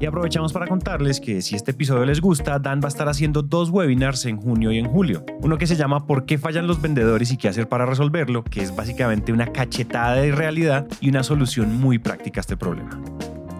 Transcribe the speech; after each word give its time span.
Y 0.00 0.06
aprovechamos 0.06 0.52
para 0.52 0.66
contarles 0.66 1.20
que 1.20 1.40
si 1.40 1.54
este 1.54 1.70
episodio 1.70 2.04
les 2.04 2.20
gusta, 2.20 2.58
Dan 2.58 2.80
va 2.80 2.86
a 2.86 2.88
estar 2.88 3.08
haciendo 3.08 3.42
dos 3.42 3.70
webinars 3.70 4.26
en 4.26 4.36
junio 4.36 4.72
y 4.72 4.78
en 4.78 4.86
julio. 4.86 5.24
Uno 5.40 5.56
que 5.56 5.66
se 5.66 5.76
llama 5.76 6.06
¿Por 6.06 6.26
qué 6.26 6.38
fallan 6.38 6.66
los 6.66 6.82
vendedores 6.82 7.30
y 7.32 7.36
qué 7.36 7.48
hacer 7.48 7.68
para 7.68 7.86
resolverlo? 7.86 8.42
que 8.44 8.62
es 8.62 8.74
básicamente 8.74 9.32
una 9.32 9.46
cachetada 9.46 10.16
de 10.16 10.32
realidad 10.32 10.86
y 11.00 11.10
una 11.10 11.22
solución 11.22 11.80
muy 11.80 11.98
práctica 11.98 12.40
a 12.40 12.42
este 12.42 12.56
problema. 12.56 12.90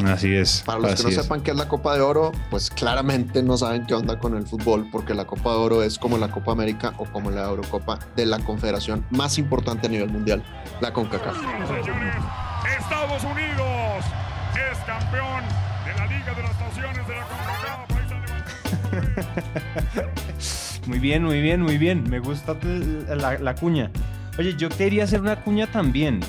Así 0.04 0.32
es. 0.34 0.62
Para 0.64 0.78
los 0.78 0.94
que 0.94 1.02
no 1.02 1.22
sepan 1.22 1.42
qué 1.42 1.50
es 1.50 1.56
la 1.56 1.66
Copa 1.66 1.94
de 1.94 2.00
Oro, 2.00 2.30
pues 2.50 2.70
claramente 2.70 3.42
no 3.42 3.56
saben 3.56 3.84
qué 3.86 3.94
onda 3.94 4.18
con 4.18 4.36
el 4.36 4.46
fútbol, 4.46 4.88
porque 4.92 5.12
la 5.12 5.26
Copa 5.26 5.50
de 5.50 5.56
Oro 5.56 5.82
es 5.82 5.98
como 5.98 6.18
la 6.18 6.30
Copa 6.30 6.52
América 6.52 6.94
o 6.98 7.04
como 7.06 7.30
la 7.30 7.44
Eurocopa 7.44 7.98
de 8.14 8.26
la 8.26 8.38
confederación 8.38 9.04
más 9.10 9.38
importante 9.38 9.88
a 9.88 9.90
nivel 9.90 10.10
mundial, 10.10 10.44
la 10.80 10.92
CONCACAF. 10.92 11.36
Estados 12.78 13.24
Unidos 13.24 14.04
es 14.54 14.78
campeón 14.86 15.67
de 15.88 15.94
la 15.94 16.06
Liga 16.06 16.34
de 16.34 16.42
las 16.42 16.60
Naciones 16.60 17.08
de 17.08 17.14
la 17.14 17.24
CONCACAF. 17.28 17.88
muy 20.86 20.98
bien, 20.98 21.24
muy 21.24 21.40
bien, 21.40 21.62
muy 21.62 21.78
bien. 21.78 22.04
Me 22.10 22.18
gusta 22.18 22.56
la, 23.16 23.54
cuña. 23.54 23.90
Oye, 24.38 24.54
yo 24.56 24.68
quería 24.68 25.04
hacer 25.04 25.22
una 25.22 25.36
cuña 25.42 25.66
también. 25.66 26.20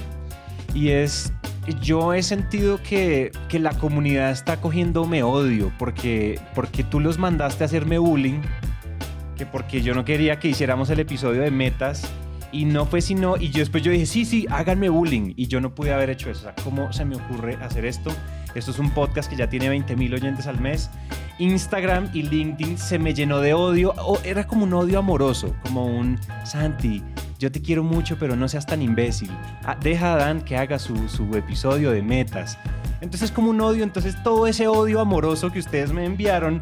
Y 0.74 0.90
es, 0.90 1.34
yo 1.82 2.14
he 2.14 2.24
sentido 2.24 2.82
que, 2.82 3.32
que 3.50 3.60
la 3.60 3.72
comunidad 3.72 4.32
está 4.32 4.62
cogiéndome 4.62 5.24
odio 5.24 5.74
porque, 5.78 6.40
porque 6.56 6.86
tú 6.86 7.02
los 7.02 7.18
mandaste 7.18 7.64
a 7.64 7.66
hacerme 7.66 7.98
bullying, 7.98 8.40
que 9.36 9.46
porque 9.46 9.82
yo 9.82 9.94
no 9.94 10.06
quería 10.06 10.40
que 10.40 10.48
hiciéramos 10.48 10.90
el 10.90 11.02
episodio 11.02 11.42
de 11.42 11.52
metas 11.52 12.10
y 12.54 12.66
no 12.66 12.86
fue 12.86 13.02
sino, 13.02 13.36
y 13.38 13.50
yo 13.50 13.60
después 13.60 13.84
yo 13.84 13.92
dije, 13.92 14.06
sí, 14.06 14.24
sí, 14.24 14.46
háganme 14.50 14.88
bullying. 14.88 15.34
Y 15.36 15.48
yo 15.48 15.60
no 15.60 15.76
pude 15.76 15.92
haber 15.92 16.10
hecho 16.12 16.30
eso. 16.30 16.40
O 16.40 16.44
sea, 16.44 16.56
¿cómo 16.64 16.94
se 16.94 17.04
me 17.04 17.18
ocurre 17.18 17.58
hacer 17.62 17.84
esto? 17.84 18.12
Esto 18.56 18.72
es 18.72 18.80
un 18.80 18.90
podcast 18.92 19.30
que 19.30 19.36
ya 19.36 19.48
tiene 19.48 19.70
20 19.70 19.96
mil 19.96 20.14
oyentes 20.14 20.48
al 20.48 20.60
mes. 20.60 20.90
Instagram 21.38 22.10
y 22.14 22.24
LinkedIn 22.24 22.78
se 22.78 23.00
me 23.00 23.14
llenó 23.14 23.40
de 23.40 23.54
odio. 23.54 23.94
O 23.98 24.20
era 24.24 24.48
como 24.48 24.64
un 24.64 24.74
odio 24.74 25.00
amoroso, 25.00 25.56
como 25.64 25.86
un 25.86 26.20
Santi, 26.44 27.04
yo 27.40 27.52
te 27.52 27.62
quiero 27.62 27.84
mucho, 27.84 28.18
pero 28.20 28.36
no 28.36 28.50
seas 28.50 28.66
tan 28.66 28.82
imbécil. 28.82 29.32
Ah, 29.64 29.78
deja 29.80 30.14
a 30.14 30.18
Dan 30.18 30.42
que 30.42 30.58
haga 30.58 30.78
su, 30.78 31.08
su 31.08 31.36
episodio 31.36 31.92
de 31.92 32.02
metas. 32.02 32.58
Entonces 33.02 33.30
es 33.30 33.32
como 33.32 33.52
un 33.52 33.62
odio, 33.62 33.84
entonces 33.84 34.22
todo 34.24 34.46
ese 34.46 34.68
odio 34.68 35.00
amoroso 35.00 35.50
que 35.52 35.60
ustedes 35.60 35.94
me 35.94 36.06
enviaron 36.06 36.62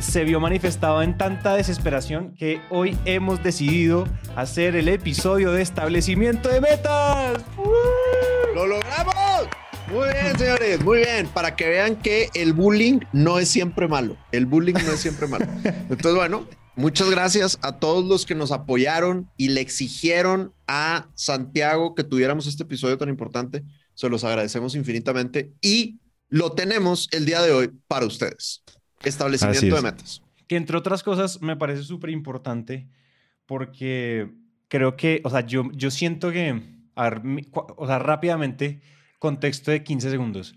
se 0.00 0.24
vio 0.24 0.38
manifestado 0.38 1.02
en 1.02 1.16
tanta 1.16 1.54
desesperación 1.54 2.34
que 2.36 2.60
hoy 2.70 2.96
hemos 3.04 3.42
decidido 3.42 4.06
hacer 4.36 4.76
el 4.76 4.88
episodio 4.88 5.50
de 5.52 5.62
establecimiento 5.62 6.50
de 6.50 6.60
metas. 6.60 7.42
¡Lo 8.54 8.66
logramos! 8.66 9.27
Muy 9.90 10.08
bien, 10.12 10.38
señores, 10.38 10.84
muy 10.84 10.98
bien. 10.98 11.28
Para 11.28 11.56
que 11.56 11.66
vean 11.66 11.96
que 11.96 12.28
el 12.34 12.52
bullying 12.52 13.00
no 13.12 13.38
es 13.38 13.48
siempre 13.48 13.88
malo. 13.88 14.16
El 14.32 14.44
bullying 14.44 14.74
no 14.74 14.92
es 14.92 15.00
siempre 15.00 15.26
malo. 15.26 15.46
Entonces, 15.64 16.14
bueno, 16.14 16.46
muchas 16.76 17.08
gracias 17.10 17.58
a 17.62 17.78
todos 17.78 18.04
los 18.04 18.26
que 18.26 18.34
nos 18.34 18.52
apoyaron 18.52 19.30
y 19.38 19.48
le 19.48 19.62
exigieron 19.62 20.52
a 20.66 21.08
Santiago 21.14 21.94
que 21.94 22.04
tuviéramos 22.04 22.46
este 22.46 22.64
episodio 22.64 22.98
tan 22.98 23.08
importante. 23.08 23.64
Se 23.94 24.10
los 24.10 24.24
agradecemos 24.24 24.74
infinitamente 24.74 25.52
y 25.62 26.00
lo 26.28 26.52
tenemos 26.52 27.08
el 27.12 27.24
día 27.24 27.40
de 27.40 27.52
hoy 27.52 27.70
para 27.88 28.04
ustedes. 28.04 28.62
Establecimiento 29.02 29.74
de 29.74 29.82
metas. 29.82 30.22
Que 30.46 30.56
entre 30.56 30.76
otras 30.76 31.02
cosas 31.02 31.40
me 31.40 31.56
parece 31.56 31.82
súper 31.82 32.10
importante 32.10 32.88
porque 33.46 34.30
creo 34.68 34.96
que, 34.96 35.22
o 35.24 35.30
sea, 35.30 35.40
yo, 35.46 35.70
yo 35.72 35.90
siento 35.90 36.30
que, 36.30 36.62
a 36.94 37.02
ver, 37.04 37.22
o 37.52 37.86
sea, 37.86 37.98
rápidamente, 37.98 38.82
contexto 39.18 39.70
de 39.70 39.82
15 39.82 40.10
segundos. 40.10 40.54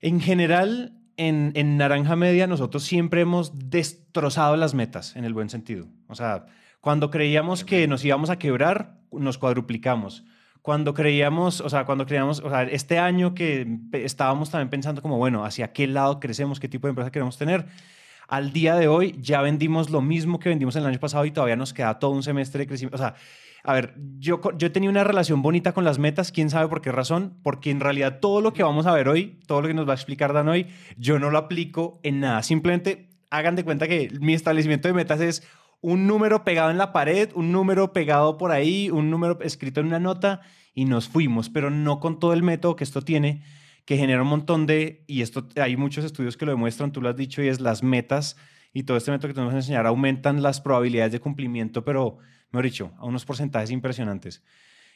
En 0.00 0.20
general, 0.20 0.98
en, 1.16 1.52
en, 1.54 1.76
Naranja 1.76 2.16
Media 2.16 2.46
nosotros 2.46 2.84
siempre 2.84 3.20
hemos 3.20 3.70
destrozado 3.70 4.56
las 4.56 4.74
metas, 4.74 5.16
en 5.16 5.24
el 5.24 5.34
buen 5.34 5.50
sentido. 5.50 5.86
O 6.06 6.14
sea, 6.14 6.46
cuando 6.80 7.10
creíamos 7.10 7.64
que 7.64 7.86
nos 7.88 8.04
íbamos 8.04 8.30
a 8.30 8.38
quebrar, 8.38 8.98
nos 9.12 9.38
cuadruplicamos. 9.38 10.24
Cuando 10.62 10.94
creíamos, 10.94 11.60
o 11.60 11.68
sea, 11.68 11.84
cuando 11.84 12.06
creíamos, 12.06 12.40
o 12.40 12.50
sea, 12.50 12.64
este 12.64 12.98
año 12.98 13.34
que 13.34 13.78
estábamos 13.92 14.50
también 14.50 14.70
pensando 14.70 15.02
como, 15.02 15.16
bueno, 15.16 15.44
hacia 15.44 15.72
qué 15.72 15.86
lado 15.86 16.20
crecemos, 16.20 16.60
qué 16.60 16.68
tipo 16.68 16.86
de 16.86 16.90
empresa 16.90 17.10
queremos 17.10 17.38
tener, 17.38 17.66
al 18.28 18.52
día 18.52 18.76
de 18.76 18.88
hoy 18.88 19.16
ya 19.20 19.40
vendimos 19.40 19.90
lo 19.90 20.02
mismo 20.02 20.38
que 20.38 20.50
vendimos 20.50 20.76
el 20.76 20.86
año 20.86 21.00
pasado 21.00 21.24
y 21.24 21.30
todavía 21.30 21.56
nos 21.56 21.72
queda 21.72 21.98
todo 21.98 22.12
un 22.12 22.22
semestre 22.22 22.60
de 22.60 22.66
crecimiento. 22.66 22.96
O 22.96 22.98
sea, 22.98 23.14
a 23.64 23.72
ver, 23.72 23.94
yo, 24.18 24.40
yo 24.56 24.70
tenía 24.70 24.90
una 24.90 25.02
relación 25.02 25.42
bonita 25.42 25.72
con 25.72 25.84
las 25.84 25.98
metas, 25.98 26.30
quién 26.30 26.50
sabe 26.50 26.68
por 26.68 26.82
qué 26.82 26.92
razón, 26.92 27.38
porque 27.42 27.70
en 27.70 27.80
realidad 27.80 28.20
todo 28.20 28.40
lo 28.40 28.52
que 28.52 28.62
vamos 28.62 28.86
a 28.86 28.92
ver 28.92 29.08
hoy, 29.08 29.40
todo 29.46 29.62
lo 29.62 29.68
que 29.68 29.74
nos 29.74 29.88
va 29.88 29.92
a 29.92 29.96
explicar 29.96 30.32
Dan 30.32 30.48
hoy, 30.48 30.66
yo 30.96 31.18
no 31.18 31.30
lo 31.30 31.38
aplico 31.38 32.00
en 32.02 32.20
nada. 32.20 32.42
Simplemente 32.42 33.08
hagan 33.30 33.56
de 33.56 33.64
cuenta 33.64 33.88
que 33.88 34.10
mi 34.20 34.34
establecimiento 34.34 34.88
de 34.88 34.94
metas 34.94 35.20
es 35.20 35.42
un 35.80 36.06
número 36.06 36.44
pegado 36.44 36.70
en 36.70 36.78
la 36.78 36.92
pared, 36.92 37.30
un 37.34 37.50
número 37.50 37.92
pegado 37.92 38.36
por 38.36 38.52
ahí, 38.52 38.90
un 38.90 39.10
número 39.10 39.40
escrito 39.40 39.80
en 39.80 39.86
una 39.86 40.00
nota 40.00 40.40
y 40.74 40.84
nos 40.84 41.08
fuimos, 41.08 41.48
pero 41.48 41.70
no 41.70 41.98
con 41.98 42.18
todo 42.18 42.34
el 42.34 42.42
método 42.42 42.76
que 42.76 42.84
esto 42.84 43.02
tiene, 43.02 43.42
que 43.88 43.96
genera 43.96 44.20
un 44.20 44.28
montón 44.28 44.66
de, 44.66 45.02
y 45.06 45.22
esto 45.22 45.48
hay 45.56 45.78
muchos 45.78 46.04
estudios 46.04 46.36
que 46.36 46.44
lo 46.44 46.52
demuestran, 46.52 46.92
tú 46.92 47.00
lo 47.00 47.08
has 47.08 47.16
dicho, 47.16 47.42
y 47.42 47.48
es 47.48 47.58
las 47.58 47.82
metas 47.82 48.36
y 48.74 48.82
todo 48.82 48.98
este 48.98 49.10
método 49.10 49.28
que 49.28 49.32
te 49.32 49.40
vamos 49.40 49.54
a 49.54 49.56
enseñar 49.56 49.86
aumentan 49.86 50.42
las 50.42 50.60
probabilidades 50.60 51.12
de 51.12 51.20
cumplimiento, 51.20 51.82
pero, 51.82 52.18
mejor 52.50 52.66
dicho, 52.66 52.92
a 52.98 53.06
unos 53.06 53.24
porcentajes 53.24 53.70
impresionantes. 53.70 54.42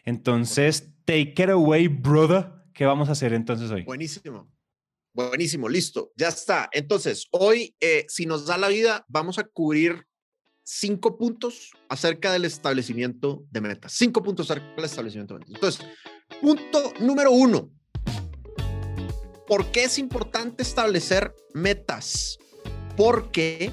Entonces, 0.05 0.93
take 1.07 1.33
it 1.39 1.49
away, 1.49 1.89
brother. 1.89 2.53
¿Qué 2.75 2.85
vamos 2.85 3.09
a 3.09 3.13
hacer 3.13 3.33
entonces 3.33 3.71
hoy? 3.71 3.85
Buenísimo. 3.85 4.53
Buenísimo, 5.15 5.71
listo, 5.71 6.13
ya 6.15 6.29
está. 6.29 6.69
Entonces, 6.71 7.29
hoy, 7.31 7.75
eh, 7.81 8.05
si 8.11 8.27
nos 8.27 8.45
da 8.45 8.59
la 8.59 8.69
vida, 8.69 9.07
vamos 9.09 9.39
a 9.39 9.45
cubrir 9.45 10.07
cinco 10.65 11.17
puntos 11.17 11.71
acerca 11.89 12.31
del 12.31 12.45
establecimiento 12.45 13.43
de 13.51 13.63
metas. 13.63 13.95
Cinco 13.95 14.23
puntos 14.23 14.51
acerca 14.51 14.69
del 14.77 14.85
establecimiento 14.85 15.33
de 15.33 15.47
metas. 15.47 15.55
Entonces, 15.55 15.87
punto 16.43 16.93
número 17.01 17.31
uno. 17.31 17.73
¿Por 19.53 19.67
qué 19.67 19.85
es 19.85 19.99
importante 19.99 20.63
establecer 20.63 21.37
metas? 21.53 22.39
Porque 22.97 23.71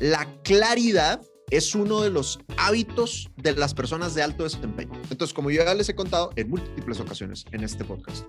la 0.00 0.26
claridad 0.42 1.22
es 1.50 1.76
uno 1.76 2.00
de 2.00 2.10
los 2.10 2.40
hábitos 2.56 3.30
de 3.36 3.54
las 3.54 3.72
personas 3.72 4.16
de 4.16 4.24
alto 4.24 4.42
desempeño. 4.42 5.00
Entonces, 5.08 5.32
como 5.32 5.52
yo 5.52 5.62
ya 5.64 5.72
les 5.72 5.88
he 5.88 5.94
contado 5.94 6.32
en 6.34 6.50
múltiples 6.50 6.98
ocasiones 6.98 7.44
en 7.52 7.62
este 7.62 7.84
podcast, 7.84 8.24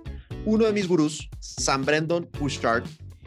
uno 0.46 0.68
de 0.68 0.74
mis 0.74 0.88
gurús, 0.88 1.28
Sam 1.40 1.86
Brandon 1.86 2.30
Bouchard, 2.40 2.84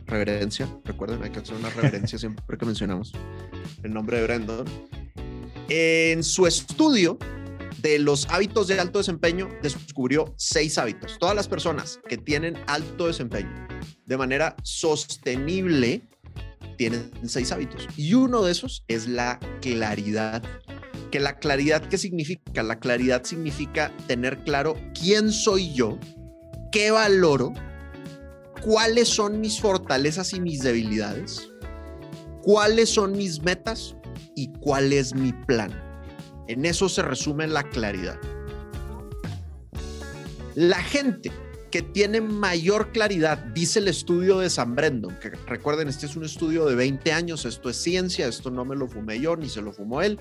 reverencia, 0.06 0.68
recuerden, 0.84 1.24
hay 1.24 1.30
que 1.30 1.40
hacer 1.40 1.56
una 1.56 1.70
reverencia 1.70 2.16
siempre 2.20 2.56
que 2.56 2.66
mencionamos 2.66 3.12
el 3.82 3.92
nombre 3.92 4.18
de 4.18 4.22
Brandon, 4.22 4.66
en 5.68 6.22
su 6.22 6.46
estudio 6.46 7.18
de 7.84 7.98
los 7.98 8.26
hábitos 8.30 8.66
de 8.66 8.80
alto 8.80 8.98
desempeño, 8.98 9.50
descubrió 9.62 10.34
seis 10.38 10.78
hábitos. 10.78 11.18
Todas 11.20 11.36
las 11.36 11.48
personas 11.48 12.00
que 12.08 12.16
tienen 12.16 12.56
alto 12.66 13.08
desempeño 13.08 13.68
de 14.06 14.16
manera 14.16 14.56
sostenible 14.62 16.08
tienen 16.78 17.10
seis 17.26 17.52
hábitos. 17.52 17.86
Y 17.94 18.14
uno 18.14 18.42
de 18.42 18.52
esos 18.52 18.84
es 18.88 19.06
la 19.06 19.38
claridad. 19.60 20.42
Que 21.10 21.20
la 21.20 21.38
claridad, 21.38 21.86
¿qué 21.86 21.98
significa? 21.98 22.62
La 22.62 22.80
claridad 22.80 23.22
significa 23.24 23.92
tener 24.06 24.42
claro 24.44 24.76
quién 24.98 25.30
soy 25.30 25.74
yo, 25.74 25.98
qué 26.72 26.90
valoro, 26.90 27.52
cuáles 28.62 29.08
son 29.08 29.42
mis 29.42 29.60
fortalezas 29.60 30.32
y 30.32 30.40
mis 30.40 30.62
debilidades, 30.62 31.50
cuáles 32.42 32.88
son 32.88 33.12
mis 33.12 33.42
metas 33.42 33.94
y 34.34 34.50
cuál 34.54 34.94
es 34.94 35.14
mi 35.14 35.34
plan. 35.34 35.83
En 36.46 36.64
eso 36.64 36.88
se 36.88 37.02
resume 37.02 37.46
la 37.46 37.62
claridad. 37.62 38.18
La 40.54 40.82
gente 40.82 41.32
que 41.70 41.82
tiene 41.82 42.20
mayor 42.20 42.92
claridad, 42.92 43.38
dice 43.38 43.80
el 43.80 43.88
estudio 43.88 44.38
de 44.38 44.48
San 44.48 44.76
Brendon, 44.76 45.16
que 45.20 45.30
recuerden, 45.30 45.88
este 45.88 46.06
es 46.06 46.14
un 46.14 46.24
estudio 46.24 46.66
de 46.66 46.76
20 46.76 47.10
años, 47.12 47.44
esto 47.44 47.68
es 47.68 47.76
ciencia, 47.76 48.28
esto 48.28 48.50
no 48.50 48.64
me 48.64 48.76
lo 48.76 48.86
fumé 48.86 49.18
yo 49.18 49.34
ni 49.36 49.48
se 49.48 49.60
lo 49.60 49.72
fumó 49.72 50.00
él. 50.02 50.20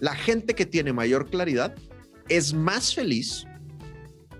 La 0.00 0.14
gente 0.14 0.54
que 0.54 0.64
tiene 0.64 0.94
mayor 0.94 1.28
claridad 1.28 1.74
es 2.30 2.54
más 2.54 2.94
feliz, 2.94 3.44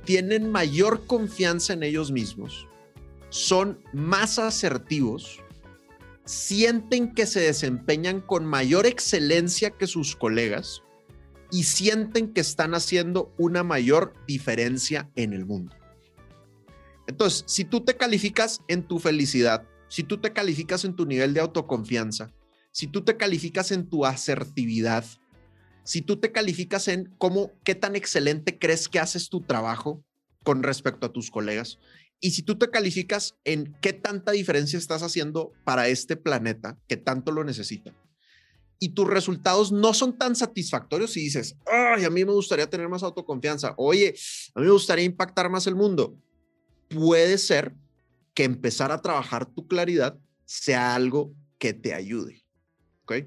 tienen 0.04 0.50
mayor 0.50 1.06
confianza 1.06 1.74
en 1.74 1.82
ellos 1.82 2.10
mismos, 2.10 2.66
son 3.28 3.78
más 3.92 4.38
asertivos, 4.38 5.40
sienten 6.24 7.12
que 7.12 7.26
se 7.26 7.40
desempeñan 7.40 8.20
con 8.22 8.46
mayor 8.46 8.86
excelencia 8.86 9.70
que 9.70 9.86
sus 9.86 10.16
colegas 10.16 10.83
y 11.54 11.62
sienten 11.62 12.32
que 12.32 12.40
están 12.40 12.74
haciendo 12.74 13.32
una 13.38 13.62
mayor 13.62 14.12
diferencia 14.26 15.12
en 15.14 15.32
el 15.32 15.46
mundo. 15.46 15.72
Entonces, 17.06 17.44
si 17.46 17.64
tú 17.64 17.84
te 17.84 17.96
calificas 17.96 18.60
en 18.66 18.82
tu 18.82 18.98
felicidad, 18.98 19.64
si 19.86 20.02
tú 20.02 20.18
te 20.18 20.32
calificas 20.32 20.84
en 20.84 20.96
tu 20.96 21.06
nivel 21.06 21.32
de 21.32 21.38
autoconfianza, 21.38 22.32
si 22.72 22.88
tú 22.88 23.04
te 23.04 23.16
calificas 23.16 23.70
en 23.70 23.88
tu 23.88 24.04
asertividad, 24.04 25.04
si 25.84 26.02
tú 26.02 26.16
te 26.16 26.32
calificas 26.32 26.88
en 26.88 27.14
cómo, 27.18 27.52
qué 27.62 27.76
tan 27.76 27.94
excelente 27.94 28.58
crees 28.58 28.88
que 28.88 28.98
haces 28.98 29.28
tu 29.28 29.40
trabajo 29.40 30.04
con 30.42 30.64
respecto 30.64 31.06
a 31.06 31.12
tus 31.12 31.30
colegas, 31.30 31.78
y 32.18 32.32
si 32.32 32.42
tú 32.42 32.58
te 32.58 32.68
calificas 32.68 33.36
en 33.44 33.76
qué 33.80 33.92
tanta 33.92 34.32
diferencia 34.32 34.76
estás 34.76 35.04
haciendo 35.04 35.52
para 35.62 35.86
este 35.86 36.16
planeta 36.16 36.80
que 36.88 36.96
tanto 36.96 37.30
lo 37.30 37.44
necesita, 37.44 37.94
y 38.84 38.90
tus 38.90 39.06
resultados 39.06 39.72
no 39.72 39.94
son 39.94 40.18
tan 40.18 40.36
satisfactorios 40.36 41.16
y 41.16 41.20
dices, 41.20 41.56
ay, 41.66 42.04
a 42.04 42.10
mí 42.10 42.22
me 42.22 42.32
gustaría 42.32 42.68
tener 42.68 42.86
más 42.86 43.02
autoconfianza, 43.02 43.72
oye, 43.78 44.14
a 44.54 44.60
mí 44.60 44.66
me 44.66 44.72
gustaría 44.72 45.06
impactar 45.06 45.48
más 45.48 45.66
el 45.66 45.74
mundo, 45.74 46.18
puede 46.90 47.38
ser 47.38 47.74
que 48.34 48.44
empezar 48.44 48.92
a 48.92 49.00
trabajar 49.00 49.46
tu 49.46 49.66
claridad 49.66 50.18
sea 50.44 50.94
algo 50.94 51.32
que 51.56 51.72
te 51.72 51.94
ayude. 51.94 52.44
¿Ok? 53.04 53.24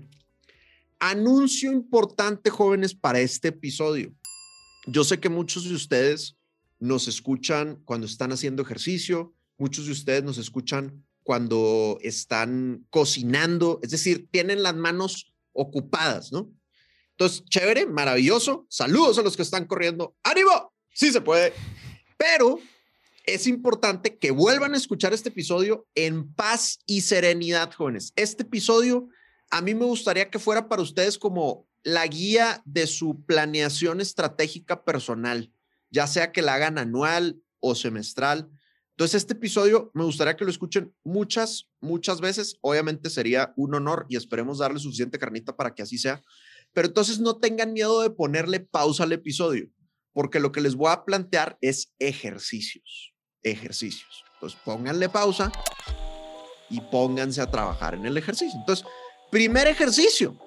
Anuncio 1.00 1.72
importante, 1.72 2.52
jóvenes, 2.52 2.94
para 2.94 3.20
este 3.20 3.48
episodio. 3.48 4.14
Yo 4.86 5.04
sé 5.04 5.20
que 5.20 5.30
muchos 5.30 5.68
de 5.68 5.74
ustedes 5.74 6.38
nos 6.78 7.08
escuchan 7.08 7.82
cuando 7.84 8.06
están 8.06 8.32
haciendo 8.32 8.62
ejercicio, 8.62 9.34
muchos 9.58 9.88
de 9.88 9.94
ustedes 9.94 10.24
nos 10.24 10.38
escuchan 10.38 11.04
cuando 11.24 11.98
están 12.04 12.86
cocinando, 12.92 13.80
es 13.82 13.90
decir, 13.90 14.28
tienen 14.30 14.62
las 14.62 14.76
manos 14.76 15.34
ocupadas, 15.58 16.32
¿no? 16.32 16.54
Entonces, 17.12 17.44
chévere, 17.46 17.88
maravilloso. 17.88 18.68
Saludos 18.70 19.18
a 19.18 19.24
los 19.24 19.36
que 19.36 19.42
están 19.42 19.66
corriendo. 19.66 20.16
¡Ánimo! 20.24 20.72
Sí 20.94 21.12
se 21.12 21.20
puede. 21.20 21.52
Pero 22.16 22.60
es 23.26 23.48
importante 23.48 24.18
que 24.18 24.32
vuelvan 24.32 24.74
a 24.74 24.78
escuchar 24.78 25.14
este 25.14 25.30
episodio 25.30 25.88
en 25.96 26.32
paz 26.34 26.80
y 26.86 27.02
serenidad, 27.02 27.74
jóvenes. 27.74 28.14
Este 28.16 28.44
episodio 28.44 29.10
a 29.50 29.62
mí 29.62 29.74
me 29.74 29.86
gustaría 29.86 30.30
que 30.30 30.40
fuera 30.40 30.70
para 30.70 30.82
ustedes 30.82 31.18
como 31.18 31.68
la 31.84 32.06
guía 32.06 32.62
de 32.66 32.86
su 32.86 33.24
planeación 33.26 34.02
estratégica 34.02 34.84
personal, 34.84 35.52
ya 35.90 36.06
sea 36.06 36.32
que 36.32 36.42
la 36.42 36.56
hagan 36.56 36.78
anual 36.78 37.42
o 37.60 37.76
semestral. 37.76 38.50
Entonces, 38.98 39.22
este 39.22 39.34
episodio 39.34 39.92
me 39.94 40.04
gustaría 40.04 40.36
que 40.36 40.44
lo 40.44 40.50
escuchen 40.50 40.94
muchas, 41.04 41.70
muchas 41.80 42.20
veces. 42.20 42.58
Obviamente 42.62 43.10
sería 43.12 43.54
un 43.56 43.76
honor 43.76 44.08
y 44.10 44.18
esperemos 44.18 44.58
darle 44.58 44.80
suficiente 44.80 45.20
carnita 45.20 45.56
para 45.56 45.76
que 45.76 45.84
así 45.84 45.98
sea. 45.98 46.22
Pero 46.74 46.88
entonces 46.88 47.20
no 47.20 47.38
tengan 47.38 47.74
miedo 47.74 48.02
de 48.02 48.10
ponerle 48.10 48.60
pausa 48.60 49.04
al 49.04 49.12
episodio, 49.12 49.70
porque 50.14 50.40
lo 50.40 50.52
que 50.52 50.62
les 50.62 50.76
voy 50.76 50.92
a 50.92 51.06
plantear 51.06 51.58
es 51.62 51.94
ejercicios 52.00 53.14
ejercicios. 53.52 54.24
Entonces, 54.36 54.60
pónganle 54.64 55.10
pausa 55.10 55.52
y 56.70 56.82
pónganse 56.82 57.42
a 57.42 57.50
trabajar 57.50 57.96
en 57.96 58.06
el 58.06 58.18
ejercicio. 58.18 58.60
Entonces, 58.60 58.86
primer 59.32 59.68
ejercicio, 59.68 60.38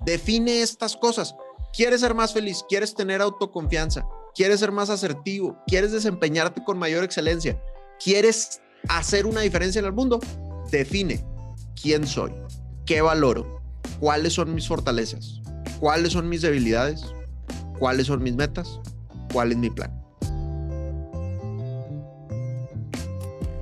define 0.00 0.62
estas 0.62 0.96
cosas. 0.96 1.34
¿Quieres 1.72 2.00
ser 2.00 2.14
más 2.14 2.32
feliz? 2.32 2.64
¿Quieres 2.68 2.94
tener 2.94 3.20
autoconfianza? 3.20 4.06
¿Quieres 4.34 4.60
ser 4.60 4.72
más 4.72 4.88
asertivo? 4.90 5.58
¿Quieres 5.66 5.92
desempeñarte 5.92 6.62
con 6.64 6.78
mayor 6.78 7.04
excelencia? 7.04 7.60
¿Quieres 8.02 8.60
hacer 8.88 9.26
una 9.26 9.40
diferencia 9.40 9.80
en 9.80 9.84
el 9.86 9.92
mundo? 9.92 10.20
Define 10.70 11.24
quién 11.80 12.06
soy, 12.06 12.32
qué 12.86 13.00
valoro, 13.00 13.60
cuáles 13.98 14.34
son 14.34 14.54
mis 14.54 14.68
fortalezas, 14.68 15.40
cuáles 15.80 16.12
son 16.12 16.28
mis 16.28 16.42
debilidades, 16.42 17.02
cuáles 17.78 18.06
son 18.06 18.22
mis 18.22 18.36
metas, 18.36 18.80
cuál 19.32 19.50
es 19.50 19.58
mi 19.58 19.70
plan. 19.70 19.92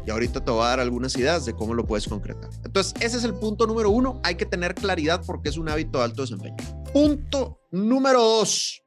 Y 0.07 0.11
ahorita 0.11 0.45
te 0.45 0.51
voy 0.51 0.63
a 0.65 0.69
dar 0.69 0.81
algunas 0.81 1.17
ideas 1.17 1.47
de 1.47 1.55
cómo 1.55 1.75
lo 1.75 1.85
puedes 1.85 2.07
concretar. 2.07 2.51
Entonces, 2.65 2.95
ese 3.01 3.17
es 3.17 3.25
el 3.25 3.35
punto 3.35 3.67
número 3.67 3.91
uno. 3.91 4.21
Hay 4.23 4.37
que 4.37 4.47
tener 4.47 4.75
claridad 4.75 5.21
porque 5.27 5.49
es 5.49 5.57
un 5.57 5.69
hábito 5.69 5.99
de 5.99 6.05
alto 6.05 6.23
desempeño. 6.23 6.57
Punto 6.93 7.59
número 7.73 8.23
dos. 8.23 8.85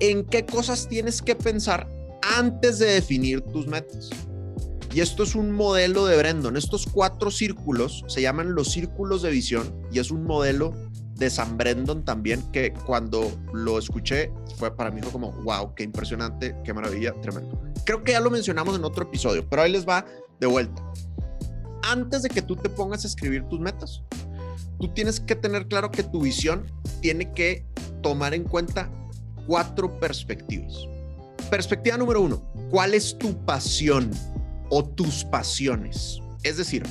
¿En 0.00 0.24
qué 0.24 0.44
cosas 0.46 0.88
tienes 0.88 1.22
que 1.22 1.36
pensar 1.36 1.97
antes 2.22 2.78
de 2.78 2.86
definir 2.86 3.40
tus 3.40 3.66
metas? 3.66 4.10
Y 4.92 5.00
esto 5.00 5.22
es 5.22 5.34
un 5.34 5.52
modelo 5.52 6.06
de 6.06 6.16
Brendon. 6.16 6.56
Estos 6.56 6.86
cuatro 6.86 7.30
círculos 7.30 8.04
se 8.08 8.22
llaman 8.22 8.54
los 8.54 8.72
círculos 8.72 9.22
de 9.22 9.30
visión 9.30 9.72
y 9.92 9.98
es 9.98 10.10
un 10.10 10.24
modelo 10.24 10.72
de 11.18 11.28
San 11.30 11.58
Brendon 11.58 12.04
también, 12.04 12.42
que 12.52 12.72
cuando 12.86 13.30
lo 13.52 13.78
escuché 13.78 14.32
fue 14.56 14.74
para 14.74 14.90
mí 14.90 15.00
como, 15.12 15.32
wow, 15.42 15.74
qué 15.74 15.82
impresionante, 15.82 16.56
qué 16.64 16.72
maravilla, 16.72 17.12
tremendo. 17.20 17.60
Creo 17.84 18.04
que 18.04 18.12
ya 18.12 18.20
lo 18.20 18.30
mencionamos 18.30 18.76
en 18.76 18.84
otro 18.84 19.04
episodio, 19.04 19.46
pero 19.48 19.62
ahí 19.62 19.72
les 19.72 19.86
va 19.86 20.06
de 20.38 20.46
vuelta. 20.46 20.82
Antes 21.82 22.22
de 22.22 22.28
que 22.28 22.40
tú 22.40 22.54
te 22.54 22.68
pongas 22.68 23.04
a 23.04 23.08
escribir 23.08 23.44
tus 23.48 23.58
metas, 23.58 24.02
tú 24.78 24.88
tienes 24.94 25.18
que 25.18 25.34
tener 25.34 25.66
claro 25.66 25.90
que 25.90 26.04
tu 26.04 26.22
visión 26.22 26.64
tiene 27.00 27.32
que 27.34 27.66
tomar 28.00 28.32
en 28.32 28.44
cuenta 28.44 28.90
cuatro 29.46 29.98
perspectivas. 29.98 30.86
Perspectiva 31.50 31.96
número 31.96 32.20
uno, 32.20 32.42
¿cuál 32.70 32.92
es 32.92 33.16
tu 33.16 33.34
pasión 33.46 34.10
o 34.68 34.84
tus 34.84 35.24
pasiones? 35.24 36.20
Es 36.42 36.58
decir, 36.58 36.82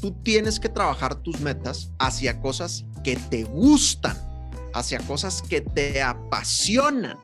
tú 0.00 0.12
tienes 0.22 0.58
que 0.58 0.70
trabajar 0.70 1.16
tus 1.16 1.40
metas 1.40 1.92
hacia 1.98 2.40
cosas 2.40 2.86
que 3.04 3.16
te 3.16 3.44
gustan, 3.44 4.16
hacia 4.72 5.00
cosas 5.00 5.42
que 5.42 5.60
te 5.60 6.02
apasionan. 6.02 7.18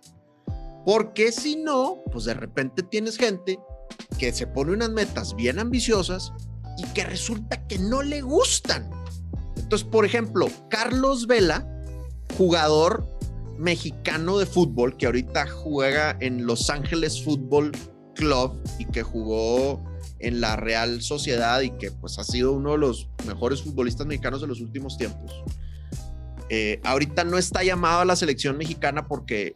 Porque 0.84 1.32
si 1.32 1.56
no, 1.56 2.02
pues 2.12 2.24
de 2.26 2.34
repente 2.34 2.82
tienes 2.82 3.16
gente 3.16 3.58
que 4.18 4.30
se 4.32 4.46
pone 4.46 4.72
unas 4.72 4.90
metas 4.90 5.34
bien 5.34 5.58
ambiciosas 5.58 6.32
y 6.76 6.84
que 6.92 7.04
resulta 7.04 7.66
que 7.68 7.78
no 7.78 8.02
le 8.02 8.20
gustan. 8.20 8.90
Entonces, 9.56 9.88
por 9.88 10.04
ejemplo, 10.04 10.48
Carlos 10.68 11.26
Vela, 11.26 11.66
jugador 12.36 13.08
mexicano 13.58 14.38
de 14.38 14.46
fútbol 14.46 14.96
que 14.96 15.06
ahorita 15.06 15.46
juega 15.46 16.16
en 16.20 16.46
Los 16.46 16.70
Ángeles 16.70 17.22
Fútbol 17.22 17.72
Club 18.14 18.62
y 18.78 18.86
que 18.86 19.02
jugó 19.02 19.82
en 20.18 20.40
la 20.40 20.56
Real 20.56 21.02
Sociedad 21.02 21.60
y 21.60 21.70
que 21.70 21.90
pues 21.90 22.18
ha 22.18 22.24
sido 22.24 22.52
uno 22.52 22.72
de 22.72 22.78
los 22.78 23.08
mejores 23.26 23.62
futbolistas 23.62 24.06
mexicanos 24.06 24.40
de 24.40 24.46
los 24.46 24.60
últimos 24.60 24.96
tiempos. 24.96 25.42
Eh, 26.48 26.80
ahorita 26.84 27.24
no 27.24 27.38
está 27.38 27.62
llamado 27.62 28.00
a 28.00 28.04
la 28.04 28.16
selección 28.16 28.56
mexicana 28.56 29.06
porque 29.06 29.52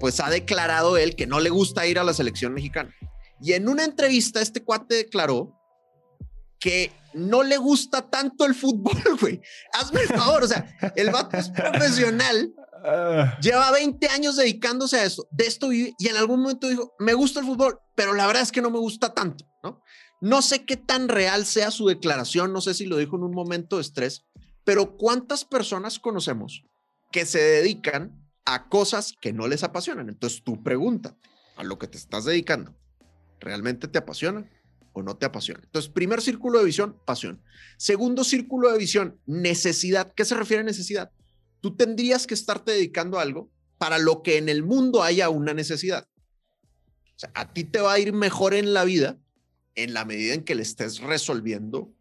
pues 0.00 0.18
ha 0.20 0.30
declarado 0.30 0.96
él 0.96 1.14
que 1.14 1.26
no 1.26 1.40
le 1.40 1.50
gusta 1.50 1.86
ir 1.86 1.98
a 1.98 2.04
la 2.04 2.14
selección 2.14 2.54
mexicana. 2.54 2.92
Y 3.40 3.52
en 3.52 3.68
una 3.68 3.84
entrevista 3.84 4.40
este 4.40 4.64
cuate 4.64 4.94
declaró 4.94 5.61
que 6.62 6.92
no 7.14 7.42
le 7.42 7.56
gusta 7.56 8.08
tanto 8.08 8.44
el 8.44 8.54
fútbol, 8.54 8.96
güey. 9.20 9.40
Hazme 9.72 10.02
el 10.02 10.08
favor, 10.08 10.44
o 10.44 10.48
sea, 10.48 10.76
el 10.96 11.10
vato 11.10 11.36
es 11.36 11.50
profesional, 11.50 12.54
ah. 12.84 13.38
lleva 13.40 13.70
20 13.72 14.08
años 14.08 14.36
dedicándose 14.36 14.98
a 14.98 15.04
esto, 15.04 15.26
de 15.30 15.46
esto 15.46 15.72
y 15.72 15.94
en 15.98 16.16
algún 16.16 16.40
momento 16.40 16.68
dijo, 16.68 16.94
me 16.98 17.14
gusta 17.14 17.40
el 17.40 17.46
fútbol, 17.46 17.78
pero 17.94 18.14
la 18.14 18.26
verdad 18.26 18.42
es 18.42 18.52
que 18.52 18.62
no 18.62 18.70
me 18.70 18.78
gusta 18.78 19.12
tanto, 19.12 19.44
¿no? 19.62 19.82
No 20.20 20.40
sé 20.40 20.64
qué 20.64 20.76
tan 20.76 21.08
real 21.08 21.44
sea 21.44 21.72
su 21.72 21.88
declaración, 21.88 22.52
no 22.52 22.60
sé 22.60 22.74
si 22.74 22.86
lo 22.86 22.96
dijo 22.96 23.16
en 23.16 23.24
un 23.24 23.34
momento 23.34 23.76
de 23.76 23.82
estrés, 23.82 24.24
pero 24.64 24.96
¿cuántas 24.96 25.44
personas 25.44 25.98
conocemos 25.98 26.62
que 27.10 27.26
se 27.26 27.40
dedican 27.40 28.22
a 28.44 28.68
cosas 28.68 29.14
que 29.20 29.32
no 29.32 29.46
les 29.46 29.62
apasionan. 29.62 30.08
Entonces 30.08 30.42
tú 30.42 30.62
pregunta 30.62 31.16
a 31.56 31.64
lo 31.64 31.78
que 31.78 31.86
te 31.86 31.98
estás 31.98 32.24
dedicando, 32.24 32.74
¿realmente 33.40 33.88
te 33.88 33.98
apasiona 33.98 34.48
o 34.92 35.02
no 35.02 35.16
te 35.16 35.26
apasiona? 35.26 35.60
Entonces, 35.64 35.90
primer 35.90 36.20
círculo 36.20 36.58
de 36.58 36.64
visión, 36.64 36.96
pasión. 37.04 37.42
Segundo 37.76 38.24
círculo 38.24 38.70
de 38.70 38.78
visión, 38.78 39.18
necesidad. 39.26 40.12
¿Qué 40.14 40.24
se 40.24 40.34
refiere 40.34 40.62
a 40.62 40.64
necesidad? 40.64 41.10
Tú 41.60 41.76
tendrías 41.76 42.26
que 42.26 42.34
estarte 42.34 42.72
dedicando 42.72 43.18
a 43.18 43.22
algo 43.22 43.50
para 43.78 43.98
lo 43.98 44.22
que 44.22 44.38
en 44.38 44.48
el 44.48 44.62
mundo 44.62 45.02
haya 45.02 45.28
una 45.28 45.54
necesidad. 45.54 46.08
O 47.16 47.18
sea, 47.18 47.30
a 47.34 47.52
ti 47.52 47.64
te 47.64 47.80
va 47.80 47.92
a 47.92 47.98
ir 47.98 48.12
mejor 48.12 48.54
en 48.54 48.74
la 48.74 48.84
vida 48.84 49.18
en 49.74 49.94
la 49.94 50.04
medida 50.04 50.34
en 50.34 50.44
que 50.44 50.54
le 50.54 50.62
estés 50.62 51.00
resolviendo 51.00 51.92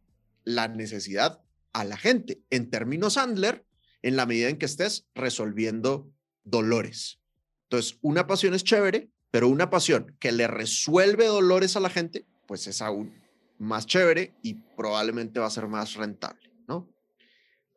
la 0.43 0.67
necesidad 0.67 1.41
a 1.73 1.83
la 1.83 1.97
gente. 1.97 2.41
En 2.49 2.69
términos 2.69 3.13
Sandler, 3.13 3.65
en 4.01 4.15
la 4.15 4.25
medida 4.25 4.49
en 4.49 4.57
que 4.57 4.65
estés 4.65 5.07
resolviendo 5.15 6.11
dolores. 6.43 7.19
Entonces, 7.63 7.97
una 8.01 8.27
pasión 8.27 8.53
es 8.53 8.63
chévere, 8.63 9.09
pero 9.29 9.47
una 9.47 9.69
pasión 9.69 10.15
que 10.19 10.31
le 10.31 10.47
resuelve 10.47 11.25
dolores 11.25 11.75
a 11.75 11.79
la 11.79 11.89
gente, 11.89 12.25
pues 12.51 12.67
es 12.67 12.81
aún 12.81 13.13
más 13.59 13.85
chévere 13.85 14.35
y 14.41 14.55
probablemente 14.75 15.39
va 15.39 15.45
a 15.45 15.49
ser 15.49 15.67
más 15.67 15.93
rentable, 15.93 16.51
¿no? 16.67 16.93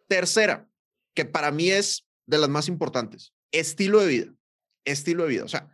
Tercera, 0.08 0.68
que 1.14 1.24
para 1.24 1.52
mí 1.52 1.70
es 1.70 2.08
de 2.26 2.38
las 2.38 2.48
más 2.48 2.66
importantes, 2.66 3.32
estilo 3.52 4.00
de 4.00 4.08
vida. 4.08 4.34
Estilo 4.84 5.22
de 5.22 5.28
vida, 5.28 5.44
o 5.44 5.48
sea, 5.48 5.70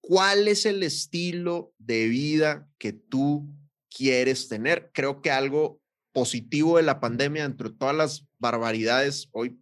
¿cuál 0.00 0.46
es 0.46 0.66
el 0.66 0.84
estilo 0.84 1.74
de 1.78 2.06
vida 2.06 2.70
que 2.78 2.92
tú 2.92 3.44
quieres 3.90 4.46
tener? 4.46 4.92
Creo 4.94 5.20
que 5.20 5.32
algo 5.32 5.80
positivo 6.12 6.76
de 6.76 6.84
la 6.84 7.00
pandemia, 7.00 7.42
entre 7.42 7.70
todas 7.70 7.96
las 7.96 8.24
barbaridades, 8.38 9.30
hoy 9.32 9.58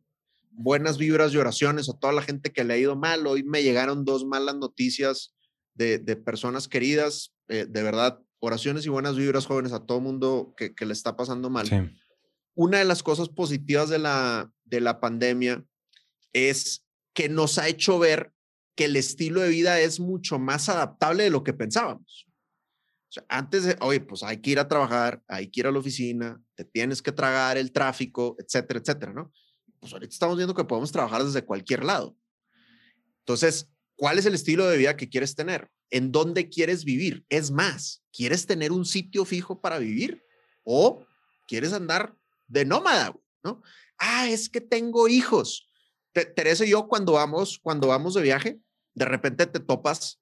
buenas 0.51 0.99
vibras 0.99 1.33
y 1.33 1.39
oraciones 1.39 1.89
a 1.89 1.99
toda 1.99 2.13
la 2.13 2.21
gente 2.21 2.53
que 2.53 2.63
le 2.63 2.75
ha 2.75 2.77
ido 2.77 2.95
mal. 2.95 3.27
Hoy 3.27 3.43
me 3.43 3.63
llegaron 3.63 4.05
dos 4.05 4.27
malas 4.27 4.57
noticias 4.57 5.35
de, 5.73 5.99
personas 6.17 6.69
queridas. 6.69 7.33
Eh, 7.49 7.65
de 7.67 7.83
verdad, 7.83 8.21
oraciones 8.45 8.85
y 8.85 8.89
buenas 8.89 9.17
vibras, 9.17 9.47
jóvenes, 9.47 9.73
a 9.73 9.87
todo 9.87 10.01
mundo 10.01 10.53
que, 10.57 10.75
le 10.85 10.93
está 10.93 11.17
pasando 11.17 11.49
mal. 11.49 11.95
Una 12.55 12.79
de 12.79 12.85
las 12.85 13.03
cosas 13.03 13.29
positivas 13.29 13.89
de 13.89 14.01
la, 14.01 14.53
de 14.65 14.81
la 14.81 15.01
pandemia 15.01 15.65
es 16.33 16.85
que 17.15 17.29
nos 17.29 17.59
ha 17.59 17.69
hecho 17.69 18.01
ver 18.01 18.33
que 18.75 18.87
el 18.87 18.97
estilo 18.97 19.43
de 19.43 19.49
vida 19.49 19.81
es 19.81 20.01
mucho 20.01 20.41
más 20.41 20.69
adaptable 20.69 21.23
de 21.23 21.31
lo 21.31 21.45
que 21.45 21.53
pensábamos. 21.53 22.27
antes 23.29 23.65
de, 23.65 23.77
oye, 23.81 24.01
pues 24.01 24.25
hay 24.25 24.39
que 24.39 24.51
ir 24.51 24.59
a 24.59 24.67
trabajar, 24.67 25.23
hay 25.29 25.49
que 25.49 25.61
ir 25.61 25.67
a 25.69 25.71
la 25.71 25.79
oficina, 25.79 26.43
te 26.57 26.65
tienes 26.65 27.01
que 27.01 27.13
tragar 27.13 27.57
el 27.57 27.71
tráfico, 27.71 28.35
etcétera, 28.39 28.81
etcétera, 28.81 29.13
¿no? 29.13 29.33
pues 29.79 29.93
ahorita 29.93 30.13
estamos 30.13 30.37
viendo 30.37 30.55
que 30.55 30.65
podemos 30.65 30.91
trabajar 30.91 31.25
desde 31.25 31.45
cualquier 31.45 31.85
lado. 31.85 32.17
Entonces, 33.21 33.69
¿cuál 33.97 34.19
es 34.19 34.27
el 34.27 34.35
estilo 34.35 34.67
de 34.67 34.79
vida 34.79 34.97
que 34.97 35.09
quieres 35.09 35.35
tener? 35.35 35.69
¿En 35.93 36.11
dónde 36.11 36.49
quieres 36.49 36.85
vivir? 36.85 37.25
Es 37.29 37.51
más, 37.51 38.03
¿quieres 38.13 38.47
tener 38.47 38.73
un 38.73 38.87
sitio 38.87 39.27
fijo 39.27 39.61
para 39.61 39.79
vivir? 39.79 40.25
¿O 40.65 41.07
quieres 41.47 41.75
andar 41.75 42.17
de 42.49 42.65
nómada? 42.65 43.15
¿no? 43.45 43.63
Ah, 43.99 44.27
es 44.29 44.49
que 44.49 44.63
tengo 44.63 45.07
hijos. 45.07 45.69
Teresa 46.13 46.65
y 46.65 46.71
yo 46.71 46.89
cuando 46.89 47.13
vamos, 47.13 47.61
cuando 47.63 47.89
vamos 47.89 48.15
de 48.15 48.23
viaje, 48.23 48.59
de 48.95 49.05
repente 49.05 49.47
te 49.47 49.61
topas 49.61 50.19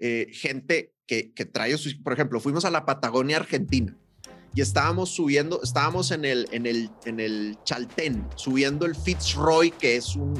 eh, 0.00 0.28
gente 0.32 0.94
que, 1.06 1.32
que 1.34 1.44
trae, 1.44 1.76
por 2.02 2.14
ejemplo, 2.14 2.40
fuimos 2.40 2.64
a 2.64 2.70
la 2.70 2.86
Patagonia 2.86 3.36
Argentina 3.36 3.94
y 4.54 4.62
estábamos 4.62 5.10
subiendo, 5.10 5.62
estábamos 5.62 6.10
en 6.10 6.24
el, 6.24 6.48
en 6.52 6.64
el, 6.64 6.90
en 7.04 7.20
el 7.20 7.58
Chaltén, 7.64 8.26
subiendo 8.36 8.86
el 8.86 8.94
Fitzroy, 8.94 9.70
que 9.72 9.96
es 9.96 10.16
un... 10.16 10.34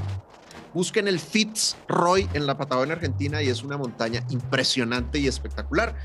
Busquen 0.75 1.09
el 1.09 1.19
Fitzroy 1.19 2.29
en 2.35 2.47
la 2.47 2.57
Patagonia 2.57 2.95
Argentina 2.95 3.43
y 3.43 3.49
es 3.49 3.63
una 3.63 3.77
montaña 3.77 4.25
impresionante 4.31 5.19
y 5.19 5.27
espectacular. 5.27 5.97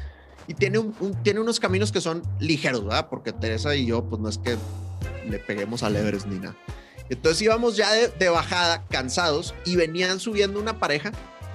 Y 0.47 0.53
tiene, 0.53 0.79
un, 0.79 0.93
tiene 1.23 1.39
unos 1.39 1.59
caminos 1.59 1.91
que 1.91 2.01
son 2.01 2.21
ligeros, 2.39 2.83
¿verdad? 2.83 3.07
Porque 3.09 3.33
Teresa 3.33 3.75
y 3.75 3.85
yo, 3.85 4.03
pues 4.03 4.21
no 4.21 4.29
es 4.29 4.37
que 4.37 4.57
le 5.29 5.39
peguemos 5.39 5.83
al 5.83 5.95
Everest 5.95 6.27
ni 6.27 6.39
nada. 6.39 6.55
Entonces 7.09 7.41
íbamos 7.41 7.77
ya 7.77 7.91
de, 7.93 8.29
bajada, 8.29 8.85
cansados, 8.87 9.53
y 9.65 9.75
venían 9.75 10.19
subiendo 10.19 10.59
una 10.59 10.79
pareja 10.79 11.11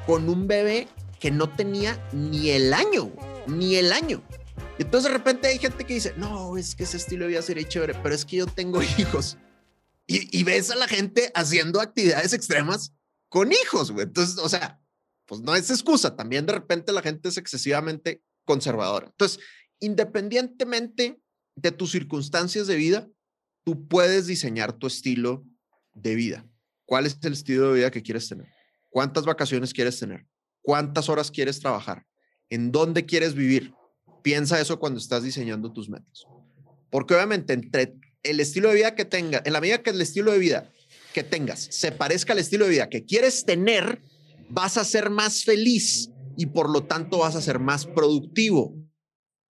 con 0.07 0.29
un 0.29 0.47
bebé 0.47 0.89
que 1.21 1.31
no 1.31 1.49
tenía 1.49 2.03
ni 2.13 2.51
el 2.51 2.73
año, 2.73 3.11
ni 3.47 3.77
el 3.77 3.93
año. 3.93 4.23
Entonces 4.79 5.11
de 5.11 5.17
repente 5.17 5.49
hay 5.49 5.59
gente 5.59 5.85
que 5.85 5.95
dice, 5.95 6.15
no, 6.17 6.57
es 6.57 6.75
que 6.75 6.85
ese 6.85 6.97
estilo 6.97 7.25
de 7.25 7.33
vida 7.33 7.43
sería 7.43 7.69
chévere, 7.69 7.95
pero 8.03 8.15
es 8.15 8.25
que 8.25 8.37
yo 8.37 8.47
tengo 8.47 8.83
hijos. 8.99 9.39
Y, 10.07 10.43
ves 10.45 10.71
a 10.71 10.75
la 10.75 10.89
gente 10.89 11.31
haciendo 11.35 11.81
actividades 11.81 12.35
extremas 12.35 12.93
con 13.33 13.51
hijos, 13.51 13.91
güey. 13.91 14.05
Entonces, 14.05 14.37
o 14.37 14.47
sea, 14.47 14.79
pues 15.25 15.41
no 15.41 15.57
es 15.57 15.71
excusa. 15.71 16.15
También 16.15 16.45
de 16.45 16.53
repente 16.53 16.93
la 16.93 17.01
gente 17.01 17.31
es 17.31 17.39
excesivamente 17.39 18.23
conservadora. 18.45 19.07
Entonces, 19.07 19.43
independientemente 19.81 21.19
de 21.57 21.73
tus 21.73 21.93
circunstancias 21.93 22.67
de 22.67 22.77
vida, 22.77 23.09
tú 23.65 23.89
puedes 23.89 24.27
diseñar 24.27 24.75
tu 24.75 24.87
estilo 24.87 25.47
de 25.95 26.15
vida. 26.15 26.47
¿Cuál 26.85 27.07
es 27.07 27.17
el 27.23 27.33
estilo 27.33 27.69
de 27.69 27.77
vida 27.77 27.91
que 27.91 28.03
quieres 28.03 28.29
tener? 28.29 28.49
¿Cuántas 28.91 29.25
vacaciones 29.25 29.73
quieres 29.73 29.99
tener? 29.99 30.27
¿Cuántas 30.61 31.09
horas 31.09 31.31
quieres 31.31 31.59
trabajar? 31.59 32.05
¿En 32.51 32.71
dónde 32.71 33.07
quieres 33.07 33.35
vivir? 33.35 33.73
Piensa 34.23 34.61
eso 34.61 34.79
cuando 34.79 35.01
estás 35.01 35.23
diseñando 35.23 35.73
tus 35.73 35.89
metas. 35.89 36.27
Porque 36.91 37.15
obviamente 37.15 37.55
entre 37.55 37.97
el 38.25 38.41
estilo 38.41 38.69
de 38.69 38.75
vida 38.75 38.95
que 38.95 39.07
tengas, 39.07 39.41
en 39.47 39.55
la 39.55 39.63
medida 39.63 39.83
que 39.83 39.89
el 39.89 40.03
estilo 40.03 40.33
de 40.33 40.39
vida 40.39 40.71
que 41.13 41.23
tengas 41.23 41.69
se 41.71 41.93
parezca 41.93 42.33
al 42.33 42.39
estilo 42.39 42.65
de 42.65 42.73
vida 42.73 42.89
que 42.89 43.05
quieres 43.05 43.45
tener, 43.45 44.03
vas 44.49 44.77
a 44.77 44.85
ser 44.85 45.11
más 45.11 45.45
feliz 45.45 46.11
y 46.37 46.47
por 46.47 46.71
lo 46.71 46.85
tanto 46.85 47.19
vas 47.19 47.37
a 47.37 47.43
ser 47.43 47.59
más 47.59 47.87
productivo. 47.87 48.75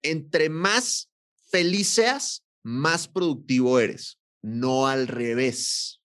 Entre 0.03 0.49
más 0.49 1.09
feliz 1.49 1.87
seas, 1.89 2.43
más 2.63 3.07
productivo 3.07 3.79
eres, 3.79 4.19
no 4.41 4.87
al 4.87 5.07
revés. 5.07 5.99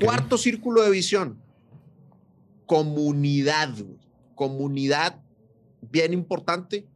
Cuarto 0.00 0.36
círculo 0.36 0.82
de 0.82 0.90
visión, 0.90 1.42
comunidad. 2.66 3.74
Comunidad, 4.34 5.20
bien 5.80 6.12
importante, 6.12 6.86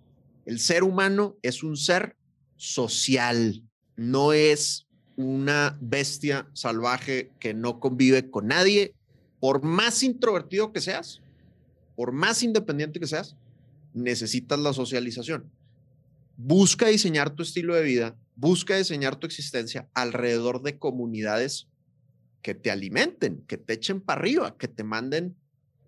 el 0.45 0.61
ser 0.61 0.85
humano 0.85 1.37
es 1.43 1.65
un 1.65 1.77
ser 1.77 2.17
social, 2.57 3.65
no 3.97 4.33
es 4.33 4.87
una 5.23 5.79
bestia 5.81 6.49
salvaje 6.53 7.31
que 7.39 7.55
no 7.55 7.81
convive 7.81 8.31
con 8.31 8.49
nadie. 8.49 8.95
Por 9.41 9.63
más 9.63 10.03
introvertido 10.03 10.73
que 10.73 10.81
seas, 10.81 11.21
por 11.97 12.13
más 12.13 12.43
independiente 12.43 13.01
que 13.01 13.07
seas, 13.07 13.37
necesitas 13.95 14.59
la 14.59 14.73
socialización. 14.73 15.51
Busca 16.37 16.87
diseñar 16.87 17.31
tu 17.31 17.43
estilo 17.43 17.75
de 17.75 17.83
vida, 17.83 18.17
busca 18.37 18.77
diseñar 18.77 19.17
tu 19.17 19.27
existencia 19.27 19.89
alrededor 19.95 20.63
de 20.63 20.79
comunidades 20.79 21.69
que 22.43 22.55
te 22.55 22.71
alimenten, 22.71 23.45
que 23.47 23.57
te 23.57 23.75
echen 23.75 24.01
para 24.01 24.21
arriba, 24.21 24.57
que 24.57 24.69
te 24.69 24.85
manden, 24.85 25.37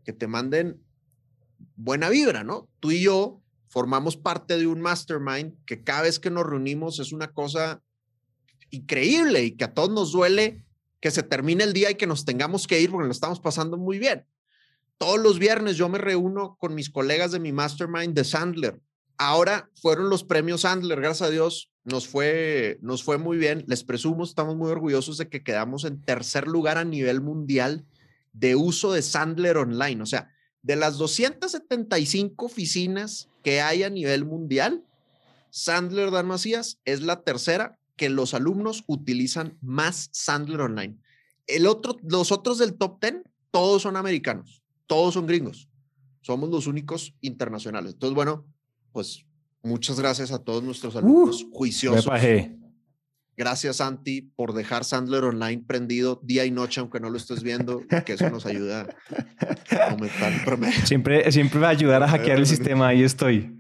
que 0.05 0.13
te 0.13 0.27
manden 0.27 0.81
buena 1.77 2.09
vibra, 2.09 2.45
¿no? 2.45 2.69
Tú 2.81 2.93
y 2.93 3.03
yo 3.03 3.41
formamos 3.69 4.17
parte 4.17 4.57
de 4.57 4.67
un 4.67 4.81
mastermind 4.81 5.55
que 5.67 5.83
cada 5.83 6.03
vez 6.03 6.21
que 6.21 6.31
nos 6.31 6.47
reunimos 6.47 7.01
es 7.01 7.13
una 7.13 7.33
cosa 7.33 7.83
increíble 8.75 9.45
y 9.45 9.53
que 9.53 9.65
a 9.65 9.75
todos 9.75 9.91
nos 9.91 10.13
duele 10.13 10.65
que 11.01 11.11
se 11.11 11.23
termine 11.23 11.65
el 11.65 11.73
día 11.73 11.91
y 11.91 11.97
que 11.97 12.07
nos 12.07 12.25
tengamos 12.25 12.67
que 12.67 12.81
ir 12.81 12.91
porque 12.91 13.07
lo 13.07 13.13
estamos 13.13 13.41
pasando 13.41 13.77
muy 13.77 13.99
bien. 13.99 14.25
Todos 14.99 15.19
los 15.19 15.39
viernes 15.39 15.77
yo 15.77 15.89
me 15.89 15.99
reúno 15.99 16.57
con 16.59 16.75
mis 16.75 16.89
colegas 16.89 17.33
de 17.33 17.41
mi 17.41 17.53
mastermind 17.53 18.15
de 18.15 18.25
Sandler. 18.25 18.81
Ahora 19.17 19.71
fueron 19.75 20.09
los 20.09 20.25
premios 20.25 20.63
Sandler, 20.63 21.01
gracias 21.01 21.29
a 21.29 21.31
Dios, 21.31 21.71
nos 21.85 22.09
fue, 22.09 22.79
nos 22.81 23.05
fue 23.05 23.19
muy 23.19 23.37
bien. 23.37 23.65
Les 23.67 23.85
presumo, 23.85 24.25
estamos 24.25 24.57
muy 24.57 24.71
orgullosos 24.71 25.19
de 25.19 25.29
que 25.29 25.43
quedamos 25.43 25.85
en 25.85 26.01
tercer 26.01 26.49
lugar 26.49 26.79
a 26.79 26.85
nivel 26.85 27.21
mundial 27.21 27.85
de 28.33 28.57
uso 28.57 28.93
de 28.93 29.03
Sandler 29.03 29.59
online. 29.59 30.03
O 30.03 30.07
sea, 30.07 30.31
de 30.63 30.77
las 30.77 30.97
275 30.97 32.47
oficinas 32.47 33.29
que 33.43 33.61
hay 33.61 33.83
a 33.83 33.91
nivel 33.91 34.25
mundial, 34.25 34.83
Sandler 35.51 36.11
Dan 36.11 36.27
Macías 36.27 36.79
es 36.87 37.03
la 37.03 37.23
tercera 37.23 37.79
que 37.97 38.09
los 38.09 38.35
alumnos 38.35 38.85
utilizan 38.87 39.57
más 39.61 40.09
Sandler 40.13 40.61
Online. 40.61 40.97
El 41.47 41.67
otro, 41.67 41.97
los 42.03 42.33
otros 42.33 42.59
del 42.59 42.75
top 42.75 43.01
10, 43.01 43.23
todos 43.51 43.83
son 43.83 43.97
americanos, 43.97 44.63
todos 44.87 45.15
son 45.15 45.27
gringos. 45.27 45.69
Somos 46.23 46.49
los 46.49 46.67
únicos 46.67 47.15
internacionales. 47.21 47.93
Entonces, 47.93 48.15
bueno, 48.15 48.47
pues 48.93 49.27
muchas 49.63 50.01
gracias 50.01 50.33
a 50.33 50.39
todos 50.39 50.63
nuestros 50.63 50.97
alumnos 50.97 51.47
juiciosos. 51.53 52.11
Gracias, 53.37 53.77
Santi, 53.77 54.23
por 54.37 54.55
dejar 54.55 54.85
Sandler 54.85 55.25
Online 55.25 55.63
prendido 55.67 56.21
día 56.23 56.45
y 56.45 56.53
noche, 56.53 56.81
aunque 56.81 57.01
no 57.01 57.11
lo 57.11 57.17
estés 57.17 57.43
viendo, 57.43 57.83
que 58.07 58.13
eso 58.13 58.31
nos 58.31 58.47
ayuda 58.47 58.87
a 59.73 59.91
aumentar 59.91 60.33
el 60.33 60.45
promedio. 60.45 60.87
Siempre, 60.87 61.31
siempre 61.33 61.59
va 61.59 61.67
a 61.67 61.71
ayudar 61.71 62.03
a 62.05 62.09
hackear 62.09 62.39
el 62.39 62.47
sistema, 62.47 62.89
ahí 62.89 63.03
estoy. 63.03 63.59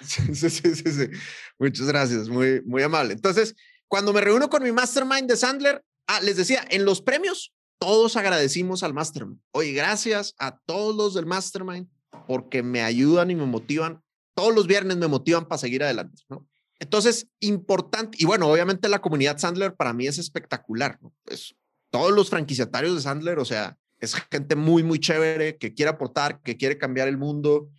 Sí, 0.06 0.34
sí, 0.34 0.50
sí, 0.50 0.74
sí. 0.74 1.10
Muchas 1.58 1.86
gracias, 1.86 2.28
muy, 2.28 2.62
muy 2.62 2.82
amable. 2.82 3.12
Entonces, 3.12 3.54
cuando 3.86 4.12
me 4.12 4.20
reúno 4.20 4.48
con 4.48 4.62
mi 4.62 4.72
mastermind 4.72 5.28
de 5.28 5.36
Sandler, 5.36 5.84
ah, 6.06 6.20
les 6.22 6.36
decía, 6.36 6.64
en 6.70 6.84
los 6.84 7.02
premios 7.02 7.52
todos 7.80 8.16
agradecimos 8.16 8.82
al 8.82 8.92
Mastermind. 8.92 9.40
Oye, 9.52 9.72
gracias 9.72 10.34
a 10.38 10.58
todos 10.66 10.94
los 10.94 11.14
del 11.14 11.24
Mastermind 11.24 11.88
porque 12.26 12.62
me 12.62 12.82
ayudan 12.82 13.30
y 13.30 13.34
me 13.34 13.46
motivan. 13.46 14.02
Todos 14.34 14.54
los 14.54 14.66
viernes 14.66 14.98
me 14.98 15.08
motivan 15.08 15.48
para 15.48 15.58
seguir 15.58 15.82
adelante, 15.82 16.22
¿no? 16.28 16.46
Entonces, 16.78 17.26
importante, 17.40 18.18
y 18.20 18.26
bueno, 18.26 18.48
obviamente 18.48 18.88
la 18.88 19.00
comunidad 19.00 19.38
Sandler 19.38 19.74
para 19.74 19.92
mí 19.92 20.06
es 20.06 20.18
espectacular. 20.18 20.98
Pues 21.24 21.54
todos 21.90 22.12
los 22.12 22.28
franquiciatarios 22.28 22.94
de 22.94 23.00
Sandler, 23.00 23.38
o 23.38 23.44
sea, 23.44 23.78
es 23.98 24.14
gente 24.30 24.56
muy, 24.56 24.82
muy 24.82 24.98
chévere 24.98 25.56
que 25.56 25.74
quiere 25.74 25.90
aportar, 25.90 26.40
que 26.42 26.56
quiere 26.56 26.78
cambiar 26.78 27.08
el 27.08 27.16
mundo. 27.16 27.70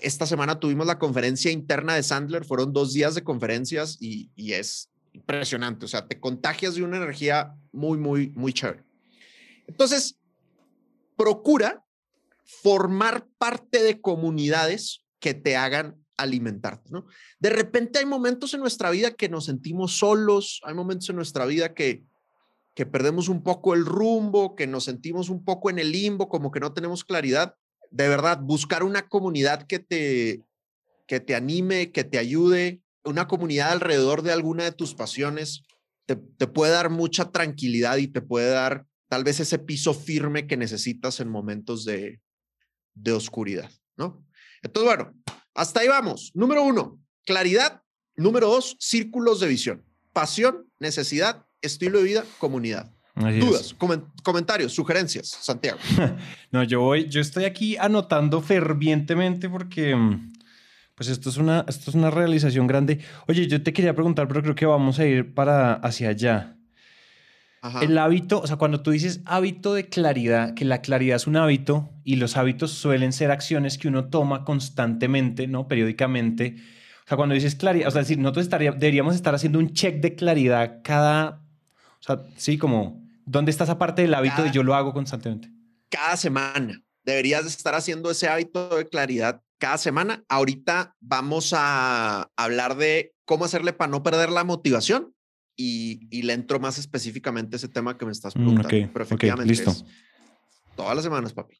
Esta 0.00 0.26
semana 0.26 0.60
tuvimos 0.60 0.86
la 0.86 0.98
conferencia 0.98 1.50
interna 1.50 1.94
de 1.94 2.02
Sandler, 2.02 2.44
fueron 2.44 2.72
dos 2.72 2.92
días 2.92 3.14
de 3.14 3.24
conferencias 3.24 3.96
y, 4.00 4.30
y 4.36 4.52
es 4.52 4.90
impresionante, 5.12 5.84
o 5.84 5.88
sea, 5.88 6.06
te 6.06 6.20
contagias 6.20 6.74
de 6.74 6.82
una 6.82 6.96
energía 6.96 7.54
muy, 7.72 7.98
muy, 7.98 8.30
muy 8.30 8.52
chévere. 8.52 8.84
Entonces, 9.66 10.18
procura 11.16 11.84
formar 12.44 13.26
parte 13.38 13.82
de 13.82 14.00
comunidades 14.00 15.04
que 15.18 15.34
te 15.34 15.56
hagan 15.56 16.02
alimentarte, 16.16 16.90
¿no? 16.90 17.06
De 17.38 17.50
repente 17.50 17.98
hay 17.98 18.06
momentos 18.06 18.54
en 18.54 18.60
nuestra 18.60 18.90
vida 18.90 19.12
que 19.12 19.28
nos 19.28 19.46
sentimos 19.46 19.96
solos, 19.98 20.60
hay 20.64 20.74
momentos 20.74 21.08
en 21.10 21.16
nuestra 21.16 21.46
vida 21.46 21.74
que, 21.74 22.04
que 22.74 22.86
perdemos 22.86 23.28
un 23.28 23.42
poco 23.42 23.74
el 23.74 23.84
rumbo, 23.84 24.54
que 24.54 24.66
nos 24.66 24.84
sentimos 24.84 25.28
un 25.28 25.44
poco 25.44 25.70
en 25.70 25.78
el 25.78 25.92
limbo, 25.92 26.28
como 26.28 26.50
que 26.50 26.60
no 26.60 26.72
tenemos 26.72 27.04
claridad. 27.04 27.56
De 27.92 28.08
verdad, 28.08 28.40
buscar 28.40 28.82
una 28.82 29.08
comunidad 29.08 29.66
que 29.66 29.78
te, 29.78 30.42
que 31.06 31.20
te 31.20 31.34
anime, 31.34 31.92
que 31.92 32.04
te 32.04 32.18
ayude, 32.18 32.82
una 33.04 33.28
comunidad 33.28 33.72
alrededor 33.72 34.22
de 34.22 34.32
alguna 34.32 34.64
de 34.64 34.72
tus 34.72 34.94
pasiones, 34.94 35.62
te, 36.06 36.16
te 36.16 36.46
puede 36.46 36.72
dar 36.72 36.90
mucha 36.90 37.30
tranquilidad 37.30 37.98
y 37.98 38.08
te 38.08 38.20
puede 38.20 38.50
dar 38.50 38.86
tal 39.08 39.24
vez 39.24 39.40
ese 39.40 39.58
piso 39.58 39.92
firme 39.92 40.46
que 40.46 40.56
necesitas 40.56 41.20
en 41.20 41.28
momentos 41.28 41.84
de, 41.84 42.20
de 42.94 43.12
oscuridad, 43.12 43.70
¿no? 43.96 44.24
Entonces, 44.62 44.96
bueno, 44.96 45.14
hasta 45.54 45.80
ahí 45.80 45.88
vamos. 45.88 46.30
Número 46.34 46.62
uno, 46.62 47.00
claridad. 47.24 47.82
Número 48.16 48.48
dos, 48.48 48.76
círculos 48.78 49.40
de 49.40 49.48
visión. 49.48 49.84
Pasión, 50.12 50.70
necesidad, 50.78 51.46
estilo 51.62 51.98
de 51.98 52.04
vida, 52.04 52.24
comunidad. 52.38 52.92
Dudas, 53.14 53.74
comentarios, 54.22 54.72
sugerencias, 54.72 55.28
Santiago. 55.28 55.78
no, 56.50 56.62
yo 56.62 56.80
voy, 56.80 57.08
yo 57.08 57.20
estoy 57.20 57.44
aquí 57.44 57.76
anotando 57.76 58.40
fervientemente 58.40 59.50
porque 59.50 59.94
mm, 59.94 60.32
pues 60.94 61.08
esto 61.08 61.28
es 61.30 61.36
una, 61.36 61.64
esto 61.68 61.90
es 61.90 61.96
una 61.96 62.10
realización 62.10 62.66
grande. 62.66 63.00
Oye, 63.28 63.46
yo 63.48 63.62
te 63.62 63.72
quería 63.72 63.94
preguntar, 63.94 64.28
pero 64.28 64.42
creo 64.42 64.54
que 64.54 64.66
vamos 64.66 64.98
a 64.98 65.06
ir 65.06 65.34
para 65.34 65.74
hacia 65.74 66.10
allá. 66.10 66.56
El 67.80 67.96
hábito, 67.98 68.40
o 68.40 68.46
sea, 68.46 68.56
cuando 68.56 68.82
tú 68.82 68.90
dices 68.90 69.20
hábito 69.24 69.72
de 69.74 69.88
claridad, 69.88 70.54
que 70.54 70.64
la 70.64 70.82
claridad 70.82 71.16
es 71.16 71.28
un 71.28 71.36
hábito 71.36 71.90
y 72.02 72.16
los 72.16 72.36
hábitos 72.36 72.72
suelen 72.72 73.12
ser 73.12 73.30
acciones 73.30 73.78
que 73.78 73.86
uno 73.86 74.06
toma 74.06 74.44
constantemente, 74.44 75.46
¿no? 75.46 75.68
Periódicamente. 75.68 76.56
O 77.04 77.08
sea, 77.08 77.16
cuando 77.16 77.36
dices 77.36 77.54
claridad, 77.54 77.86
o 77.86 77.90
sea, 77.92 78.00
decir, 78.00 78.18
nosotros 78.18 78.46
estaría, 78.46 78.72
deberíamos 78.72 79.14
estar 79.14 79.34
haciendo 79.34 79.60
un 79.60 79.72
check 79.72 80.00
de 80.00 80.16
claridad 80.16 80.80
cada, 80.82 81.40
o 82.00 82.02
sea, 82.02 82.22
sí, 82.36 82.58
como, 82.58 83.01
¿dónde 83.24 83.50
está 83.50 83.64
esa 83.64 83.78
parte 83.78 84.02
del 84.02 84.14
hábito 84.14 84.46
y 84.46 84.50
yo 84.50 84.62
lo 84.62 84.74
hago 84.74 84.92
constantemente? 84.92 85.50
Cada 85.88 86.16
semana. 86.16 86.82
Deberías 87.04 87.46
estar 87.46 87.74
haciendo 87.74 88.10
ese 88.10 88.28
hábito 88.28 88.76
de 88.76 88.88
claridad 88.88 89.42
cada 89.58 89.78
semana. 89.78 90.24
Ahorita 90.28 90.94
vamos 91.00 91.52
a 91.56 92.30
hablar 92.36 92.76
de 92.76 93.12
cómo 93.24 93.44
hacerle 93.44 93.72
para 93.72 93.90
no 93.90 94.02
perder 94.02 94.30
la 94.30 94.44
motivación 94.44 95.14
y, 95.56 96.22
le 96.22 96.32
entro 96.32 96.60
más 96.60 96.78
específicamente 96.78 97.56
a 97.56 97.58
ese 97.58 97.68
tema 97.68 97.96
que 97.96 98.06
me 98.06 98.12
estás 98.12 98.34
mm, 98.34 98.38
preguntando. 98.38 98.68
Pero 98.92 99.04
efectivamente 99.04 99.48
listo. 99.48 99.74
todas 100.76 100.94
las 100.94 101.04
semanas, 101.04 101.32
papi. 101.32 101.56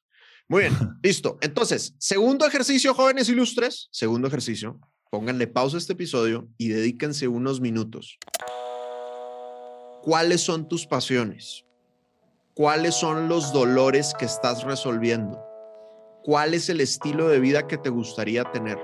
Muy 0.49 0.63
bien, 0.63 0.75
listo. 1.03 1.39
Entonces, 1.41 1.95
segundo 1.99 2.47
ejercicio, 2.47 2.95
jóvenes 2.95 3.29
ilustres, 3.29 3.89
segundo 3.91 4.29
ejercicio, 4.29 4.81
pónganle 5.11 5.47
pausa 5.47 5.77
a 5.77 5.79
este 5.79 5.93
episodio 5.93 6.49
y 6.57 6.69
dedíquense 6.69 7.29
unos 7.29 7.61
minutos. 7.61 8.19
¿Cuáles 10.03 10.41
son 10.41 10.69
tus 10.69 10.87
pasiones? 10.87 11.65
¿Cuáles 12.55 12.95
son 12.95 13.29
los 13.29 13.53
dolores 13.53 14.15
que 14.19 14.25
estás 14.25 14.65
resolviendo? 14.65 15.41
¿Cuál 16.25 16.55
es 16.55 16.69
el 16.69 16.81
estilo 16.81 17.29
de 17.29 17.41
vida 17.41 17.67
que 17.67 17.79
te 17.79 17.89
gustaría 17.89 18.45
tener? 18.45 18.79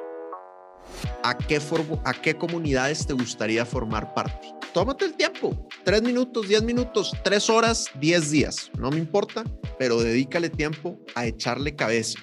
¿A 1.22 1.36
qué, 1.36 1.60
¿A 2.04 2.14
qué 2.14 2.34
comunidades 2.36 3.06
te 3.06 3.12
gustaría 3.12 3.66
formar 3.66 4.14
parte? 4.14 4.54
tómate 4.72 5.06
el 5.06 5.14
tiempo, 5.14 5.66
tres 5.82 6.02
minutos, 6.02 6.46
diez 6.46 6.62
minutos, 6.62 7.12
tres 7.24 7.50
horas, 7.50 7.86
diez 7.98 8.30
días, 8.30 8.70
no 8.78 8.90
me 8.90 8.98
importa, 8.98 9.42
pero 9.76 10.00
dedícale 10.00 10.50
tiempo 10.50 11.00
a 11.16 11.26
echarle 11.26 11.74
cabeza. 11.74 12.20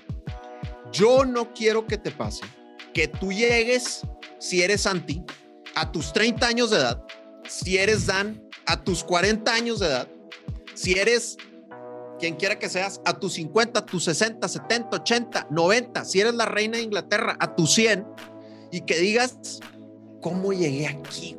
Yo 0.94 1.26
no 1.26 1.54
quiero 1.54 1.86
que 1.86 1.98
te 1.98 2.12
pase 2.12 2.46
que 2.94 3.10
tú 3.10 3.34
llegues, 3.34 4.02
si 4.40 4.62
eres 4.62 4.84
Santi, 4.84 5.22
a 5.76 5.92
tus 5.92 6.14
30 6.14 6.48
años 6.48 6.70
de 6.70 6.78
edad, 6.78 7.04
si 7.46 7.78
eres 7.78 8.06
Dan, 8.06 8.42
a 8.66 8.84
tus 8.84 9.04
40 9.04 9.54
años 9.54 9.80
de 9.80 9.88
edad, 9.88 10.08
si 10.74 10.94
eres 10.94 11.38
quien 12.20 12.36
quiera 12.36 12.58
que 12.58 12.70
seas, 12.70 13.02
a 13.06 13.20
tus 13.20 13.34
50, 13.34 13.80
a 13.80 13.86
tus 13.86 14.06
60, 14.06 14.48
70, 14.48 14.98
80, 14.98 15.48
90, 15.52 16.06
si 16.06 16.22
eres 16.22 16.34
la 16.34 16.46
reina 16.46 16.78
de 16.78 16.84
Inglaterra, 16.84 17.38
a 17.40 17.56
tus 17.56 17.74
100, 17.74 18.06
y 18.72 18.82
que 18.82 18.98
digas, 18.98 19.60
¿cómo 20.22 20.54
llegué 20.54 20.88
aquí? 20.88 21.38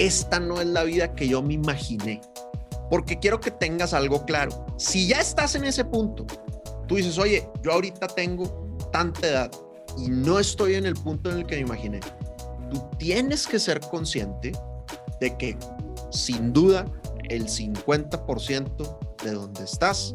esta 0.00 0.40
no 0.40 0.60
es 0.62 0.66
la 0.66 0.82
vida 0.84 1.14
que 1.14 1.28
yo 1.28 1.42
me 1.42 1.54
imaginé. 1.54 2.22
Porque 2.88 3.18
quiero 3.18 3.38
que 3.38 3.50
tengas 3.50 3.92
algo 3.92 4.24
claro. 4.24 4.66
Si 4.78 5.06
ya 5.06 5.20
estás 5.20 5.54
en 5.54 5.64
ese 5.64 5.84
punto, 5.84 6.26
tú 6.88 6.96
dices, 6.96 7.18
oye, 7.18 7.48
yo 7.62 7.72
ahorita 7.72 8.08
tengo 8.08 8.78
tanta 8.90 9.28
edad 9.28 9.50
y 9.98 10.08
no 10.08 10.38
estoy 10.38 10.74
en 10.74 10.86
el 10.86 10.94
punto 10.94 11.30
en 11.30 11.38
el 11.38 11.46
que 11.46 11.56
me 11.56 11.62
imaginé. 11.62 12.00
Tú 12.70 12.82
tienes 12.98 13.46
que 13.46 13.58
ser 13.58 13.78
consciente 13.80 14.52
de 15.20 15.36
que 15.36 15.56
sin 16.10 16.52
duda 16.52 16.84
el 17.28 17.46
50% 17.46 18.98
de 19.22 19.32
donde 19.32 19.64
estás 19.64 20.14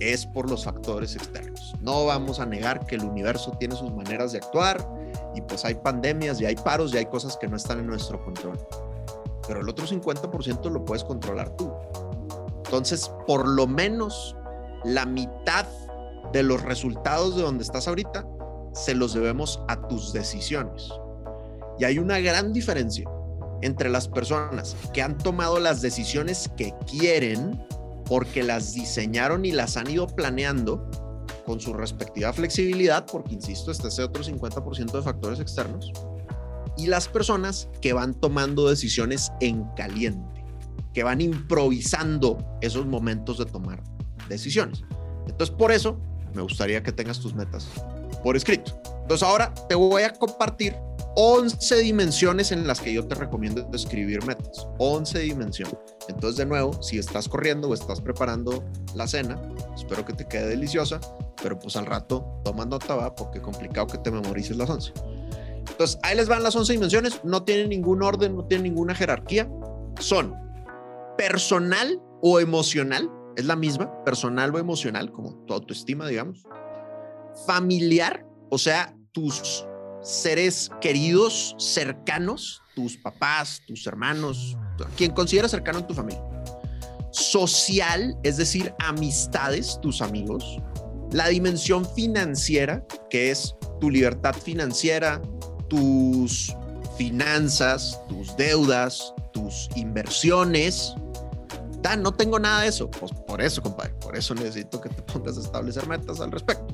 es 0.00 0.26
por 0.26 0.50
los 0.50 0.64
factores 0.64 1.14
externos. 1.14 1.74
No 1.80 2.04
vamos 2.06 2.40
a 2.40 2.46
negar 2.46 2.84
que 2.86 2.96
el 2.96 3.04
universo 3.04 3.52
tiene 3.58 3.76
sus 3.76 3.92
maneras 3.92 4.32
de 4.32 4.38
actuar 4.38 4.86
y 5.34 5.40
pues 5.40 5.64
hay 5.64 5.74
pandemias 5.74 6.40
y 6.40 6.46
hay 6.46 6.56
paros 6.56 6.92
y 6.92 6.98
hay 6.98 7.06
cosas 7.06 7.36
que 7.36 7.48
no 7.48 7.56
están 7.56 7.78
en 7.78 7.86
nuestro 7.86 8.22
control 8.24 8.58
pero 9.46 9.60
el 9.60 9.68
otro 9.68 9.86
50% 9.86 10.70
lo 10.70 10.84
puedes 10.84 11.04
controlar 11.04 11.50
tú. 11.56 11.72
Entonces, 12.64 13.10
por 13.26 13.46
lo 13.46 13.66
menos 13.66 14.36
la 14.84 15.06
mitad 15.06 15.66
de 16.32 16.42
los 16.42 16.62
resultados 16.62 17.36
de 17.36 17.42
donde 17.42 17.62
estás 17.62 17.86
ahorita 17.88 18.26
se 18.72 18.94
los 18.94 19.14
debemos 19.14 19.62
a 19.68 19.86
tus 19.88 20.12
decisiones. 20.12 20.90
Y 21.78 21.84
hay 21.84 21.98
una 21.98 22.18
gran 22.20 22.52
diferencia 22.52 23.08
entre 23.64 23.88
las 23.88 24.08
personas 24.08 24.76
que 24.92 25.00
han 25.00 25.16
tomado 25.16 25.58
las 25.58 25.80
decisiones 25.80 26.50
que 26.56 26.74
quieren 26.86 27.64
porque 28.04 28.42
las 28.42 28.74
diseñaron 28.74 29.46
y 29.46 29.52
las 29.52 29.78
han 29.78 29.90
ido 29.90 30.06
planeando 30.06 30.86
con 31.46 31.60
su 31.60 31.72
respectiva 31.72 32.32
flexibilidad, 32.32 33.06
porque 33.06 33.34
insisto, 33.34 33.70
este 33.70 33.88
es 33.88 33.98
otro 33.98 34.22
50% 34.22 34.92
de 34.92 35.02
factores 35.02 35.40
externos, 35.40 35.92
y 36.76 36.86
las 36.86 37.08
personas 37.08 37.68
que 37.80 37.94
van 37.94 38.14
tomando 38.14 38.68
decisiones 38.68 39.32
en 39.40 39.64
caliente, 39.76 40.44
que 40.92 41.02
van 41.02 41.20
improvisando 41.20 42.38
esos 42.60 42.86
momentos 42.86 43.38
de 43.38 43.46
tomar 43.46 43.82
decisiones. 44.28 44.82
Entonces, 45.26 45.54
por 45.54 45.72
eso 45.72 45.98
me 46.34 46.42
gustaría 46.42 46.82
que 46.82 46.92
tengas 46.92 47.20
tus 47.20 47.34
metas 47.34 47.68
por 48.22 48.36
escrito. 48.36 48.78
Entonces, 49.02 49.26
ahora 49.26 49.52
te 49.68 49.74
voy 49.74 50.02
a 50.02 50.12
compartir 50.12 50.76
11 51.16 51.76
dimensiones 51.76 52.50
en 52.50 52.66
las 52.66 52.80
que 52.80 52.92
yo 52.92 53.06
te 53.06 53.14
recomiendo 53.14 53.68
escribir 53.72 54.24
metas. 54.26 54.66
11 54.78 55.20
dimensiones. 55.20 55.76
Entonces, 56.08 56.36
de 56.36 56.46
nuevo, 56.46 56.82
si 56.82 56.98
estás 56.98 57.28
corriendo 57.28 57.68
o 57.68 57.74
estás 57.74 58.00
preparando 58.00 58.64
la 58.94 59.06
cena, 59.06 59.40
espero 59.76 60.04
que 60.04 60.12
te 60.12 60.26
quede 60.26 60.48
deliciosa, 60.48 61.00
pero 61.40 61.58
pues 61.58 61.76
al 61.76 61.86
rato 61.86 62.40
toma 62.44 62.64
nota, 62.64 62.96
va, 62.96 63.14
porque 63.14 63.40
complicado 63.40 63.86
que 63.86 63.98
te 63.98 64.10
memorices 64.10 64.56
las 64.56 64.68
11. 64.68 64.92
Entonces, 65.70 65.98
ahí 66.02 66.16
les 66.16 66.28
van 66.28 66.42
las 66.42 66.56
11 66.56 66.72
dimensiones, 66.72 67.20
no 67.24 67.44
tienen 67.44 67.68
ningún 67.68 68.02
orden, 68.02 68.36
no 68.36 68.44
tienen 68.46 68.64
ninguna 68.64 68.94
jerarquía. 68.94 69.48
Son 70.00 70.34
personal 71.16 72.02
o 72.22 72.40
emocional, 72.40 73.10
es 73.36 73.44
la 73.44 73.56
misma, 73.56 74.02
personal 74.04 74.54
o 74.54 74.58
emocional, 74.58 75.12
como 75.12 75.34
tu 75.46 75.54
autoestima, 75.54 76.08
digamos. 76.08 76.44
Familiar, 77.46 78.26
o 78.50 78.58
sea, 78.58 78.96
tus 79.12 79.66
seres 80.04 80.70
queridos, 80.80 81.56
cercanos, 81.58 82.62
tus 82.76 82.96
papás, 82.96 83.62
tus 83.66 83.86
hermanos, 83.86 84.56
quien 84.96 85.12
considera 85.12 85.48
cercano 85.48 85.78
en 85.80 85.86
tu 85.86 85.94
familia. 85.94 86.22
Social, 87.10 88.16
es 88.22 88.36
decir, 88.36 88.74
amistades, 88.80 89.78
tus 89.80 90.02
amigos. 90.02 90.58
La 91.10 91.28
dimensión 91.28 91.86
financiera, 91.94 92.84
que 93.08 93.30
es 93.30 93.54
tu 93.80 93.90
libertad 93.90 94.34
financiera, 94.34 95.22
tus 95.68 96.54
finanzas, 96.98 98.00
tus 98.08 98.36
deudas, 98.36 99.14
tus 99.32 99.68
inversiones 99.74 100.94
No 101.98 102.14
tengo 102.14 102.38
nada 102.38 102.62
de 102.62 102.68
eso. 102.68 102.90
Pues 102.90 103.12
por 103.12 103.42
eso, 103.42 103.62
compadre, 103.62 103.92
por 104.00 104.16
eso 104.16 104.34
necesito 104.34 104.80
que 104.80 104.88
te 104.88 105.02
pongas 105.02 105.36
a 105.36 105.40
establecer 105.40 105.86
metas 105.86 106.18
al 106.20 106.32
respecto. 106.32 106.66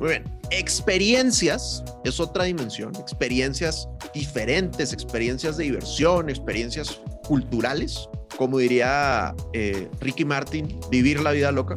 Muy 0.00 0.08
bien. 0.08 0.24
Experiencias 0.50 1.84
es 2.04 2.18
otra 2.18 2.44
dimensión. 2.44 2.94
Experiencias 2.96 3.88
diferentes, 4.14 4.92
experiencias 4.92 5.58
de 5.58 5.64
diversión, 5.64 6.30
experiencias 6.30 7.00
culturales. 7.26 8.08
Como 8.38 8.58
diría 8.58 9.34
eh, 9.52 9.90
Ricky 10.00 10.24
Martin, 10.24 10.80
vivir 10.90 11.20
la 11.20 11.32
vida 11.32 11.52
loca. 11.52 11.76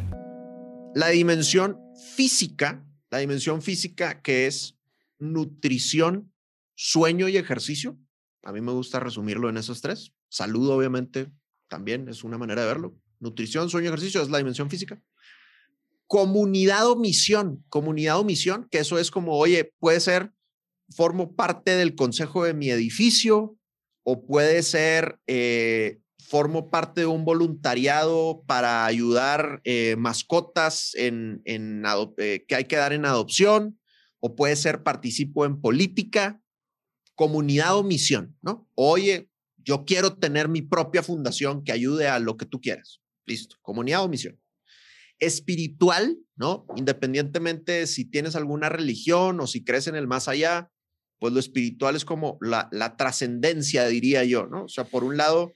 La 0.96 1.10
dimensión 1.10 1.78
física, 2.16 2.86
la 3.12 3.18
dimensión 3.18 3.62
física 3.62 4.22
que 4.22 4.48
es 4.48 4.78
nutrición, 5.20 6.32
sueño 6.76 7.28
y 7.28 7.36
ejercicio. 7.36 7.98
A 8.44 8.54
mí 8.54 8.62
me 8.62 8.72
gusta 8.72 9.02
resumirlo 9.02 9.50
en 9.50 9.58
esos 9.58 9.82
tres. 9.82 10.14
Salud, 10.30 10.70
obviamente, 10.70 11.30
también 11.68 12.08
es 12.10 12.24
una 12.24 12.38
manera 12.38 12.62
de 12.62 12.68
verlo. 12.68 12.96
Nutrición, 13.20 13.70
sueño, 13.70 13.88
ejercicio 13.88 14.22
es 14.22 14.30
la 14.30 14.38
dimensión 14.38 14.70
física. 14.70 15.02
Comunidad 16.08 16.90
o 16.90 16.96
misión, 16.96 17.64
comunidad 17.70 18.20
o 18.20 18.24
misión, 18.24 18.68
que 18.70 18.80
eso 18.80 19.00
es 19.00 19.10
como, 19.10 19.38
oye, 19.38 19.74
puede 19.80 20.00
ser, 20.00 20.32
formo 20.90 21.36
parte 21.36 21.72
del 21.76 21.96
consejo 21.96 22.44
de 22.44 22.54
mi 22.54 22.70
edificio 22.70 23.58
o 24.04 24.26
puede 24.26 24.62
ser, 24.62 25.20
eh, 25.26 26.00
formo 26.20 26.70
parte 26.70 27.02
de 27.02 27.08
un 27.08 27.26
voluntariado 27.26 28.44
para 28.46 28.86
ayudar 28.86 29.62
eh, 29.64 29.96
mascotas 29.98 30.94
en, 30.96 31.42
en 31.46 31.84
eh, 32.18 32.46
que 32.48 32.56
hay 32.56 32.66
que 32.66 32.76
dar 32.76 32.94
en 32.94 33.06
adopción 33.06 33.80
o 34.20 34.36
puede 34.36 34.56
ser 34.56 34.84
participo 34.84 35.46
en 35.46 35.62
política, 35.62 36.42
comunidad 37.16 37.78
o 37.78 37.84
misión, 37.84 38.36
¿no? 38.42 38.68
Oye, 38.76 39.30
yo 39.66 39.84
quiero 39.84 40.16
tener 40.18 40.48
mi 40.48 40.62
propia 40.62 41.02
fundación 41.02 41.64
que 41.64 41.72
ayude 41.72 42.08
a 42.08 42.20
lo 42.20 42.38
que 42.38 42.46
tú 42.46 42.62
quieras. 42.62 43.02
Listo, 43.26 43.58
comunidad 43.64 44.04
o 44.04 44.08
misión. 44.08 44.40
Espiritual, 45.20 46.20
¿no? 46.36 46.68
Independientemente 46.76 47.88
si 47.88 48.06
tienes 48.06 48.36
alguna 48.36 48.70
religión 48.70 49.40
o 49.40 49.48
si 49.48 49.64
crees 49.64 49.88
en 49.88 49.96
el 49.96 50.08
más 50.08 50.28
allá, 50.28 50.72
pues 51.18 51.34
lo 51.34 51.40
espiritual 51.40 51.96
es 51.96 52.06
como 52.06 52.38
la, 52.42 52.70
la 52.72 52.96
trascendencia, 52.96 53.88
diría 53.88 54.24
yo, 54.24 54.46
¿no? 54.46 54.66
O 54.66 54.70
sea, 54.70 54.84
por 54.84 55.04
un 55.04 55.18
lado, 55.18 55.54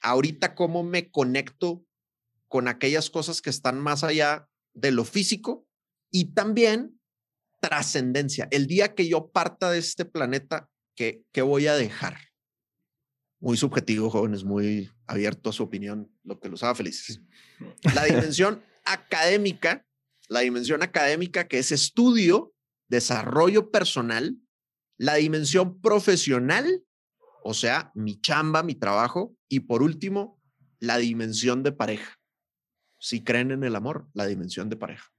ahorita 0.00 0.56
cómo 0.56 0.82
me 0.82 1.10
conecto 1.10 1.86
con 2.48 2.66
aquellas 2.66 3.10
cosas 3.10 3.40
que 3.40 3.50
están 3.50 3.78
más 3.78 4.02
allá 4.02 4.48
de 4.74 4.90
lo 4.90 5.04
físico 5.04 5.68
y 6.10 6.32
también 6.34 7.00
trascendencia. 7.60 8.48
El 8.50 8.66
día 8.66 8.94
que 8.96 9.06
yo 9.06 9.30
parta 9.30 9.70
de 9.70 9.78
este 9.78 10.04
planeta, 10.04 10.68
¿qué, 10.96 11.22
qué 11.30 11.42
voy 11.42 11.68
a 11.68 11.76
dejar? 11.76 12.31
Muy 13.42 13.56
subjetivo, 13.56 14.08
jóvenes, 14.08 14.44
muy 14.44 14.88
abierto 15.08 15.50
a 15.50 15.52
su 15.52 15.64
opinión, 15.64 16.08
lo 16.22 16.38
que 16.38 16.48
los 16.48 16.62
haga 16.62 16.76
felices. 16.76 17.20
La 17.92 18.04
dimensión 18.04 18.62
académica, 18.84 19.84
la 20.28 20.40
dimensión 20.40 20.80
académica 20.84 21.48
que 21.48 21.58
es 21.58 21.72
estudio, 21.72 22.54
desarrollo 22.86 23.72
personal, 23.72 24.38
la 24.96 25.16
dimensión 25.16 25.80
profesional, 25.80 26.84
o 27.42 27.52
sea, 27.52 27.90
mi 27.96 28.20
chamba, 28.20 28.62
mi 28.62 28.76
trabajo, 28.76 29.36
y 29.48 29.60
por 29.60 29.82
último, 29.82 30.40
la 30.78 30.98
dimensión 30.98 31.64
de 31.64 31.72
pareja. 31.72 32.20
Si 33.00 33.24
creen 33.24 33.50
en 33.50 33.64
el 33.64 33.74
amor, 33.74 34.08
la 34.14 34.26
dimensión 34.26 34.68
de 34.68 34.76
pareja. 34.76 35.12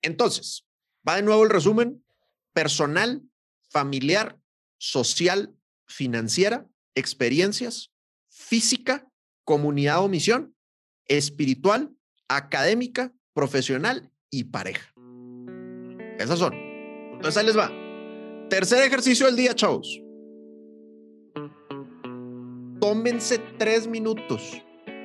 Entonces, 0.00 0.66
va 1.06 1.16
de 1.16 1.22
nuevo 1.22 1.44
el 1.44 1.50
resumen, 1.50 2.02
personal, 2.54 3.22
familiar, 3.68 4.40
social, 4.78 5.54
financiera, 5.90 6.66
experiencias, 6.94 7.90
física, 8.30 9.08
comunidad 9.44 10.02
o 10.04 10.08
misión, 10.08 10.54
espiritual, 11.06 11.90
académica, 12.28 13.12
profesional 13.34 14.10
y 14.30 14.44
pareja. 14.44 14.92
Esas 16.18 16.38
son. 16.38 16.54
Entonces 16.54 17.36
ahí 17.36 17.46
les 17.46 17.58
va. 17.58 17.70
Tercer 18.48 18.86
ejercicio 18.86 19.26
del 19.26 19.36
día, 19.36 19.54
chavos. 19.54 20.00
Tómense 22.80 23.38
tres 23.58 23.86
minutos 23.86 24.62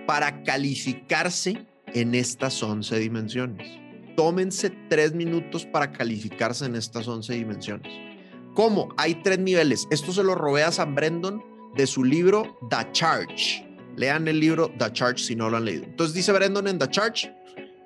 para 0.07 0.43
calificarse 0.43 1.65
en 1.87 2.15
estas 2.15 2.61
11 2.61 2.99
dimensiones. 2.99 3.67
Tómense 4.15 4.69
tres 4.89 5.13
minutos 5.13 5.65
para 5.65 5.91
calificarse 5.91 6.65
en 6.65 6.75
estas 6.75 7.07
11 7.07 7.33
dimensiones. 7.33 8.14
¿Cómo? 8.55 8.87
Hay 8.95 9.15
tres 9.15 9.39
niveles. 9.39 9.85
Esto 9.91 10.13
se 10.13 10.23
lo 10.23 10.33
robé 10.33 10.63
a 10.63 10.71
San 10.71 10.95
Brendon 10.95 11.43
de 11.75 11.85
su 11.85 12.05
libro 12.05 12.57
The 12.69 12.89
Charge. 12.93 13.67
Lean 13.97 14.29
el 14.29 14.39
libro 14.39 14.71
The 14.79 14.93
Charge 14.93 15.21
si 15.21 15.35
no 15.35 15.49
lo 15.49 15.57
han 15.57 15.65
leído. 15.65 15.83
Entonces 15.83 16.13
dice 16.13 16.31
Brendon 16.31 16.65
en 16.69 16.79
The 16.79 16.89
Charge, 16.89 17.35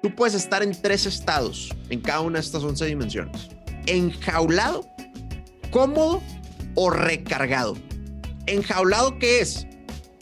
tú 0.03 0.13
puedes 0.13 0.36
estar 0.36 0.62
en 0.62 0.79
tres 0.79 1.08
estados 1.08 1.75
en 1.89 2.01
cada 2.01 2.21
una 2.21 2.38
de 2.38 2.45
estas 2.45 2.63
11 2.63 2.86
dimensiones. 2.86 3.49
Enjaulado, 3.88 4.88
cómodo 5.71 6.21
o 6.75 6.91
recargado. 6.91 7.75
Enjaulado, 8.45 9.17
¿qué 9.17 9.41
es? 9.41 9.65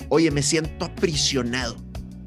Oye, 0.07 0.31
me 0.31 0.43
siento 0.43 0.85
aprisionado. 0.85 1.75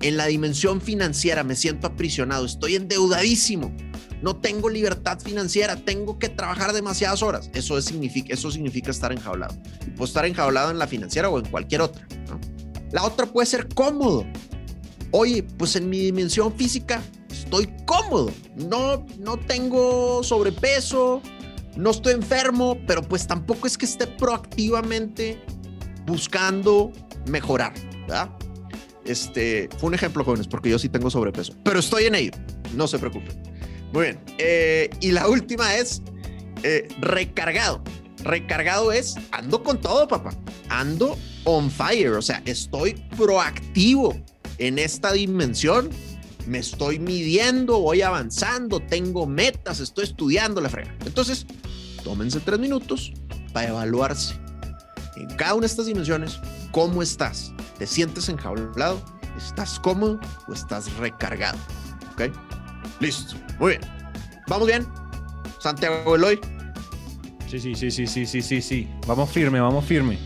En 0.03 0.19
la 0.19 0.27
dimensión 0.27 0.83
financiera 0.83 1.43
me 1.43 1.57
siento 1.57 1.87
aprisionado. 1.87 2.45
Estoy 2.45 2.75
endeudadísimo 2.75 3.75
no 4.23 4.37
tengo 4.37 4.69
libertad 4.69 5.19
financiera, 5.21 5.77
tengo 5.77 6.19
que 6.19 6.29
trabajar 6.29 6.73
demasiadas 6.73 7.23
horas. 7.23 7.51
Eso, 7.55 7.81
significa, 7.81 8.35
eso 8.35 8.51
significa 8.51 8.91
estar 8.91 9.13
enjaulado. 9.13 9.57
Puedo 9.97 10.05
estar 10.05 10.27
enjaulado 10.27 10.71
en 10.71 10.79
la 10.79 10.87
financiera 10.87 11.29
o 11.29 11.39
en 11.39 11.47
cualquier 11.47 11.83
otra. 11.83 12.07
La 12.93 13.05
otra 13.05 13.27
puede 13.27 13.47
ser 13.47 13.69
cómodo. 13.69 14.27
Oye, 15.13 15.43
pues 15.43 15.77
en 15.77 15.89
mi 15.89 15.99
dimensión 15.99 16.53
física 16.55 17.03
estoy 17.31 17.69
cómodo. 17.87 18.31
No, 18.57 19.07
no 19.19 19.39
tengo 19.39 20.23
sobrepeso, 20.23 21.23
no 21.77 21.91
estoy 21.91 22.15
enfermo, 22.15 22.77
pero 22.87 23.03
pues 23.03 23.27
tampoco 23.27 23.67
es 23.67 23.79
que 23.79 23.87
esté 23.87 24.07
proactivamente 24.07 25.43
buscando 26.07 26.93
mejorar. 27.27 27.73
Este 29.05 29.69
fue 29.79 29.89
un 29.89 29.95
ejemplo, 29.95 30.25
jóvenes, 30.25 30.47
porque 30.47 30.69
yo 30.69 30.79
sí 30.79 30.89
tengo 30.89 31.11
sobrepeso, 31.11 31.55
pero 31.65 31.81
estoy 31.81 32.05
en 32.05 32.15
ello. 32.17 32.33
No 32.75 32.87
se 32.87 32.99
preocupen. 32.99 33.51
Muy 33.93 34.05
bien. 34.05 34.21
Eh, 34.39 34.91
y 35.01 35.13
la 35.13 35.29
última 35.29 35.77
es 35.77 36.03
eh, 36.63 36.89
recargado. 37.01 37.83
Recargado 38.23 38.93
es 38.93 39.17
ando 39.33 39.63
con 39.63 39.81
todo, 39.81 40.07
papá. 40.07 40.31
Ando 40.69 41.17
on 41.45 41.71
fire. 41.71 42.13
O 42.13 42.23
sea, 42.23 42.43
estoy 42.45 42.95
proactivo 43.17 44.17
en 44.59 44.79
esta 44.79 45.13
dimensión. 45.13 45.91
Me 46.47 46.59
estoy 46.59 46.99
midiendo, 46.99 47.81
voy 47.81 48.03
avanzando, 48.03 48.81
tengo 48.81 49.27
metas, 49.27 49.79
estoy 49.79 50.05
estudiando 50.05 50.61
la 50.61 50.69
frega. 50.69 50.95
Entonces, 51.05 51.47
tómense 52.03 52.41
tres 52.41 52.59
minutos 52.59 53.13
para 53.53 53.69
evaluarse 53.69 54.35
en 55.17 55.29
cada 55.37 55.55
una 55.55 55.63
de 55.63 55.67
estas 55.67 55.87
dimensiones 55.87 56.41
cómo 56.73 57.03
estás. 57.03 57.53
¿Te 57.79 57.87
sientes 57.87 58.29
enjaulado? 58.29 59.03
¿Estás 59.37 59.79
cómodo 59.79 60.19
o 60.49 60.53
estás 60.53 60.93
recargado? 60.97 61.59
¿Ok? 62.13 62.33
Listo. 63.01 63.35
Muy 63.59 63.71
bien. 63.71 63.81
¿Vamos 64.47 64.67
bien? 64.67 64.87
Santiago 65.59 66.15
Eloy. 66.17 66.39
Sí, 67.49 67.59
sí, 67.59 67.75
sí, 67.75 67.91
sí, 67.91 68.07
sí, 68.07 68.27
sí, 68.27 68.43
sí, 68.43 68.61
sí. 68.61 68.89
Vamos 69.07 69.31
firme, 69.31 69.59
vamos 69.59 69.85
firme. 69.85 70.19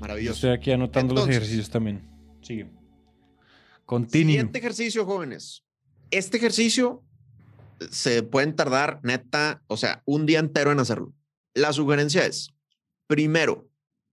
Maravilloso. 0.00 0.34
estoy 0.34 0.50
aquí 0.50 0.72
anotando 0.72 1.14
los 1.14 1.28
ejercicios 1.28 1.68
también. 1.68 2.02
Sigue. 2.40 2.70
Continúe. 3.84 4.30
Siguiente 4.30 4.58
ejercicio, 4.58 5.04
jóvenes. 5.04 5.62
Este 6.10 6.38
ejercicio 6.38 7.04
se 7.90 8.22
pueden 8.22 8.56
tardar, 8.56 9.00
neta, 9.02 9.62
o 9.66 9.76
sea, 9.76 10.02
un 10.06 10.24
día 10.26 10.38
entero 10.38 10.72
en 10.72 10.80
hacerlo. 10.80 11.12
La 11.54 11.72
sugerencia 11.72 12.24
es, 12.24 12.54
primero, 13.06 13.68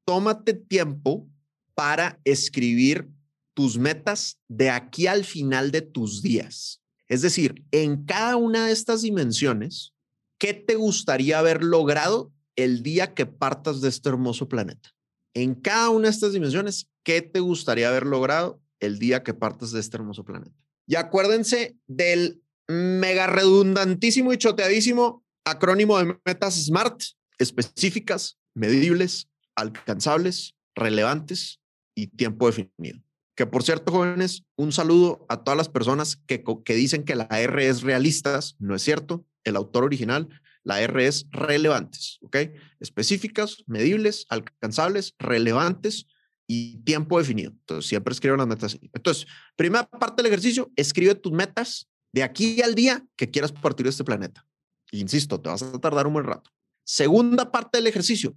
tómate 0.05 0.53
tiempo 0.53 1.27
para 1.75 2.19
escribir 2.25 3.10
tus 3.53 3.77
metas 3.77 4.38
de 4.47 4.69
aquí 4.69 5.07
al 5.07 5.23
final 5.23 5.71
de 5.71 5.81
tus 5.81 6.21
días. 6.21 6.81
Es 7.10 7.22
decir, 7.22 7.65
en 7.72 8.06
cada 8.06 8.36
una 8.36 8.67
de 8.67 8.74
estas 8.74 9.02
dimensiones, 9.02 9.93
¿qué 10.39 10.54
te 10.54 10.76
gustaría 10.76 11.39
haber 11.39 11.63
logrado 11.63 12.34
el 12.56 12.84
día 12.84 13.13
que 13.13 13.26
partas 13.26 13.82
de 13.82 13.89
este 13.89 14.10
hermoso 14.10 14.50
planeta? 14.50 14.89
En 15.34 15.56
cada 15.56 15.89
una 15.89 16.06
de 16.06 16.12
estas 16.12 16.34
dimensiones, 16.34 16.89
¿qué 17.04 17.22
te 17.22 17.39
gustaría 17.39 17.89
haber 17.89 18.06
logrado 18.06 18.62
el 18.80 19.00
día 19.00 19.24
que 19.24 19.34
partas 19.34 19.72
de 19.72 19.80
este 19.80 19.98
hermoso 19.98 20.26
planeta? 20.26 20.56
Y 20.86 20.96
acuérdense 20.96 21.78
del 21.88 22.41
mega 22.67 23.28
redundantísimo 23.28 24.34
y 24.34 24.38
choteadísimo 24.38 25.24
acrónimo 25.46 25.98
de 25.98 26.20
metas 26.26 26.56
SMART, 26.56 27.02
específicas, 27.38 28.38
medibles, 28.54 29.30
alcanzables, 29.56 30.56
relevantes 30.76 31.60
y 31.96 32.08
tiempo 32.08 32.48
definido. 32.48 33.00
Que 33.38 33.45
por 33.45 33.62
cierto, 33.62 33.91
jóvenes, 33.91 34.43
un 34.56 34.71
saludo 34.71 35.26
a 35.30 35.43
todas 35.43 35.58
las 35.58 35.69
personas 35.69 36.15
que, 36.15 36.43
que 36.65 36.73
dicen 36.73 37.04
que 37.04 37.15
la 37.15 37.28
R 37.30 37.67
es 37.67 37.84
realistas. 37.84 38.56
No 38.58 38.76
es 38.76 38.82
cierto. 38.82 39.28
El 39.43 39.56
autor 39.56 39.84
original, 39.84 40.28
la 40.63 40.82
R 40.82 41.06
es 41.06 41.28
relevantes, 41.30 42.17
¿ok? 42.23 42.36
Específicas, 42.80 43.63
medibles, 43.67 44.26
alcanzables, 44.30 45.13
relevantes 45.19 46.08
y 46.47 46.80
tiempo 46.80 47.19
definido. 47.19 47.52
Entonces, 47.52 47.88
siempre 47.88 48.13
escribe 48.13 48.38
las 48.38 48.47
metas. 48.47 48.78
Entonces, 48.91 49.28
primera 49.56 49.88
parte 49.88 50.23
del 50.23 50.32
ejercicio, 50.32 50.71
escribe 50.76 51.13
tus 51.13 51.32
metas 51.32 51.88
de 52.12 52.23
aquí 52.23 52.62
al 52.63 52.73
día 52.73 53.06
que 53.15 53.30
quieras 53.30 53.52
partir 53.52 53.84
de 53.84 53.91
este 53.91 54.04
planeta. 54.04 54.47
Insisto, 54.91 55.39
te 55.39 55.50
vas 55.50 55.62
a 55.62 55.80
tardar 55.80 56.08
un 56.08 56.13
buen 56.13 56.26
rato. 56.26 56.50
Segunda 56.84 57.52
parte 57.52 57.78
del 57.78 57.88
ejercicio, 57.88 58.36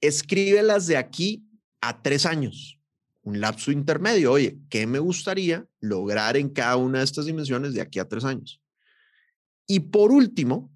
escríbelas 0.00 0.88
de 0.88 0.96
aquí 0.96 1.46
a 1.80 2.02
tres 2.02 2.26
años, 2.26 2.80
un 3.22 3.40
lapso 3.40 3.72
intermedio. 3.72 4.32
Oye, 4.32 4.58
¿qué 4.68 4.86
me 4.86 4.98
gustaría 4.98 5.66
lograr 5.80 6.36
en 6.36 6.48
cada 6.48 6.76
una 6.76 6.98
de 6.98 7.04
estas 7.04 7.26
dimensiones 7.26 7.74
de 7.74 7.80
aquí 7.80 7.98
a 7.98 8.08
tres 8.08 8.24
años? 8.24 8.60
Y 9.66 9.80
por 9.80 10.12
último, 10.12 10.72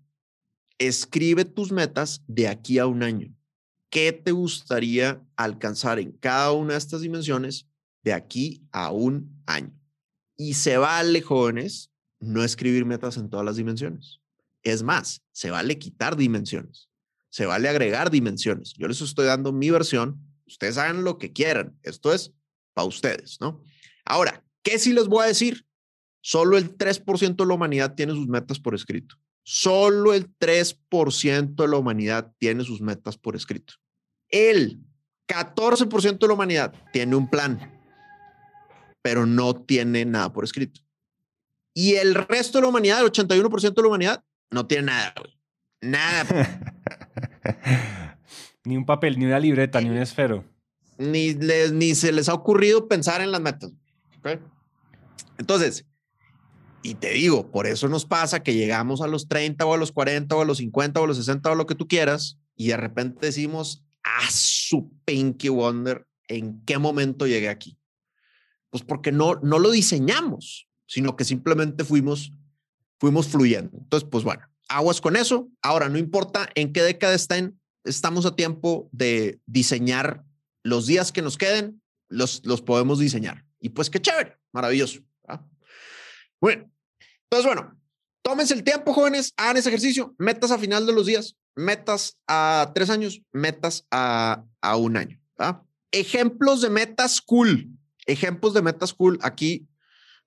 escribe 0.78 1.44
tus 1.44 1.72
metas 1.72 2.22
de 2.26 2.48
aquí 2.48 2.78
a 2.78 2.87
un 2.87 3.02
año. 3.02 3.35
¿Qué 3.90 4.12
te 4.12 4.32
gustaría 4.32 5.22
alcanzar 5.37 5.98
en 5.98 6.12
cada 6.12 6.52
una 6.52 6.72
de 6.72 6.78
estas 6.78 7.00
dimensiones 7.00 7.66
de 8.02 8.12
aquí 8.12 8.66
a 8.72 8.90
un 8.90 9.42
año? 9.46 9.72
Y 10.37 10.54
se 10.54 10.76
vale, 10.76 11.22
jóvenes, 11.22 11.90
no 12.20 12.42
escribir 12.42 12.85
metas 12.85 13.16
en 13.16 13.30
todas 13.30 13.44
las 13.44 13.56
dimensiones. 13.56 14.20
Es 14.62 14.82
más, 14.82 15.22
se 15.32 15.50
vale 15.50 15.78
quitar 15.78 16.16
dimensiones, 16.16 16.88
se 17.30 17.46
vale 17.46 17.68
agregar 17.68 18.11
dimensiones. 18.11 18.74
Yo 18.76 18.88
les 18.88 19.00
estoy 19.00 19.26
dando 19.26 19.52
mi 19.52 19.70
versión, 19.70 20.20
ustedes 20.46 20.78
hagan 20.78 21.04
lo 21.04 21.18
que 21.18 21.32
quieran. 21.32 21.78
Esto 21.82 22.12
es 22.12 22.32
para 22.74 22.87
ustedes, 22.87 23.38
¿no? 23.40 23.61
Ahora, 24.04 24.44
¿qué 24.62 24.78
sí 24.78 24.92
les 24.92 25.09
voy 25.09 25.24
a 25.24 25.28
decir? 25.28 25.66
Solo 26.20 26.59
el 26.59 26.76
3% 26.76 27.37
de 27.37 27.46
la 27.46 27.54
humanidad 27.54 27.94
tiene 27.94 28.12
sus 28.12 28.28
metas 28.28 28.59
por 28.59 28.74
escrito. 28.74 29.16
Solo 29.44 30.12
el 30.12 30.37
3% 30.38 31.54
de 31.54 31.68
la 31.68 31.76
humanidad 31.76 32.32
tiene 32.38 32.64
sus 32.64 32.80
metas 32.80 33.16
por 33.16 33.37
escrito. 33.37 33.74
El 34.28 34.80
14% 35.28 36.18
de 36.18 36.26
la 36.26 36.35
humanidad 36.35 36.74
tiene 36.92 37.14
un 37.14 37.30
plan, 37.30 37.80
pero 39.02 39.24
no 39.24 39.54
tiene 39.54 40.04
nada 40.04 40.32
por 40.32 40.44
escrito. 40.44 40.80
Y 41.74 41.94
el 41.94 42.14
resto 42.14 42.59
de 42.59 42.62
la 42.62 42.68
humanidad, 42.68 43.00
el 43.00 43.12
81% 43.12 43.74
de 43.74 43.82
la 43.82 43.88
humanidad, 43.88 44.24
no 44.50 44.66
tiene 44.66 44.87
nada, 44.87 45.14
Nada. 45.80 46.61
ni 48.66 48.76
un 48.76 48.85
papel, 48.85 49.18
ni 49.18 49.24
una 49.24 49.38
libreta, 49.38 49.81
ni 49.81 49.88
un 49.88 49.96
esfero. 49.96 50.44
Ni, 50.98 51.35
ni 51.35 51.94
se 51.94 52.12
les 52.12 52.29
ha 52.29 52.35
ocurrido 52.35 52.88
pensar 52.88 53.20
en 53.20 53.31
las 53.31 53.40
metas. 53.40 53.70
Entonces, 55.38 55.87
y 56.83 56.94
te 56.94 57.11
digo, 57.11 57.50
por 57.50 57.66
eso 57.66 57.88
nos 57.88 58.05
pasa 58.05 58.42
que 58.42 58.55
llegamos 58.55 59.00
a 59.02 59.07
los 59.07 59.29
30 59.29 59.64
o 59.66 59.74
a 59.74 59.76
los 59.76 59.92
40 59.92 60.35
o 60.35 60.42
a 60.42 60.44
los 60.44 60.59
50 60.59 61.00
o 61.00 61.05
a 61.05 61.07
los 61.07 61.16
60 61.16 61.50
o 61.50 61.55
lo 61.55 61.66
que 61.66 61.74
tú 61.74 61.87
quieras 61.87 62.38
y 62.57 62.68
de 62.68 62.76
repente 62.76 63.26
decimos, 63.26 63.85
a 64.02 64.31
su 64.31 64.90
Pinky 65.05 65.48
Wonder, 65.48 66.07
¿en 66.29 66.64
qué 66.64 66.79
momento 66.79 67.26
llegué 67.26 67.48
aquí? 67.48 67.79
Pues 68.70 68.83
porque 68.83 69.12
no, 69.12 69.37
no 69.42 69.59
lo 69.59 69.70
diseñamos, 69.70 70.68
sino 70.87 71.16
que 71.16 71.24
simplemente 71.24 71.85
fuimos, 71.85 72.33
fuimos 72.98 73.29
fluyendo. 73.29 73.79
Entonces, 73.79 74.09
pues 74.11 74.24
bueno, 74.24 74.42
aguas 74.68 75.00
con 75.00 75.16
eso. 75.16 75.48
Ahora, 75.61 75.88
no 75.88 75.98
importa 75.98 76.48
en 76.55 76.72
qué 76.72 76.83
década 76.83 77.14
estén, 77.14 77.61
estamos 77.87 78.27
a 78.27 78.37
tiempo 78.37 78.88
de 78.92 79.40
diseñar 79.46 80.25
los 80.62 80.87
días 80.87 81.12
que 81.12 81.22
nos 81.22 81.38
queden, 81.38 81.81
los, 82.09 82.44
los 82.44 82.61
podemos 82.62 82.99
diseñar. 82.99 83.44
Y 83.61 83.70
pues 83.70 83.90
qué 83.90 84.01
chévere, 84.01 84.37
maravilloso. 84.53 85.01
Bueno, 86.40 86.70
entonces, 87.25 87.46
bueno, 87.46 87.81
tómense 88.22 88.55
el 88.55 88.62
tiempo, 88.62 88.92
jóvenes, 88.92 89.33
hagan 89.37 89.57
ese 89.57 89.70
ejercicio, 89.70 90.14
metas 90.18 90.51
a 90.51 90.59
final 90.59 90.87
de 90.87 90.92
los 90.92 91.07
días, 91.07 91.37
metas 91.55 92.18
a 92.29 92.72
tres 92.75 92.90
años, 92.90 93.22
metas 93.33 93.87
a, 93.90 94.44
a 94.61 94.77
un 94.77 94.96
año. 94.96 95.18
Ejemplos 95.90 96.61
de 96.61 96.70
metas 96.70 97.20
cool. 97.20 97.68
Ejemplos 98.05 98.55
de 98.55 98.62
metas 98.62 98.92
cool. 98.92 99.18
Aquí 99.22 99.66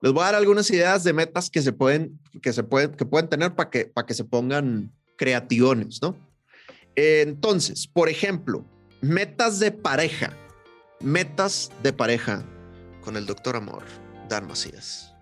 les 0.02 0.12
voy 0.12 0.24
a 0.24 0.28
dar 0.28 0.36
algunas 0.36 0.70
ideas 0.72 1.04
de 1.04 1.14
metas 1.14 1.50
que 1.50 1.62
se 1.62 1.74
pueden, 1.74 2.20
que 2.42 2.54
se 2.54 2.64
pueden, 2.64 2.92
que 2.96 3.06
pueden 3.06 3.30
tener 3.30 3.56
para 3.56 3.70
que, 3.70 3.86
para 3.86 4.08
que 4.08 4.14
se 4.14 4.24
pongan 4.24 4.92
creativones, 5.18 6.02
¿no? 6.02 6.16
Entonces, 7.00 7.88
por 7.88 8.10
ejemplo, 8.10 8.66
metas 9.00 9.60
de 9.60 9.72
pareja. 9.72 10.36
Metas 11.00 11.72
de 11.82 11.94
pareja 11.94 12.44
con 13.02 13.16
el 13.16 13.26
doctor 13.26 13.56
Amor, 13.56 13.84
Dan 14.28 14.48
Macías. 14.48 15.14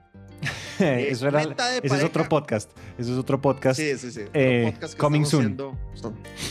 Eso 0.79 1.27
era, 1.27 1.41
ese 1.41 1.95
es 1.95 2.03
otro 2.03 2.27
podcast. 2.27 2.71
Eso 2.97 3.13
es 3.13 3.17
otro 3.19 3.39
podcast. 3.39 3.79
Sí, 3.79 3.95
sí, 3.97 4.11
sí. 4.11 4.21
Eh, 4.33 4.73
coming 4.97 5.23
soon. 5.23 5.57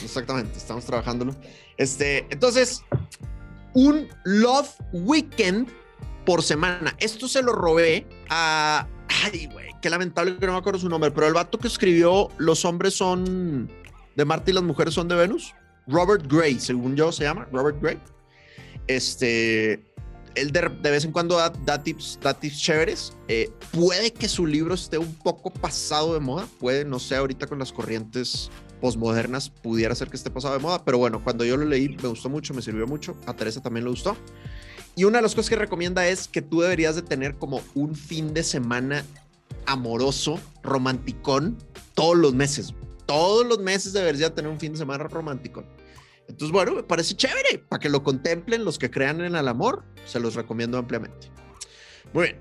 exactamente, 0.04 0.58
estamos 0.58 0.84
trabajándolo. 0.84 1.34
Este, 1.76 2.26
entonces, 2.30 2.82
un 3.74 4.08
Love 4.24 4.70
Weekend 4.92 5.68
por 6.24 6.42
semana. 6.42 6.96
Esto 6.98 7.26
se 7.28 7.42
lo 7.42 7.52
robé 7.52 8.06
a. 8.28 8.86
Ay, 9.24 9.46
güey, 9.46 9.70
qué 9.82 9.90
lamentable 9.90 10.36
que 10.36 10.46
no 10.46 10.52
me 10.52 10.58
acuerdo 10.58 10.80
su 10.80 10.88
nombre, 10.88 11.10
pero 11.10 11.26
el 11.26 11.34
vato 11.34 11.58
que 11.58 11.68
escribió 11.68 12.28
Los 12.38 12.64
hombres 12.64 12.94
son 12.94 13.70
de 14.16 14.24
Marte 14.24 14.50
y 14.50 14.54
las 14.54 14.64
mujeres 14.64 14.94
son 14.94 15.08
de 15.08 15.14
Venus, 15.14 15.54
Robert 15.86 16.24
Gray, 16.26 16.58
según 16.58 16.96
yo 16.96 17.12
se 17.12 17.24
llama, 17.24 17.46
Robert 17.52 17.80
Gray. 17.80 17.98
Este, 18.88 19.84
él 20.34 20.52
de, 20.52 20.68
vez 20.90 21.04
en 21.04 21.12
cuando 21.12 21.36
da, 21.36 21.82
tips, 21.82 22.18
da 22.22 22.34
tips 22.34 22.60
chéveres. 22.60 23.12
Eh, 23.28 23.50
puede 23.72 24.12
que 24.12 24.28
su 24.28 24.46
libro 24.46 24.74
esté 24.74 24.98
un 24.98 25.14
poco 25.14 25.50
pasado 25.50 26.14
de 26.14 26.20
moda, 26.20 26.48
puede, 26.58 26.84
no 26.84 26.98
sé, 26.98 27.16
ahorita 27.16 27.46
con 27.46 27.58
las 27.58 27.72
corrientes 27.72 28.50
postmodernas 28.80 29.48
pudiera 29.48 29.94
ser 29.94 30.08
que 30.10 30.16
esté 30.16 30.30
pasado 30.30 30.54
de 30.54 30.60
moda, 30.60 30.84
pero 30.84 30.98
bueno, 30.98 31.24
cuando 31.24 31.44
yo 31.44 31.56
lo 31.56 31.64
leí 31.64 31.88
me 31.88 32.08
gustó 32.08 32.28
mucho, 32.28 32.52
me 32.52 32.60
sirvió 32.60 32.86
mucho, 32.86 33.16
a 33.26 33.34
Teresa 33.34 33.62
también 33.62 33.84
le 33.84 33.90
gustó. 33.90 34.16
Y 34.94 35.04
una 35.04 35.18
de 35.18 35.22
las 35.22 35.34
cosas 35.34 35.50
que 35.50 35.56
recomienda 35.56 36.06
es 36.06 36.28
que 36.28 36.42
tú 36.42 36.60
deberías 36.60 36.94
de 36.94 37.02
tener 37.02 37.36
como 37.36 37.60
un 37.74 37.94
fin 37.94 38.32
de 38.32 38.42
semana 38.42 39.04
amoroso, 39.66 40.38
romanticón, 40.62 41.58
todos 41.94 42.16
los 42.16 42.34
meses. 42.34 42.74
Todos 43.06 43.46
los 43.46 43.58
meses 43.60 43.92
deberías 43.92 44.34
tener 44.34 44.50
un 44.50 44.60
fin 44.60 44.72
de 44.72 44.78
semana 44.78 45.04
romántico. 45.04 45.64
Entonces, 46.28 46.52
bueno, 46.52 46.74
me 46.74 46.82
parece 46.82 47.14
chévere 47.14 47.58
para 47.68 47.80
que 47.80 47.88
lo 47.88 48.02
contemplen 48.02 48.64
los 48.64 48.78
que 48.78 48.90
crean 48.90 49.20
en 49.20 49.36
el 49.36 49.48
amor. 49.48 49.84
Se 50.04 50.20
los 50.20 50.34
recomiendo 50.34 50.78
ampliamente. 50.78 51.30
Muy 52.12 52.24
bien. 52.24 52.40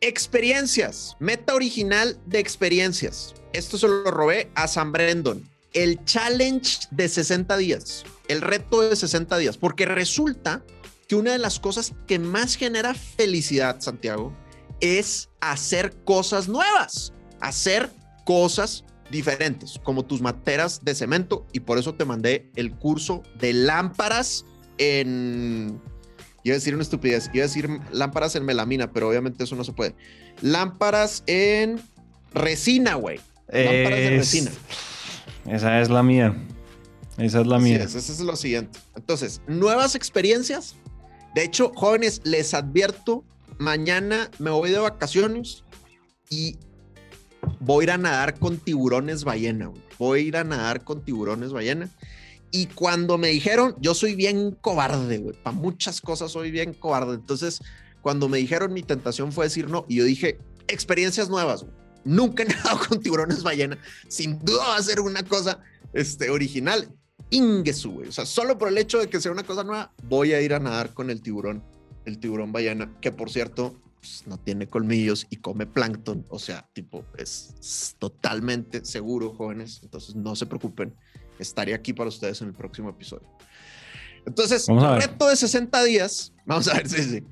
Experiencias. 0.00 1.16
Meta 1.18 1.54
original 1.54 2.18
de 2.26 2.38
experiencias. 2.38 3.34
Esto 3.52 3.78
se 3.78 3.88
lo 3.88 4.10
robé 4.10 4.50
a 4.54 4.68
San 4.68 4.92
Brendon. 4.92 5.48
El 5.72 6.04
challenge 6.04 6.86
de 6.90 7.08
60 7.08 7.56
días. 7.56 8.04
El 8.28 8.40
reto 8.40 8.82
de 8.82 8.94
60 8.94 9.36
días. 9.38 9.56
Porque 9.56 9.86
resulta 9.86 10.64
que 11.08 11.16
una 11.16 11.32
de 11.32 11.38
las 11.38 11.58
cosas 11.58 11.92
que 12.06 12.18
más 12.18 12.54
genera 12.54 12.94
felicidad, 12.94 13.80
Santiago, 13.80 14.32
es 14.80 15.28
hacer 15.40 15.94
cosas 16.04 16.48
nuevas. 16.48 17.12
Hacer 17.40 17.90
cosas 18.24 18.84
diferentes, 19.12 19.78
como 19.84 20.04
tus 20.04 20.20
materas 20.20 20.84
de 20.84 20.96
cemento, 20.96 21.46
y 21.52 21.60
por 21.60 21.78
eso 21.78 21.94
te 21.94 22.04
mandé 22.04 22.50
el 22.56 22.72
curso 22.72 23.22
de 23.38 23.52
lámparas 23.52 24.44
en. 24.78 25.80
Iba 26.42 26.54
a 26.54 26.58
decir 26.58 26.74
una 26.74 26.82
estupidez, 26.82 27.30
iba 27.32 27.44
a 27.44 27.46
decir 27.46 27.68
lámparas 27.92 28.34
en 28.34 28.44
melamina, 28.44 28.90
pero 28.90 29.08
obviamente 29.08 29.44
eso 29.44 29.54
no 29.54 29.62
se 29.62 29.72
puede. 29.72 29.94
Lámparas 30.40 31.22
en 31.28 31.80
resina, 32.34 32.94
güey. 32.94 33.20
Lámparas 33.46 33.98
de 33.98 34.10
resina. 34.16 34.50
Esa 35.46 35.80
es 35.80 35.88
la 35.88 36.02
mía. 36.02 36.34
Esa 37.18 37.42
es 37.42 37.46
la 37.46 37.58
mía. 37.60 37.84
eso 37.84 37.98
es 37.98 38.20
lo 38.20 38.34
siguiente. 38.34 38.80
Entonces, 38.96 39.40
nuevas 39.46 39.94
experiencias. 39.94 40.74
De 41.34 41.44
hecho, 41.44 41.70
jóvenes, 41.76 42.22
les 42.24 42.54
advierto, 42.54 43.24
mañana 43.58 44.30
me 44.38 44.50
voy 44.50 44.70
de 44.70 44.78
vacaciones 44.78 45.64
y 46.28 46.56
voy 47.62 47.82
a 47.82 47.84
ir 47.84 47.90
a 47.92 47.98
nadar 47.98 48.38
con 48.38 48.58
tiburones 48.58 49.24
ballena, 49.24 49.70
voy 49.98 50.20
a 50.20 50.22
ir 50.22 50.36
a 50.36 50.44
nadar 50.44 50.84
con 50.84 51.04
tiburones 51.04 51.52
ballena. 51.52 51.88
Y 52.50 52.66
cuando 52.66 53.16
me 53.16 53.28
dijeron, 53.28 53.74
yo 53.80 53.94
soy 53.94 54.14
bien 54.14 54.50
cobarde, 54.60 55.32
para 55.42 55.56
muchas 55.56 56.00
cosas 56.00 56.32
soy 56.32 56.50
bien 56.50 56.74
cobarde. 56.74 57.14
Entonces, 57.14 57.60
cuando 58.02 58.28
me 58.28 58.38
dijeron, 58.38 58.74
mi 58.74 58.82
tentación 58.82 59.32
fue 59.32 59.46
decir 59.46 59.70
no, 59.70 59.86
y 59.88 59.96
yo 59.96 60.04
dije, 60.04 60.38
experiencias 60.68 61.30
nuevas, 61.30 61.64
Nunca 62.04 62.42
he 62.42 62.46
nadado 62.48 62.80
con 62.88 63.00
tiburones 63.00 63.42
ballena. 63.42 63.78
Sin 64.08 64.38
duda 64.40 64.68
va 64.68 64.76
a 64.76 64.82
ser 64.82 65.00
una 65.00 65.22
cosa 65.22 65.60
este, 65.92 66.30
original. 66.30 66.92
Ingesu, 67.30 67.92
güey. 67.92 68.08
O 68.08 68.12
sea, 68.12 68.26
solo 68.26 68.58
por 68.58 68.68
el 68.68 68.78
hecho 68.78 68.98
de 68.98 69.08
que 69.08 69.20
sea 69.20 69.32
una 69.32 69.44
cosa 69.44 69.64
nueva, 69.64 69.92
voy 70.02 70.32
a 70.32 70.40
ir 70.40 70.52
a 70.52 70.58
nadar 70.58 70.92
con 70.92 71.10
el 71.10 71.22
tiburón, 71.22 71.62
el 72.04 72.18
tiburón 72.18 72.52
ballena, 72.52 72.92
que 73.00 73.12
por 73.12 73.30
cierto, 73.30 73.80
pues, 74.02 74.26
no 74.26 74.36
tiene 74.36 74.68
colmillos 74.68 75.28
y 75.30 75.36
come 75.36 75.64
plancton. 75.64 76.26
O 76.28 76.40
sea, 76.40 76.68
tipo, 76.72 77.04
es 77.16 77.94
totalmente 78.00 78.84
seguro, 78.84 79.32
jóvenes. 79.32 79.78
Entonces, 79.84 80.16
no 80.16 80.34
se 80.34 80.46
preocupen. 80.46 80.92
Estaré 81.38 81.72
aquí 81.72 81.92
para 81.92 82.08
ustedes 82.08 82.40
en 82.42 82.48
el 82.48 82.54
próximo 82.54 82.90
episodio. 82.90 83.28
Entonces, 84.26 84.66
reto 84.66 85.28
de 85.28 85.36
60 85.36 85.84
días. 85.84 86.32
Vamos 86.46 86.66
a 86.66 86.74
ver, 86.74 86.88
sí, 86.88 87.02
sí. 87.04 87.24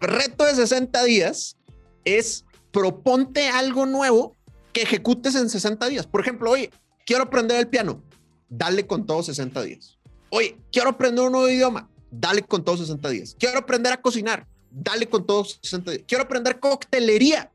Reto 0.00 0.44
de 0.44 0.56
60 0.56 1.04
días 1.04 1.56
es 2.04 2.44
proponte 2.72 3.48
algo 3.48 3.86
nuevo 3.86 4.36
que 4.72 4.82
ejecutes 4.82 5.36
en 5.36 5.48
60 5.48 5.86
días. 5.86 6.08
Por 6.08 6.20
ejemplo, 6.20 6.50
oye, 6.50 6.70
quiero 7.06 7.22
aprender 7.24 7.60
el 7.60 7.68
piano. 7.68 8.02
Dale 8.48 8.88
con 8.88 9.06
todos 9.06 9.26
60 9.26 9.62
días. 9.62 9.98
Oye, 10.30 10.58
quiero 10.72 10.90
aprender 10.90 11.24
un 11.24 11.32
nuevo 11.32 11.48
idioma. 11.48 11.88
dale 12.10 12.42
con 12.42 12.64
todos 12.64 12.80
60 12.80 13.08
días. 13.08 13.36
Quiero 13.38 13.58
aprender 13.58 13.92
a 13.92 14.00
cocinar, 14.00 14.48
dale 14.70 15.08
con 15.08 15.26
todos 15.26 15.58
60 15.62 15.90
días. 15.90 16.04
Quiero 16.06 16.24
aprender 16.24 16.60
coctelería, 16.60 17.52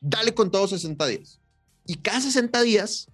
dale 0.00 0.34
con 0.34 0.50
todos 0.50 0.70
60 0.70 1.06
días. 1.06 1.40
Y 1.86 1.96
cada 1.96 2.20
60 2.20 2.62
días 2.62 3.08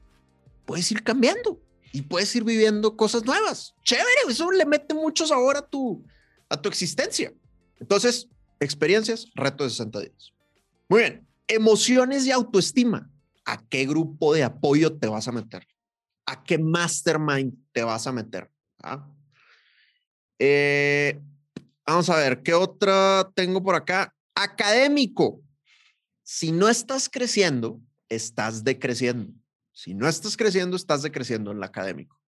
puedes 0.64 0.90
ir 0.92 1.02
cambiando 1.02 1.60
y 1.92 2.02
puedes 2.02 2.34
ir 2.36 2.44
viviendo 2.44 2.96
cosas 2.96 3.24
nuevas. 3.24 3.74
Chévere, 3.84 4.08
eso 4.28 4.50
le 4.50 4.64
mete 4.64 4.94
mucho 4.94 5.26
sabor 5.26 5.56
a 5.56 5.62
tu, 5.62 6.04
a 6.48 6.60
tu 6.60 6.68
existencia. 6.68 7.32
Entonces, 7.78 8.28
experiencias, 8.60 9.26
reto 9.34 9.64
de 9.64 9.70
60 9.70 10.00
días. 10.00 10.32
Muy 10.88 11.00
bien, 11.00 11.26
emociones 11.48 12.26
y 12.26 12.30
autoestima. 12.30 13.10
¿A 13.44 13.66
qué 13.68 13.86
grupo 13.86 14.34
de 14.34 14.44
apoyo 14.44 14.96
te 14.96 15.08
vas 15.08 15.26
a 15.26 15.32
meter? 15.32 15.66
¿A 16.26 16.44
qué 16.44 16.58
mastermind 16.58 17.54
te 17.72 17.82
vas 17.82 18.06
a 18.06 18.12
meter? 18.12 18.50
¿Ah? 18.82 19.08
Eh, 20.38 21.20
vamos 21.90 22.08
a 22.08 22.16
ver, 22.16 22.42
¿qué 22.42 22.54
otra 22.54 23.30
tengo 23.34 23.62
por 23.62 23.74
acá? 23.74 24.14
Académico. 24.34 25.42
Si 26.22 26.52
no 26.52 26.68
estás 26.68 27.08
creciendo, 27.08 27.80
estás 28.08 28.62
decreciendo. 28.62 29.32
Si 29.72 29.94
no 29.94 30.08
estás 30.08 30.36
creciendo, 30.36 30.76
estás 30.76 31.02
decreciendo 31.02 31.50
en 31.50 31.56
el 31.56 31.64
académico. 31.64 32.20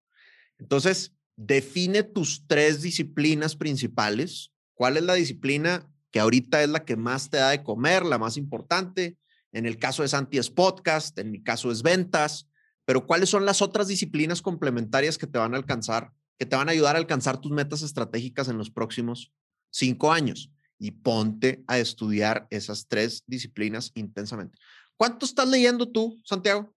Entonces, 0.59 1.12
define 1.37 2.03
tus 2.03 2.46
tres 2.46 2.83
disciplinas 2.83 3.55
principales. 3.55 4.51
¿Cuál 4.75 4.96
es 4.96 5.05
la 5.05 5.14
disciplina 5.14 5.88
que 6.11 6.18
ahorita 6.18 6.62
es 6.62 6.68
la 6.68 6.85
que 6.85 6.96
más 6.96 7.31
te 7.31 7.37
da 7.37 7.51
de 7.51 7.62
comer, 7.62 8.05
la 8.05 8.18
más 8.18 8.37
importante? 8.37 9.16
En 9.53 9.66
el 9.66 9.79
caso 9.79 10.03
de 10.03 10.09
Santi 10.09 10.38
es 10.38 10.51
podcast, 10.51 11.16
en 11.18 11.31
mi 11.31 11.42
caso 11.42 11.70
es 11.70 11.83
ventas, 11.83 12.48
pero 12.85 13.07
¿cuáles 13.07 13.29
son 13.29 13.44
las 13.44 13.62
otras 13.62 13.87
disciplinas 13.87 14.42
complementarias 14.42 15.18
que 15.18 15.27
te 15.27 15.38
van 15.38 15.55
a 15.55 15.57
alcanzar, 15.57 16.12
que 16.38 16.46
te 16.46 16.57
van 16.57 16.68
a 16.68 16.72
ayudar 16.72 16.96
a 16.96 16.98
alcanzar 16.98 17.40
tus 17.40 17.53
metas 17.53 17.83
estratégicas 17.83 18.48
en 18.48 18.59
los 18.59 18.70
próximos 18.70 19.33
cinco 19.73 20.13
años? 20.13 20.51
Y 20.79 20.93
ponte 20.93 21.65
a 21.67 21.79
estudiar 21.79 22.47
esas 22.51 22.87
tres 22.87 23.25
disciplinas 23.27 23.91
intensamente. 23.95 24.59
¿Cuánto 24.97 25.27
estás 25.27 25.49
leyendo 25.49 25.89
tú, 25.89 26.21
Santiago? 26.25 26.73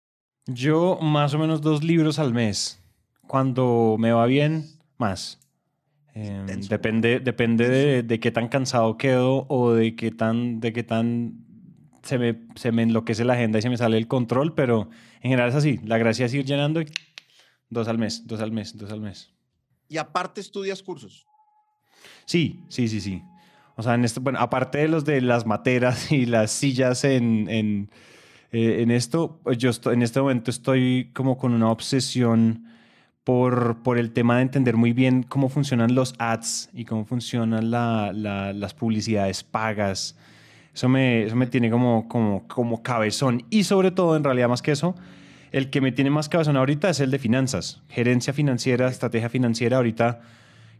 Yo 0.47 0.97
más 1.01 1.34
o 1.34 1.39
menos 1.39 1.62
dos 1.62 1.84
libros 1.84 2.17
al 2.17 2.34
mes. 2.34 2.81
Cuando 3.27 3.97
me 3.99 4.12
va 4.12 4.25
bien, 4.25 4.65
más. 4.97 5.39
Em, 6.13 6.45
depende 6.45 7.19
depende 7.19 7.67
de, 7.67 8.03
de, 8.03 8.19
qué 8.19 8.31
tan 8.31 8.47
cansado 8.47 8.95
quedo 8.95 9.45
o 9.49 9.73
de 9.73 9.97
qué 9.97 10.12
tan, 10.12 10.62
de 10.62 10.71
qué 10.71 10.81
tan 10.81 11.45
se 12.05 12.17
me, 12.17 12.39
se 12.55 12.71
me 12.71 12.84
enloquece 12.84 13.25
la 13.25 13.34
agenda 13.34 13.60
y 13.60 13.62
se 13.62 13.69
me 13.69 13.77
sale 13.77 13.97
el 13.97 14.08
control, 14.08 14.53
pero 14.53 14.89
en 15.21 15.31
general 15.31 15.49
es 15.49 15.55
así. 15.55 15.79
La 15.84 15.97
gracia 15.97 16.27
es 16.27 16.34
ir 16.34 16.45
llenando 16.45 16.81
dos 17.69 17.88
al 17.88 17.97
mes, 17.97 18.25
dos 18.27 18.39
al 18.39 18.51
mes, 18.51 18.77
dos 18.77 18.91
al 18.91 19.01
mes. 19.01 19.31
Y 19.89 19.97
aparte 19.97 20.41
estudias 20.41 20.81
cursos. 20.81 21.25
Sí, 22.25 22.63
sí, 22.67 22.87
sí, 22.87 23.01
sí. 23.01 23.23
O 23.75 23.83
sea, 23.83 23.95
en 23.95 24.05
esto, 24.05 24.21
bueno, 24.21 24.39
aparte 24.39 24.79
de 24.79 24.87
los 24.87 25.05
de 25.05 25.21
las 25.21 25.45
materas 25.45 26.11
y 26.11 26.25
las 26.25 26.51
sillas 26.51 27.03
en, 27.03 27.49
en, 27.49 27.89
eh, 28.51 28.81
en 28.81 28.91
esto, 28.91 29.39
pues 29.43 29.57
yo 29.57 29.69
estoy, 29.69 29.95
en 29.95 30.01
este 30.01 30.21
momento 30.21 30.51
estoy 30.51 31.11
como 31.13 31.37
con 31.37 31.53
una 31.53 31.69
obsesión 31.69 32.65
por, 33.23 33.81
por 33.83 33.97
el 33.97 34.11
tema 34.11 34.37
de 34.37 34.43
entender 34.43 34.77
muy 34.77 34.93
bien 34.93 35.23
cómo 35.23 35.49
funcionan 35.49 35.95
los 35.95 36.13
ads 36.19 36.69
y 36.73 36.85
cómo 36.85 37.05
funcionan 37.05 37.71
la, 37.71 38.11
las 38.13 38.73
publicidades 38.73 39.43
pagas 39.43 40.15
eso 40.75 40.89
me, 40.89 41.23
eso 41.23 41.37
me 41.37 41.47
tiene 41.47 41.71
como, 41.71 42.09
como, 42.09 42.45
como 42.49 42.83
cabezón. 42.83 43.45
Y 43.49 43.63
sobre 43.63 43.91
todo, 43.91 44.17
en 44.17 44.25
realidad 44.25 44.49
más 44.49 44.61
que 44.61 44.73
eso, 44.73 44.93
el 45.53 45.69
que 45.69 45.79
me 45.79 45.93
tiene 45.93 46.09
más 46.09 46.27
cabezón 46.27 46.57
ahorita 46.57 46.89
es 46.89 46.99
el 46.99 47.11
de 47.11 47.17
finanzas. 47.17 47.81
Gerencia 47.87 48.33
financiera, 48.33 48.89
estrategia 48.89 49.29
financiera 49.29 49.77
ahorita, 49.77 50.19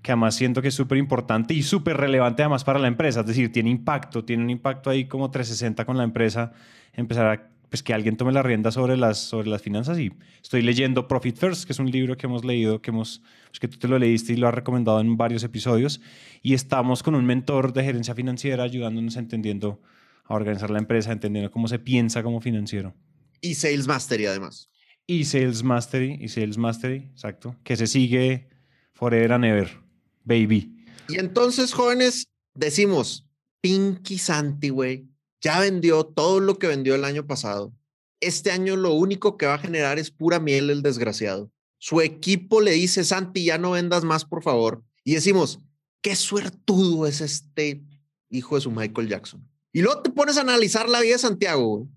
que 0.06 0.12
además 0.12 0.36
siento 0.36 0.62
que 0.62 0.68
es 0.68 0.76
súper 0.76 1.00
importante 1.00 1.56
y 1.56 1.64
súper 1.64 1.98
relevante 1.98 2.44
además 2.44 2.64
para 2.64 2.78
la 2.78 2.88
empresa. 2.88 3.22
Es 3.22 3.26
decir, 3.26 3.52
tiene 3.52 3.72
impacto, 3.72 4.24
tiene 4.24 4.44
un 4.44 4.52
impacto 4.52 4.92
ahí 4.92 5.06
como 5.06 5.32
360 5.32 5.84
con 5.84 5.98
la 5.98 6.04
empresa. 6.04 6.52
Empezar 6.94 7.26
a 7.26 7.50
pues 7.70 7.82
que 7.82 7.92
alguien 7.92 8.16
tome 8.16 8.32
la 8.32 8.44
rienda 8.44 8.72
sobre 8.72 8.98
las, 8.98 9.18
sobre 9.18 9.48
las 9.50 9.64
finanzas 9.64 9.98
y 9.98 10.14
estoy 10.44 10.62
leyendo 10.62 11.08
Profit 11.08 11.38
First, 11.38 11.66
que 11.66 11.74
es 11.74 11.80
un 11.80 11.90
libro 11.90 12.16
que 12.18 12.28
hemos 12.28 12.46
leído, 12.46 12.84
que, 12.84 12.92
hemos, 12.92 13.24
pues 13.48 13.60
que 13.60 13.68
tú 13.68 13.80
te 13.80 13.88
lo 13.88 13.98
leíste 13.98 14.34
y 14.34 14.36
lo 14.36 14.48
has 14.48 14.54
recomendado 14.54 15.02
en 15.02 15.18
varios 15.18 15.44
episodios 15.44 16.00
y 16.44 16.54
estamos 16.54 17.02
con 17.02 17.16
un 17.16 17.26
mentor 17.26 17.74
de 17.74 17.84
gerencia 17.84 18.14
financiera 18.14 18.64
ayudándonos 18.64 19.16
entendiendo 19.16 19.82
a 20.26 20.36
organizar 20.36 20.70
la 20.70 20.78
empresa, 20.78 21.14
entendiendo 21.14 21.50
cómo 21.50 21.68
se 21.68 21.80
piensa 21.80 22.22
como 22.22 22.42
financiero. 22.42 22.94
Y 23.42 23.56
Sales 23.56 23.88
Mastery 23.88 24.28
además. 24.28 24.70
Y 25.08 25.26
Sales 25.26 25.64
Mastery, 25.64 26.20
y 26.22 26.28
Sales 26.28 26.60
Mastery, 26.60 27.10
exacto, 27.12 27.56
que 27.64 27.76
se 27.76 27.88
sigue 27.88 28.50
forever 28.94 29.34
and 29.34 29.46
ever, 29.46 29.85
baby. 30.26 30.76
Y 31.08 31.20
entonces, 31.20 31.74
jóvenes, 31.74 32.28
decimos, 32.54 33.26
Pinky 33.62 34.18
Santi, 34.18 34.70
güey, 34.70 35.08
ya 35.42 35.60
vendió 35.60 36.04
todo 36.06 36.40
lo 36.40 36.60
que 36.60 36.68
vendió 36.68 36.96
el 36.96 37.06
año 37.06 37.26
pasado. 37.26 37.74
Este 38.20 38.52
año 38.52 38.76
lo 38.76 38.94
único 38.94 39.38
que 39.38 39.46
va 39.46 39.56
a 39.56 39.60
generar 39.60 40.00
es 40.00 40.12
pura 40.12 40.40
miel 40.40 40.70
el 40.70 40.82
desgraciado. 40.82 41.52
Su 41.78 42.02
equipo 42.02 42.62
le 42.62 42.72
dice, 42.72 43.04
Santi, 43.04 43.46
ya 43.46 43.58
no 43.58 43.72
vendas 43.72 44.04
más, 44.04 44.26
por 44.26 44.44
favor. 44.44 44.84
Y 45.04 45.14
decimos, 45.14 45.60
qué 46.02 46.16
suertudo 46.16 47.06
es 47.06 47.22
este 47.22 47.84
hijo 48.30 48.56
de 48.56 48.62
su 48.62 48.72
Michael 48.72 49.08
Jackson. 49.08 49.48
Y 49.72 49.82
luego 49.82 50.02
te 50.02 50.10
pones 50.10 50.38
a 50.38 50.42
analizar 50.42 50.90
la 50.90 51.02
vida 51.02 51.14
de 51.14 51.20
Santiago 51.20 51.88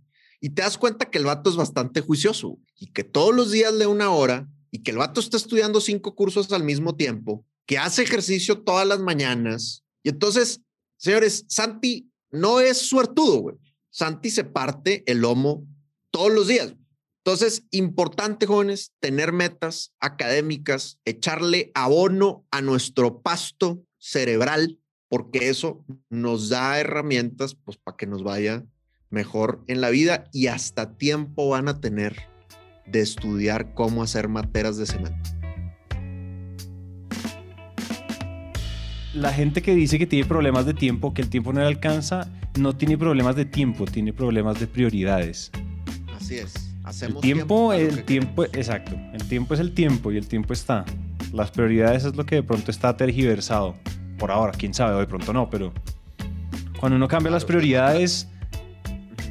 y 0.40 0.50
te 0.50 0.62
das 0.62 0.78
cuenta 0.78 1.10
que 1.10 1.18
el 1.18 1.24
vato 1.24 1.48
es 1.50 1.56
bastante 1.56 2.00
juicioso 2.00 2.58
y 2.76 2.86
que 2.88 3.04
todos 3.04 3.34
los 3.34 3.50
días 3.50 3.72
lee 3.72 3.86
una 3.86 4.10
hora 4.10 4.48
y 4.70 4.82
que 4.82 4.90
el 4.90 4.98
vato 4.98 5.20
está 5.20 5.36
estudiando 5.36 5.80
cinco 5.80 6.14
cursos 6.14 6.52
al 6.52 6.64
mismo 6.64 6.96
tiempo, 6.96 7.44
que 7.68 7.76
hace 7.76 8.02
ejercicio 8.02 8.62
todas 8.62 8.88
las 8.88 8.98
mañanas. 8.98 9.85
Y 10.02 10.09
entonces, 10.09 10.62
señores, 10.96 11.44
Santi 11.48 12.11
no 12.31 12.61
es 12.61 12.78
suertudo, 12.78 13.40
güey. 13.40 13.57
Santi 13.90 14.31
se 14.31 14.42
parte 14.42 15.04
el 15.07 15.18
lomo 15.18 15.66
todos 16.11 16.33
los 16.33 16.48
días. 16.48 16.74
Entonces, 17.24 17.64
importante, 17.70 18.46
jóvenes, 18.46 18.94
tener 19.00 19.33
metas 19.33 19.92
académicas, 20.00 20.98
echarle 21.04 21.70
abono 21.74 22.46
a 22.50 22.62
nuestro 22.62 23.20
pasto 23.20 23.85
cerebral, 23.98 24.81
porque 25.11 25.50
eso 25.50 25.85
nos 26.09 26.48
da 26.48 26.81
herramientas 26.81 27.54
pues, 27.54 27.76
para 27.76 27.98
que 27.98 28.07
nos 28.07 28.22
vaya 28.22 28.64
mejor 29.11 29.62
en 29.66 29.83
la 29.83 29.90
vida 29.90 30.24
y 30.33 30.46
hasta 30.46 30.96
tiempo 30.96 31.50
van 31.50 31.68
a 31.68 31.81
tener 31.81 32.16
de 32.87 33.00
estudiar 33.00 33.74
cómo 33.74 34.02
hacer 34.02 34.28
materas 34.28 34.78
de 34.78 34.87
cemento. 34.87 35.38
La 39.14 39.32
gente 39.32 39.62
que 39.62 39.74
dice 39.74 39.98
que 39.98 40.06
tiene 40.06 40.26
problemas 40.26 40.66
de 40.66 40.74
tiempo, 40.74 41.14
que 41.14 41.22
el 41.22 41.28
tiempo 41.28 41.52
no 41.52 41.60
le 41.60 41.66
alcanza, 41.66 42.28
no 42.58 42.76
tiene 42.76 42.98
problemas 42.98 43.36
de 43.36 43.44
tiempo, 43.44 43.84
tiene 43.86 44.12
problemas 44.12 44.60
de 44.60 44.66
prioridades. 44.66 45.50
Así 46.16 46.36
es. 46.36 46.74
Hacemos 46.84 47.16
el 47.16 47.20
tiempo, 47.20 47.72
el 47.72 48.04
tiempo, 48.04 48.44
exacto. 48.44 48.96
El 49.12 49.22
tiempo 49.24 49.54
es 49.54 49.60
el 49.60 49.72
tiempo 49.74 50.10
y 50.12 50.16
el 50.16 50.26
tiempo 50.26 50.52
está. 50.52 50.84
Las 51.32 51.50
prioridades 51.50 52.04
es 52.04 52.16
lo 52.16 52.24
que 52.24 52.36
de 52.36 52.42
pronto 52.42 52.70
está 52.70 52.96
tergiversado. 52.96 53.76
Por 54.18 54.30
ahora, 54.30 54.52
quién 54.52 54.72
sabe, 54.74 54.98
de 54.98 55.06
pronto 55.06 55.32
no, 55.32 55.50
pero 55.50 55.72
cuando 56.80 56.96
uno 56.96 57.08
cambia 57.08 57.30
las 57.30 57.44
prioridades, 57.44 58.28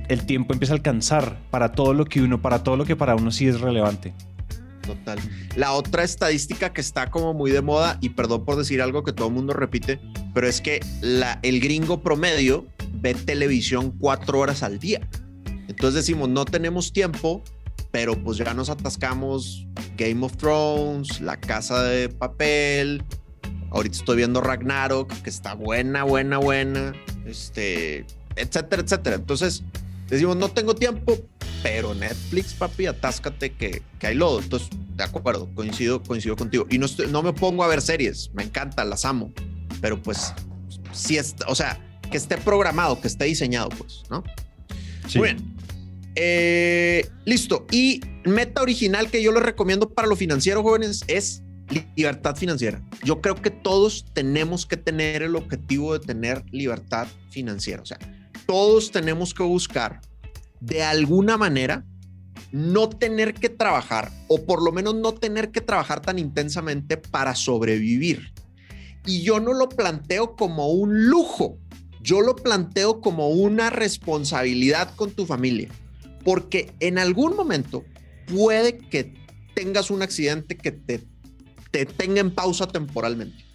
el 0.07 0.25
tiempo 0.25 0.53
empieza 0.53 0.73
a 0.73 0.77
alcanzar 0.77 1.37
para 1.49 1.71
todo 1.71 1.93
lo 1.93 2.05
que 2.05 2.21
uno, 2.21 2.41
para 2.41 2.63
todo 2.63 2.77
lo 2.77 2.85
que 2.85 2.95
para 2.95 3.15
uno 3.15 3.31
sí 3.31 3.47
es 3.47 3.59
relevante. 3.59 4.13
Total. 4.87 5.19
La 5.55 5.73
otra 5.73 6.03
estadística 6.03 6.71
que 6.71 6.79
está 6.79 7.11
como 7.11 7.33
muy 7.33 7.51
de 7.51 7.61
moda, 7.61 7.97
y 8.01 8.09
perdón 8.09 8.45
por 8.45 8.55
decir 8.55 8.81
algo 8.81 9.03
que 9.03 9.11
todo 9.11 9.27
el 9.27 9.33
mundo 9.33 9.53
repite, 9.53 9.99
pero 10.33 10.47
es 10.47 10.61
que 10.61 10.79
el 11.43 11.59
gringo 11.59 12.01
promedio 12.01 12.65
ve 12.93 13.13
televisión 13.13 13.91
cuatro 13.91 14.39
horas 14.39 14.63
al 14.63 14.79
día. 14.79 15.07
Entonces 15.67 15.95
decimos, 15.95 16.29
no 16.29 16.45
tenemos 16.45 16.93
tiempo, 16.93 17.43
pero 17.91 18.15
pues 18.23 18.37
ya 18.37 18.53
nos 18.53 18.69
atascamos 18.69 19.67
Game 19.97 20.25
of 20.25 20.37
Thrones, 20.37 21.19
La 21.19 21.37
Casa 21.37 21.83
de 21.83 22.07
Papel, 22.07 23.03
ahorita 23.71 23.97
estoy 23.97 24.17
viendo 24.17 24.39
Ragnarok, 24.39 25.11
que 25.21 25.29
está 25.29 25.53
buena, 25.53 26.03
buena, 26.03 26.37
buena, 26.37 26.93
este, 27.25 28.05
etcétera, 28.37 28.81
etcétera. 28.83 29.15
Entonces 29.17 29.63
decimos, 30.07 30.37
no 30.37 30.49
tengo 30.49 30.75
tiempo, 30.75 31.17
pero 31.63 31.93
Netflix, 31.93 32.53
papi, 32.53 32.85
atáscate 32.85 33.53
que, 33.53 33.81
que 33.99 34.07
hay 34.07 34.15
lodo. 34.15 34.39
Entonces, 34.39 34.69
de 34.95 35.03
acuerdo, 35.03 35.49
coincido, 35.53 36.01
coincido 36.03 36.35
contigo. 36.35 36.65
Y 36.69 36.77
no, 36.77 36.87
no 37.09 37.23
me 37.23 37.33
pongo 37.33 37.63
a 37.63 37.67
ver 37.67 37.81
series, 37.81 38.31
me 38.33 38.43
encanta, 38.43 38.83
las 38.85 39.05
amo, 39.05 39.31
pero 39.81 40.01
pues, 40.01 40.33
si 40.91 41.17
es, 41.17 41.35
o 41.47 41.55
sea, 41.55 41.79
que 42.09 42.17
esté 42.17 42.37
programado, 42.37 42.99
que 42.99 43.07
esté 43.07 43.25
diseñado, 43.25 43.69
pues, 43.69 44.03
¿no? 44.09 44.23
Muy 45.15 45.29
bien. 45.29 45.55
Eh, 46.15 47.07
listo. 47.25 47.67
Y 47.71 48.01
meta 48.25 48.61
original 48.61 49.09
que 49.09 49.21
yo 49.21 49.31
les 49.31 49.43
recomiendo 49.43 49.89
para 49.89 50.07
lo 50.07 50.15
financiero, 50.15 50.63
jóvenes, 50.63 51.03
es 51.07 51.43
libertad 51.95 52.35
financiera. 52.35 52.81
Yo 53.03 53.21
creo 53.21 53.35
que 53.35 53.51
todos 53.51 54.05
tenemos 54.13 54.65
que 54.65 54.77
tener 54.77 55.21
el 55.21 55.35
objetivo 55.35 55.97
de 55.97 56.05
tener 56.05 56.43
libertad 56.51 57.07
financiera. 57.29 57.83
O 57.83 57.85
sea, 57.85 57.99
todos 58.47 58.91
tenemos 58.91 59.33
que 59.33 59.43
buscar 59.43 60.01
de 60.59 60.83
alguna 60.83 61.37
manera 61.37 61.85
no 62.51 62.89
tener 62.89 63.33
que 63.33 63.49
trabajar 63.49 64.11
o 64.27 64.45
por 64.45 64.63
lo 64.63 64.71
menos 64.71 64.95
no 64.95 65.13
tener 65.13 65.51
que 65.51 65.61
trabajar 65.61 66.01
tan 66.01 66.19
intensamente 66.19 66.97
para 66.97 67.35
sobrevivir. 67.35 68.31
Y 69.05 69.21
yo 69.21 69.39
no 69.39 69.53
lo 69.53 69.69
planteo 69.69 70.35
como 70.35 70.69
un 70.69 71.07
lujo, 71.07 71.57
yo 72.01 72.21
lo 72.21 72.35
planteo 72.35 73.01
como 73.01 73.29
una 73.29 73.69
responsabilidad 73.69 74.93
con 74.95 75.11
tu 75.11 75.25
familia, 75.25 75.69
porque 76.23 76.73
en 76.79 76.97
algún 76.97 77.35
momento 77.35 77.85
puede 78.27 78.77
que 78.77 79.13
tengas 79.55 79.89
un 79.89 80.01
accidente 80.01 80.57
que 80.57 80.71
te, 80.71 81.03
te 81.71 81.85
tenga 81.85 82.19
en 82.19 82.31
pausa 82.31 82.67
temporalmente. 82.67 83.45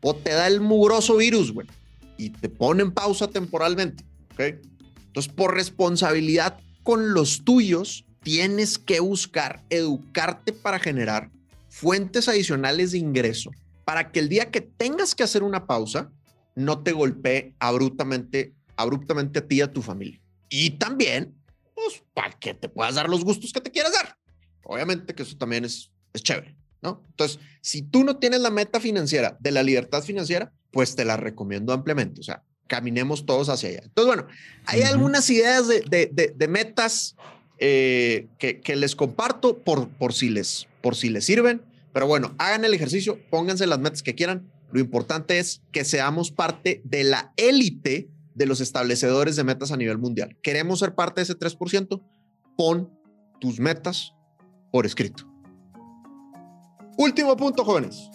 O 0.00 0.14
te 0.14 0.30
da 0.30 0.46
el 0.46 0.60
mugroso 0.60 1.16
virus, 1.16 1.52
güey, 1.52 1.66
y 2.16 2.30
te 2.30 2.48
pone 2.48 2.82
en 2.82 2.92
pausa 2.92 3.28
temporalmente. 3.28 4.04
¿ok? 4.34 4.56
Entonces, 5.08 5.32
por 5.32 5.54
responsabilidad 5.54 6.60
con 6.82 7.12
los 7.12 7.44
tuyos, 7.44 8.06
tienes 8.22 8.78
que 8.78 9.00
buscar 9.00 9.64
educarte 9.68 10.52
para 10.52 10.78
generar 10.78 11.30
fuentes 11.68 12.28
adicionales 12.28 12.92
de 12.92 12.98
ingreso 12.98 13.50
para 13.88 14.12
que 14.12 14.20
el 14.20 14.28
día 14.28 14.50
que 14.50 14.60
tengas 14.60 15.14
que 15.14 15.22
hacer 15.22 15.42
una 15.42 15.66
pausa, 15.66 16.12
no 16.54 16.82
te 16.82 16.92
golpee 16.92 17.54
abruptamente, 17.58 18.54
abruptamente 18.76 19.38
a 19.38 19.48
ti 19.48 19.56
y 19.56 19.60
a 19.62 19.72
tu 19.72 19.80
familia. 19.80 20.20
Y 20.50 20.72
también, 20.72 21.34
pues, 21.74 22.04
para 22.12 22.38
que 22.38 22.52
te 22.52 22.68
puedas 22.68 22.96
dar 22.96 23.08
los 23.08 23.24
gustos 23.24 23.50
que 23.50 23.62
te 23.62 23.70
quieras 23.70 23.94
dar. 23.94 24.14
Obviamente 24.64 25.14
que 25.14 25.22
eso 25.22 25.38
también 25.38 25.64
es, 25.64 25.90
es 26.12 26.22
chévere, 26.22 26.54
¿no? 26.82 27.02
Entonces, 27.06 27.38
si 27.62 27.80
tú 27.80 28.04
no 28.04 28.18
tienes 28.18 28.42
la 28.42 28.50
meta 28.50 28.78
financiera 28.78 29.38
de 29.40 29.52
la 29.52 29.62
libertad 29.62 30.02
financiera, 30.02 30.52
pues 30.70 30.94
te 30.94 31.06
la 31.06 31.16
recomiendo 31.16 31.72
ampliamente. 31.72 32.20
O 32.20 32.24
sea, 32.24 32.44
caminemos 32.68 33.26
todos 33.26 33.48
hacia 33.48 33.70
allá. 33.70 33.80
Entonces, 33.82 34.14
bueno, 34.14 34.28
hay 34.66 34.82
algunas 34.82 35.28
ideas 35.30 35.66
de, 35.66 35.80
de, 35.80 36.32
de, 36.36 36.48
metas 36.48 37.16
eh, 37.58 38.28
que, 38.38 38.60
que, 38.60 38.76
les 38.76 38.94
comparto 38.94 39.58
por, 39.58 39.88
por, 39.88 40.12
si 40.12 40.28
les, 40.28 40.68
por 40.80 40.94
si 40.94 41.08
les 41.08 41.24
sirven. 41.24 41.62
Pero 41.92 42.06
bueno, 42.06 42.34
hagan 42.38 42.64
el 42.64 42.74
ejercicio, 42.74 43.18
pónganse 43.30 43.66
las 43.66 43.80
metas 43.80 44.02
que 44.02 44.14
quieran. 44.14 44.52
Lo 44.70 44.78
importante 44.78 45.38
es 45.38 45.62
que 45.72 45.84
seamos 45.84 46.30
parte 46.30 46.82
de 46.84 47.02
la 47.02 47.32
élite 47.36 48.08
de 48.34 48.46
los 48.46 48.60
establecedores 48.60 49.34
de 49.34 49.44
metas 49.44 49.72
a 49.72 49.76
nivel 49.76 49.98
mundial. 49.98 50.36
¿Queremos 50.42 50.78
ser 50.78 50.94
parte 50.94 51.20
de 51.20 51.24
ese 51.24 51.36
3%? 51.36 52.00
Pon 52.56 52.90
tus 53.40 53.58
metas 53.58 54.12
por 54.70 54.86
escrito. 54.86 55.26
Último 56.96 57.36
punto, 57.36 57.64
jóvenes. 57.64 58.10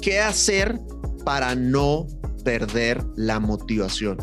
¿Qué 0.00 0.20
hacer 0.20 0.80
para 1.24 1.54
no 1.54 2.06
perder 2.44 3.02
la 3.16 3.40
motivación? 3.40 4.18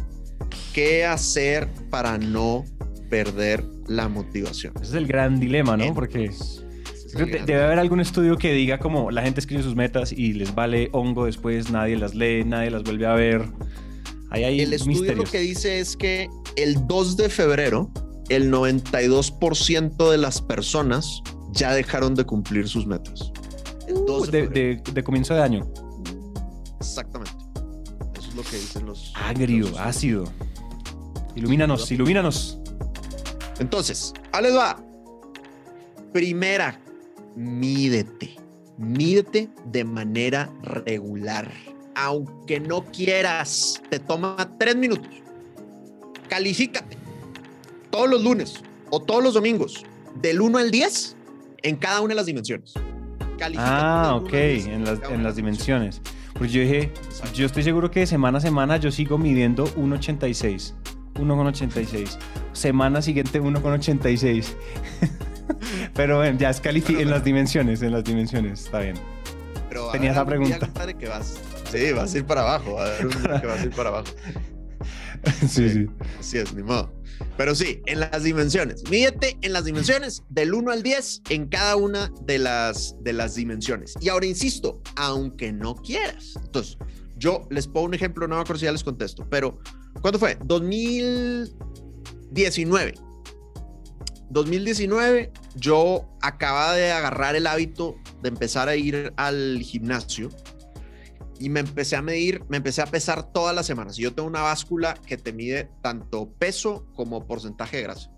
¿Qué 0.73 1.05
hacer 1.05 1.69
para 1.89 2.17
no 2.17 2.63
perder 3.09 3.63
la 3.87 4.07
motivación? 4.07 4.73
Ese 4.77 4.85
es 4.85 4.93
el 4.93 5.07
gran 5.07 5.39
dilema, 5.39 5.75
¿no? 5.75 5.93
Porque 5.93 6.31
debe 7.13 7.63
haber 7.63 7.79
algún 7.79 7.99
estudio 7.99 8.37
que 8.37 8.53
diga 8.53 8.79
como 8.79 9.11
la 9.11 9.21
gente 9.21 9.39
escribe 9.41 9.63
sus 9.63 9.75
metas 9.75 10.11
y 10.11 10.33
les 10.33 10.55
vale 10.55 10.89
hongo 10.93 11.25
después, 11.25 11.69
nadie 11.69 11.97
las 11.97 12.15
lee, 12.15 12.43
nadie 12.45 12.71
las 12.71 12.83
vuelve 12.83 13.05
a 13.05 13.13
ver. 13.13 13.45
Ahí 14.29 14.45
hay 14.45 14.61
el 14.61 14.71
estudio 14.71 15.13
lo 15.13 15.25
que 15.25 15.39
dice 15.39 15.79
es 15.79 15.97
que 15.97 16.29
el 16.55 16.87
2 16.87 17.17
de 17.17 17.29
febrero 17.29 17.91
el 18.29 18.49
92% 18.49 20.09
de 20.09 20.17
las 20.17 20.41
personas 20.41 21.21
ya 21.51 21.73
dejaron 21.73 22.15
de 22.15 22.23
cumplir 22.23 22.67
sus 22.67 22.87
metas. 22.87 23.31
Uh, 23.89 24.25
de, 24.25 24.81
de, 24.93 25.03
comienzo 25.03 25.33
de 25.33 25.41
año. 25.41 25.69
Exactamente. 26.79 27.40
Es 28.31 28.35
lo 28.37 28.43
que 28.43 28.57
dicen 28.57 28.85
los... 28.85 29.11
Agrio, 29.15 29.67
ácido. 29.77 30.23
Ilumínanos, 31.35 31.91
ilumínanos. 31.91 32.57
Entonces, 33.59 34.13
ahí 34.31 34.43
les 34.43 34.55
va. 34.55 34.81
Primera, 36.13 36.79
mídete. 37.35 38.37
Mídete 38.77 39.49
de 39.65 39.83
manera 39.83 40.49
regular. 40.63 41.51
Aunque 41.93 42.61
no 42.61 42.85
quieras, 42.85 43.81
te 43.89 43.99
toma 43.99 44.49
tres 44.57 44.77
minutos. 44.77 45.11
Califícate 46.29 47.01
todos 47.89 48.09
los 48.09 48.23
lunes 48.23 48.63
o 48.89 49.01
todos 49.01 49.21
los 49.21 49.33
domingos, 49.33 49.83
del 50.21 50.41
1 50.41 50.57
al 50.57 50.71
10, 50.71 51.15
en 51.63 51.75
cada 51.75 51.99
una 51.99 52.09
de 52.09 52.15
las 52.15 52.25
dimensiones. 52.25 52.73
ah, 53.57 54.19
ok, 54.21 54.33
en 54.33 54.85
las, 54.85 54.99
en 55.09 55.23
las 55.23 55.35
dimensiones. 55.35 56.01
Pues 56.33 56.51
yo 56.51 56.61
dije, 56.61 56.91
yo 57.33 57.45
estoy 57.45 57.63
seguro 57.63 57.91
que 57.91 58.01
de 58.01 58.07
semana 58.07 58.37
a 58.39 58.41
semana 58.41 58.77
yo 58.77 58.91
sigo 58.91 59.17
midiendo 59.17 59.65
1,86. 59.75 60.73
1,86. 61.15 62.17
Semana 62.53 63.01
siguiente 63.01 63.41
1,86. 63.41 64.53
Pero 65.93 66.17
bueno, 66.17 66.37
ya 66.39 66.49
es 66.49 66.61
calificado 66.61 67.01
en 67.01 67.09
las 67.09 67.23
dimensiones, 67.23 67.81
en 67.81 67.91
las 67.91 68.03
dimensiones, 68.03 68.65
está 68.65 68.79
bien. 68.79 68.95
Pero 69.69 69.89
Tenía 69.91 70.11
esa 70.11 70.25
pregunta. 70.25 70.69
Que 70.97 71.07
vas, 71.07 71.39
sí, 71.71 71.91
vas 71.93 72.13
a 72.13 72.17
ir 72.17 72.25
para 72.25 72.41
abajo, 72.41 72.79
a 72.79 72.85
ver 72.85 73.07
que 73.41 73.47
vas 73.47 73.61
a 73.61 73.63
ir 73.63 73.71
para 73.71 73.89
abajo. 73.89 74.07
sí, 75.47 75.69
sí. 75.69 75.87
Así 76.19 76.37
es, 76.37 76.53
ni 76.53 76.63
modo. 76.63 76.91
Pero 77.37 77.55
sí, 77.55 77.81
en 77.85 77.99
las 77.99 78.23
dimensiones. 78.23 78.83
Mídete 78.89 79.37
en 79.41 79.53
las 79.53 79.65
dimensiones 79.65 80.23
del 80.29 80.53
1 80.53 80.71
al 80.71 80.81
10 80.83 81.23
en 81.29 81.47
cada 81.47 81.75
una 81.75 82.11
de 82.25 82.39
las, 82.39 82.95
de 83.01 83.13
las 83.13 83.35
dimensiones. 83.35 83.93
Y 84.01 84.09
ahora 84.09 84.25
insisto, 84.25 84.81
aunque 84.95 85.51
no 85.51 85.75
quieras. 85.75 86.33
Entonces, 86.43 86.77
yo 87.17 87.47
les 87.49 87.67
pongo 87.67 87.87
un 87.87 87.93
ejemplo, 87.93 88.27
no 88.27 88.35
me 88.35 88.41
acuerdo 88.41 88.59
si 88.59 88.65
ya 88.65 88.71
les 88.71 88.83
contesto, 88.83 89.27
pero 89.29 89.59
¿cuándo 90.01 90.19
fue? 90.19 90.37
2019. 90.43 92.93
2019, 94.31 95.31
yo 95.55 96.09
acababa 96.21 96.73
de 96.73 96.91
agarrar 96.91 97.35
el 97.35 97.47
hábito 97.47 97.95
de 98.21 98.29
empezar 98.29 98.69
a 98.69 98.75
ir 98.75 99.13
al 99.17 99.59
gimnasio 99.61 100.29
y 101.41 101.49
me 101.49 101.59
empecé 101.59 101.95
a 101.95 102.03
medir, 102.03 102.43
me 102.49 102.57
empecé 102.57 102.83
a 102.83 102.85
pesar 102.85 103.33
todas 103.33 103.55
las 103.55 103.65
semanas. 103.65 103.97
Yo 103.97 104.13
tengo 104.13 104.27
una 104.27 104.43
báscula 104.43 104.93
que 104.93 105.17
te 105.17 105.33
mide 105.33 105.71
tanto 105.81 106.31
peso 106.33 106.85
como 106.95 107.25
porcentaje 107.25 107.77
de 107.77 107.83
grasa. 107.83 108.11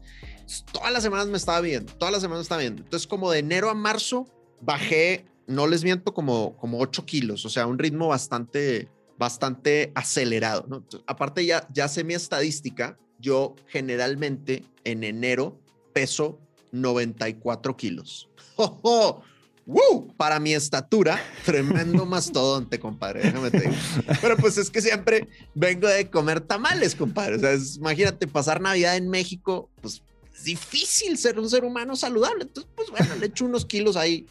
todas 0.73 0.91
las 0.91 1.03
semanas 1.03 1.27
me 1.27 1.37
estaba 1.37 1.61
viendo, 1.61 1.93
todas 1.93 2.11
las 2.11 2.21
semanas 2.21 2.39
me 2.39 2.43
estaba 2.43 2.61
viendo. 2.61 2.83
Entonces, 2.83 3.07
como 3.07 3.31
de 3.31 3.39
enero 3.39 3.69
a 3.69 3.73
marzo, 3.73 4.25
bajé, 4.61 5.25
no 5.47 5.67
les 5.67 5.85
miento, 5.85 6.13
como, 6.13 6.57
como 6.57 6.79
8 6.79 7.05
kilos, 7.05 7.45
o 7.45 7.49
sea, 7.49 7.65
un 7.65 7.79
ritmo 7.79 8.09
bastante, 8.09 8.89
bastante 9.17 9.93
acelerado. 9.95 10.83
aparte, 11.07 11.45
ya, 11.45 11.65
ya 11.71 11.87
sé 11.87 12.03
mi 12.03 12.15
estadística. 12.15 12.99
Yo 13.19 13.55
generalmente 13.67 14.65
en 14.83 15.05
enero 15.05 15.61
peso 15.93 16.41
94 16.73 17.77
kilos. 17.77 18.29
¡Oh, 18.57 18.79
oh! 18.83 19.21
¡Woo! 19.65 20.13
Para 20.17 20.39
mi 20.39 20.53
estatura, 20.53 21.21
tremendo 21.45 22.05
mastodonte, 22.07 22.79
compadre. 22.79 23.23
Déjame 23.23 23.51
te 23.51 23.61
digo. 23.61 23.73
Pero 24.21 24.37
pues 24.37 24.57
es 24.57 24.69
que 24.69 24.81
siempre 24.81 25.27
vengo 25.53 25.87
de 25.87 26.09
comer 26.09 26.41
tamales, 26.41 26.95
compadre. 26.95 27.35
O 27.35 27.39
sea, 27.39 27.55
imagínate 27.77 28.27
pasar 28.27 28.61
Navidad 28.61 28.97
en 28.97 29.09
México, 29.09 29.69
pues 29.81 30.01
es 30.35 30.43
difícil 30.43 31.17
ser 31.17 31.39
un 31.39 31.49
ser 31.49 31.63
humano 31.63 31.95
saludable. 31.95 32.43
Entonces, 32.43 32.71
pues 32.75 32.89
bueno, 32.89 33.15
le 33.15 33.27
echo 33.27 33.45
unos 33.45 33.65
kilos 33.65 33.95
ahí 33.95 34.25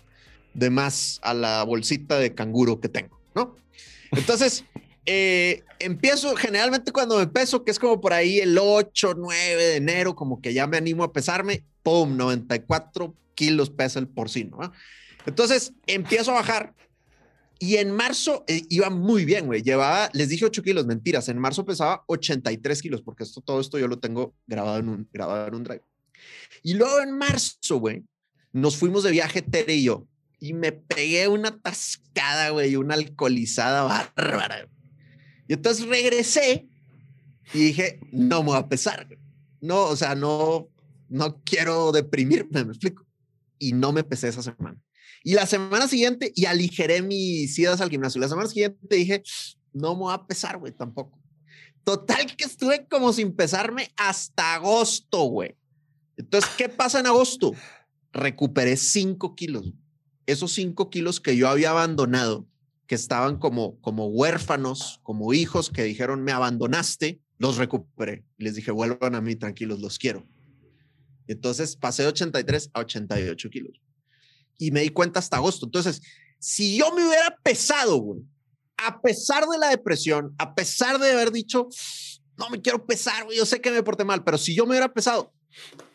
de 0.54 0.68
más 0.68 1.18
a 1.22 1.32
la 1.32 1.62
bolsita 1.62 2.18
de 2.18 2.34
canguro 2.34 2.80
que 2.80 2.88
tengo, 2.88 3.18
¿no? 3.34 3.56
Entonces, 4.10 4.64
eh, 5.06 5.64
empiezo 5.78 6.36
generalmente 6.36 6.92
cuando 6.92 7.18
me 7.18 7.26
peso, 7.26 7.64
que 7.64 7.70
es 7.70 7.78
como 7.78 8.00
por 8.00 8.12
ahí 8.12 8.38
el 8.38 8.58
8, 8.58 9.14
9 9.16 9.62
de 9.62 9.76
enero, 9.76 10.14
como 10.14 10.40
que 10.42 10.52
ya 10.52 10.66
me 10.66 10.76
animo 10.76 11.04
a 11.04 11.12
pesarme, 11.12 11.64
¡pum! 11.82 12.16
94 12.16 13.14
kilos 13.34 13.70
pesa 13.70 13.98
el 13.98 14.08
porcino, 14.08 14.58
¿no? 14.60 14.72
Entonces 15.26 15.72
empiezo 15.86 16.32
a 16.32 16.34
bajar 16.34 16.74
y 17.62 17.76
en 17.76 17.92
marzo 17.92 18.44
eh, 18.48 18.62
iba 18.70 18.90
muy 18.90 19.24
bien, 19.24 19.46
güey. 19.46 19.62
Llevaba, 19.62 20.10
les 20.14 20.28
dije 20.28 20.44
8 20.44 20.64
kilos, 20.64 20.84
mentiras. 20.84 21.28
En 21.28 21.38
marzo 21.38 21.64
pesaba 21.64 22.02
83 22.08 22.82
kilos, 22.82 23.02
porque 23.02 23.22
esto, 23.22 23.40
todo 23.40 23.60
esto 23.60 23.78
yo 23.78 23.86
lo 23.86 24.00
tengo 24.00 24.34
grabado 24.48 24.78
en 24.78 24.88
un, 24.88 25.08
grabado 25.12 25.46
en 25.46 25.54
un 25.54 25.62
drive. 25.62 25.84
Y 26.64 26.74
luego 26.74 27.00
en 27.00 27.16
marzo, 27.16 27.78
güey, 27.78 28.02
nos 28.50 28.76
fuimos 28.76 29.04
de 29.04 29.12
viaje 29.12 29.42
Tere 29.42 29.76
y 29.76 29.84
yo. 29.84 30.08
Y 30.40 30.54
me 30.54 30.72
pegué 30.72 31.28
una 31.28 31.56
tascada, 31.56 32.50
güey, 32.50 32.74
una 32.74 32.94
alcoholizada 32.94 33.84
bárbara. 33.84 34.68
Y 35.46 35.52
entonces 35.52 35.86
regresé 35.86 36.66
y 37.54 37.58
dije, 37.58 38.00
no 38.10 38.40
me 38.40 38.48
voy 38.48 38.58
a 38.58 38.68
pesar. 38.68 39.06
No, 39.60 39.84
o 39.84 39.94
sea, 39.94 40.16
no, 40.16 40.68
no 41.08 41.40
quiero 41.44 41.92
deprimirme, 41.92 42.64
me 42.64 42.72
explico. 42.72 43.06
Y 43.60 43.72
no 43.72 43.92
me 43.92 44.02
pesé 44.02 44.26
esa 44.26 44.42
semana. 44.42 44.82
Y 45.24 45.34
la 45.34 45.46
semana 45.46 45.86
siguiente, 45.88 46.32
y 46.34 46.46
aligeré 46.46 47.02
mis 47.02 47.58
idas 47.58 47.80
al 47.80 47.90
gimnasio. 47.90 48.20
La 48.20 48.28
semana 48.28 48.48
siguiente 48.48 48.96
dije, 48.96 49.22
no 49.72 49.94
me 49.94 50.00
voy 50.00 50.14
a 50.14 50.26
pesar, 50.26 50.58
güey, 50.58 50.72
tampoco. 50.72 51.18
Total 51.84 52.36
que 52.36 52.44
estuve 52.44 52.86
como 52.86 53.12
sin 53.12 53.32
pesarme 53.32 53.92
hasta 53.96 54.54
agosto, 54.54 55.22
güey. 55.24 55.56
Entonces, 56.16 56.50
¿qué 56.56 56.68
pasa 56.68 57.00
en 57.00 57.06
agosto? 57.06 57.52
Recuperé 58.12 58.76
5 58.76 59.34
kilos. 59.34 59.72
Esos 60.26 60.52
5 60.52 60.90
kilos 60.90 61.20
que 61.20 61.36
yo 61.36 61.48
había 61.48 61.70
abandonado, 61.70 62.46
que 62.86 62.94
estaban 62.94 63.38
como, 63.38 63.80
como 63.80 64.06
huérfanos, 64.06 65.00
como 65.02 65.32
hijos 65.32 65.70
que 65.70 65.84
dijeron, 65.84 66.22
me 66.22 66.32
abandonaste, 66.32 67.20
los 67.38 67.56
recuperé. 67.56 68.24
Les 68.38 68.54
dije, 68.54 68.70
vuelvan 68.70 69.14
a 69.14 69.20
mí, 69.20 69.34
tranquilos, 69.36 69.80
los 69.80 69.98
quiero. 69.98 70.26
Entonces 71.26 71.76
pasé 71.76 72.02
de 72.02 72.08
83 72.08 72.70
a 72.74 72.80
88 72.80 73.50
kilos 73.50 73.81
y 74.66 74.70
me 74.70 74.82
di 74.82 74.90
cuenta 74.90 75.18
hasta 75.18 75.38
agosto. 75.38 75.66
Entonces, 75.66 76.00
si 76.38 76.76
yo 76.76 76.92
me 76.94 77.04
hubiera 77.04 77.36
pesado, 77.42 77.96
güey, 77.96 78.20
a 78.76 79.00
pesar 79.00 79.46
de 79.46 79.58
la 79.58 79.68
depresión, 79.68 80.34
a 80.38 80.54
pesar 80.54 80.98
de 80.98 81.10
haber 81.10 81.32
dicho, 81.32 81.68
no 82.38 82.48
me 82.48 82.62
quiero 82.62 82.86
pesar, 82.86 83.24
güey, 83.24 83.36
yo 83.36 83.44
sé 83.44 83.60
que 83.60 83.72
me 83.72 83.82
porté 83.82 84.04
mal, 84.04 84.22
pero 84.22 84.38
si 84.38 84.54
yo 84.54 84.64
me 84.64 84.70
hubiera 84.70 84.92
pesado, 84.92 85.32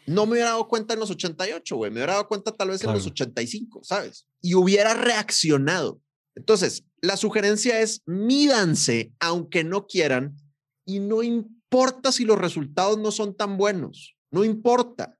no 0.05 0.25
me 0.25 0.33
hubiera 0.33 0.49
dado 0.49 0.67
cuenta 0.67 0.93
en 0.93 0.99
los 0.99 1.09
88, 1.09 1.75
güey, 1.77 1.91
me 1.91 1.97
hubiera 1.97 2.13
dado 2.13 2.27
cuenta 2.27 2.51
tal 2.51 2.69
vez 2.69 2.83
en 2.83 2.93
los 2.93 3.05
85, 3.05 3.81
¿sabes? 3.83 4.27
Y 4.41 4.53
hubiera 4.53 4.93
reaccionado. 4.93 6.01
Entonces, 6.35 6.83
la 7.01 7.17
sugerencia 7.17 7.79
es 7.79 8.01
mídanse 8.05 9.13
aunque 9.19 9.63
no 9.63 9.87
quieran 9.87 10.37
y 10.85 10.99
no 10.99 11.23
importa 11.23 12.11
si 12.11 12.25
los 12.25 12.37
resultados 12.37 12.97
no 12.97 13.11
son 13.11 13.35
tan 13.35 13.57
buenos, 13.57 14.15
no 14.29 14.43
importa. 14.43 15.16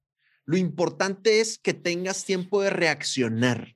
Lo 0.48 0.56
importante 0.56 1.42
es 1.42 1.60
que 1.60 1.74
tengas 1.74 2.24
tiempo 2.24 2.62
de 2.62 2.70
reaccionar, 2.70 3.76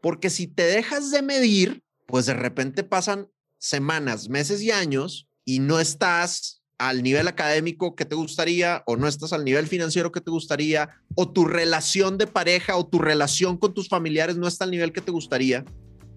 porque 0.00 0.30
si 0.30 0.46
te 0.46 0.62
dejas 0.62 1.10
de 1.10 1.22
medir, 1.22 1.82
pues 2.06 2.26
de 2.26 2.34
repente 2.34 2.84
pasan 2.84 3.28
semanas, 3.58 4.28
meses 4.28 4.62
y 4.62 4.70
años 4.70 5.28
y 5.44 5.58
no 5.58 5.80
estás 5.80 6.62
al 6.78 7.02
nivel 7.02 7.26
académico 7.26 7.96
que 7.96 8.04
te 8.04 8.14
gustaría 8.14 8.84
o 8.86 8.96
no 8.96 9.08
estás 9.08 9.32
al 9.32 9.44
nivel 9.44 9.66
financiero 9.66 10.12
que 10.12 10.20
te 10.20 10.30
gustaría 10.30 10.90
o 11.16 11.32
tu 11.32 11.46
relación 11.46 12.16
de 12.16 12.28
pareja 12.28 12.76
o 12.76 12.86
tu 12.86 13.00
relación 13.00 13.56
con 13.56 13.74
tus 13.74 13.88
familiares 13.88 14.36
no 14.36 14.46
está 14.46 14.64
al 14.64 14.70
nivel 14.70 14.92
que 14.92 15.00
te 15.00 15.10
gustaría 15.10 15.64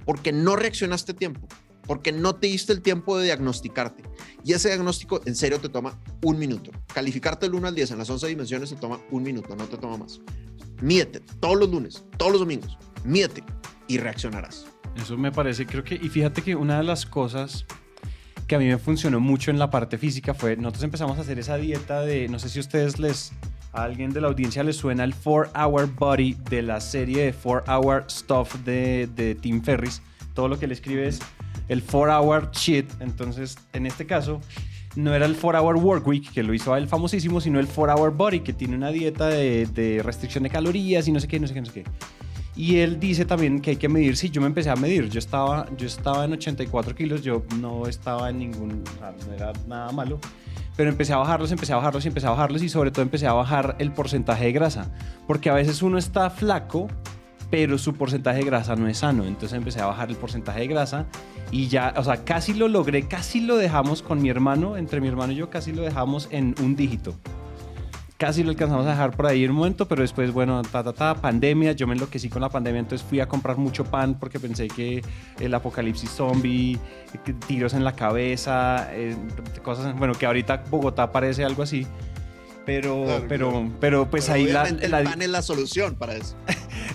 porque 0.06 0.32
no 0.32 0.56
reaccionaste 0.56 1.16
tiempo, 1.16 1.48
porque 1.88 2.12
no 2.12 2.36
te 2.36 2.48
diste 2.48 2.74
el 2.74 2.82
tiempo 2.82 3.18
de 3.18 3.26
diagnosticarte. 3.26 4.04
Y 4.44 4.54
ese 4.54 4.70
diagnóstico 4.70 5.22
en 5.26 5.36
serio 5.36 5.60
te 5.60 5.70
toma 5.70 6.00
un 6.24 6.38
minuto. 6.38 6.72
Calificarte 6.94 7.46
del 7.46 7.56
1 7.56 7.68
al 7.68 7.76
10 7.76 7.92
en 7.92 7.98
las 7.98 8.10
11 8.10 8.28
dimensiones 8.28 8.70
te 8.70 8.76
toma 8.76 9.00
un 9.10 9.24
minuto, 9.24 9.56
no 9.56 9.66
te 9.66 9.78
toma 9.78 9.98
más. 9.98 10.20
Mídete 10.82 11.22
todos 11.40 11.58
los 11.58 11.70
lunes, 11.70 12.06
todos 12.18 12.34
los 12.34 12.42
domingos, 12.42 12.78
mídete 13.04 13.44
y 13.88 13.98
reaccionarás. 13.98 14.68
Eso 14.96 15.18
me 15.18 15.32
parece, 15.32 15.66
creo 15.66 15.84
que, 15.84 15.96
y 15.96 16.10
fíjate 16.10 16.42
que 16.42 16.56
una 16.56 16.78
de 16.78 16.84
las 16.84 17.06
cosas 17.06 17.66
que 18.48 18.56
a 18.56 18.60
mí 18.60 18.66
me 18.66 18.78
funcionó 18.78 19.20
mucho 19.20 19.52
en 19.52 19.60
la 19.60 19.70
parte 19.70 19.98
física 19.98 20.34
fue, 20.34 20.56
nosotros 20.56 20.84
empezamos 20.84 21.18
a 21.18 21.22
hacer 21.22 21.38
esa 21.40 21.58
dieta 21.58 22.02
de, 22.02 22.28
no 22.28 22.40
sé 22.40 22.50
si 22.50 22.60
ustedes 22.60 23.00
les, 23.00 23.34
a 23.74 23.84
alguien 23.84 24.12
de 24.12 24.22
la 24.22 24.28
audiencia 24.28 24.64
les 24.64 24.78
suena 24.78 25.04
el 25.04 25.14
4 25.14 25.52
Hour 25.54 25.94
Body 25.96 26.38
de 26.50 26.62
la 26.62 26.80
serie 26.80 27.26
de 27.26 27.34
4 27.34 27.64
Hour 27.68 28.06
Stuff 28.10 28.56
de, 28.64 29.10
de 29.16 29.36
Tim 29.36 29.62
Ferris. 29.62 30.02
Todo 30.34 30.48
lo 30.48 30.58
que 30.58 30.66
él 30.66 30.72
escribe 30.72 31.08
es 31.08 31.20
el 31.68 31.84
4 31.84 32.22
Hour 32.22 32.52
Shit. 32.52 32.90
Entonces, 33.00 33.58
en 33.74 33.86
este 33.86 34.06
caso, 34.06 34.42
no 34.96 35.14
era 35.14 35.26
el 35.26 35.36
4 35.36 35.62
Hour 35.62 35.78
Work 35.78 36.08
Week, 36.08 36.32
que 36.32 36.44
lo 36.44 36.54
hizo 36.54 36.76
él 36.76 36.88
famosísimo, 36.88 37.40
sino 37.40 37.60
el 37.60 37.68
4 37.68 37.96
Hour 37.96 38.16
Body, 38.16 38.40
que 38.40 38.54
tiene 38.54 38.76
una 38.76 38.90
dieta 38.90 39.28
de, 39.28 40.02
restricción 40.04 40.44
de 40.44 40.50
calorías 40.50 41.08
y 41.08 41.12
no 41.12 41.20
sé 41.20 41.28
qué, 41.28 41.40
no 41.40 41.48
sé 41.48 41.54
qué, 41.54 41.60
no 41.62 41.68
sé 41.68 41.74
qué. 41.74 41.84
Y 42.56 42.78
él 42.78 43.00
dice 43.00 43.24
también 43.24 43.62
que 43.62 43.72
hay 43.72 43.76
que 43.76 43.88
medir. 43.88 44.18
Sí, 44.18 44.32
yo 44.32 44.42
me 44.42 44.48
empecé 44.48 44.72
a 44.72 44.76
medir. 44.76 45.10
Yo 45.10 45.20
estaba, 45.20 45.68
yo 45.78 45.86
estaba 45.86 46.26
en 46.26 46.34
84 46.34 46.96
kilos, 46.96 47.22
yo 47.22 47.44
no 47.60 47.86
estaba 47.86 48.32
en 48.32 48.40
ningún, 48.40 48.84
no 49.28 49.34
era 49.34 49.54
nada 49.68 49.92
malo. 49.92 50.20
Pero 50.76 50.90
empecé 50.90 51.14
a 51.14 51.18
bajarlos, 51.18 51.52
empecé 51.52 51.74
a 51.74 51.76
bajarlos 51.76 52.06
y 52.06 52.08
empecé 52.08 52.28
a 52.28 52.32
bajarlos 52.32 52.64
y 52.64 52.70
sobre 52.70 52.90
todo 52.90 53.04
empecé 53.04 53.28
a 53.28 53.34
bajar 53.34 53.76
el 53.78 53.92
porcentaje 53.92 54.46
de 54.46 54.52
grasa. 54.52 54.92
Porque 55.28 55.52
a 55.52 55.54
veces 55.54 55.84
uno 55.84 56.00
está 56.00 56.32
flaco, 56.32 56.88
pero 57.50 57.78
su 57.78 57.94
porcentaje 57.94 58.40
de 58.40 58.46
grasa 58.46 58.76
no 58.76 58.88
es 58.88 59.00
sano. 59.00 59.26
Entonces 59.26 59.58
empecé 59.58 59.82
a 59.82 59.86
bajar 59.86 60.10
el 60.10 60.16
porcentaje 60.16 60.62
de 60.62 60.68
grasa 60.68 61.06
y 61.52 61.68
ya, 61.68 61.94
o 61.98 62.04
sea, 62.04 62.24
casi 62.24 62.54
lo 62.54 62.68
logré, 62.68 63.08
casi 63.08 63.42
lo 63.42 63.58
dejamos 63.58 64.02
con 64.02 64.22
mi 64.22 64.30
hermano, 64.30 64.78
entre 64.78 65.02
mi 65.02 65.08
hermano 65.08 65.34
y 65.34 65.36
yo, 65.36 65.50
casi 65.50 65.72
lo 65.72 65.82
dejamos 65.82 66.28
en 66.32 66.56
un 66.62 66.76
dígito 66.76 67.16
casi 68.18 68.44
lo 68.44 68.50
alcanzamos 68.50 68.86
a 68.88 68.90
dejar 68.92 69.16
por 69.16 69.28
ahí 69.28 69.46
un 69.46 69.56
momento, 69.56 69.88
pero 69.88 70.02
después, 70.02 70.32
bueno, 70.32 70.62
ta, 70.64 70.84
ta, 70.84 70.94
ta, 70.94 71.16
pandemia, 71.16 71.74
yo 71.74 71.88
me 71.88 71.94
enloquecí 71.94 72.30
con 72.30 72.42
la 72.42 72.50
pandemia, 72.50 72.80
entonces 72.80 73.08
fui 73.08 73.20
a 73.20 73.28
comprar 73.28 73.58
mucho 73.58 73.86
pan 73.86 74.20
porque 74.20 74.40
pensé 74.40 74.68
que 74.68 75.04
el 75.40 75.54
apocalipsis 75.54 76.10
zombie, 76.10 76.80
tiros 77.48 77.74
en 77.74 77.84
la 77.84 77.94
cabeza, 77.94 78.90
eh, 78.92 79.16
cosas, 79.64 79.98
bueno, 79.98 80.14
que 80.14 80.26
ahorita 80.26 80.64
Bogotá 80.70 81.12
parece 81.12 81.46
algo 81.46 81.64
así. 81.64 81.86
Pero, 82.66 83.24
pero, 83.30 83.72
pero 83.80 84.10
pues 84.10 84.30
ahí 84.30 84.48
la, 84.48 84.64
el 84.64 84.92
pan 84.92 85.22
es 85.22 85.30
la 85.30 85.42
solución 85.42 85.96
para 85.96 86.16
eso. 86.16 86.36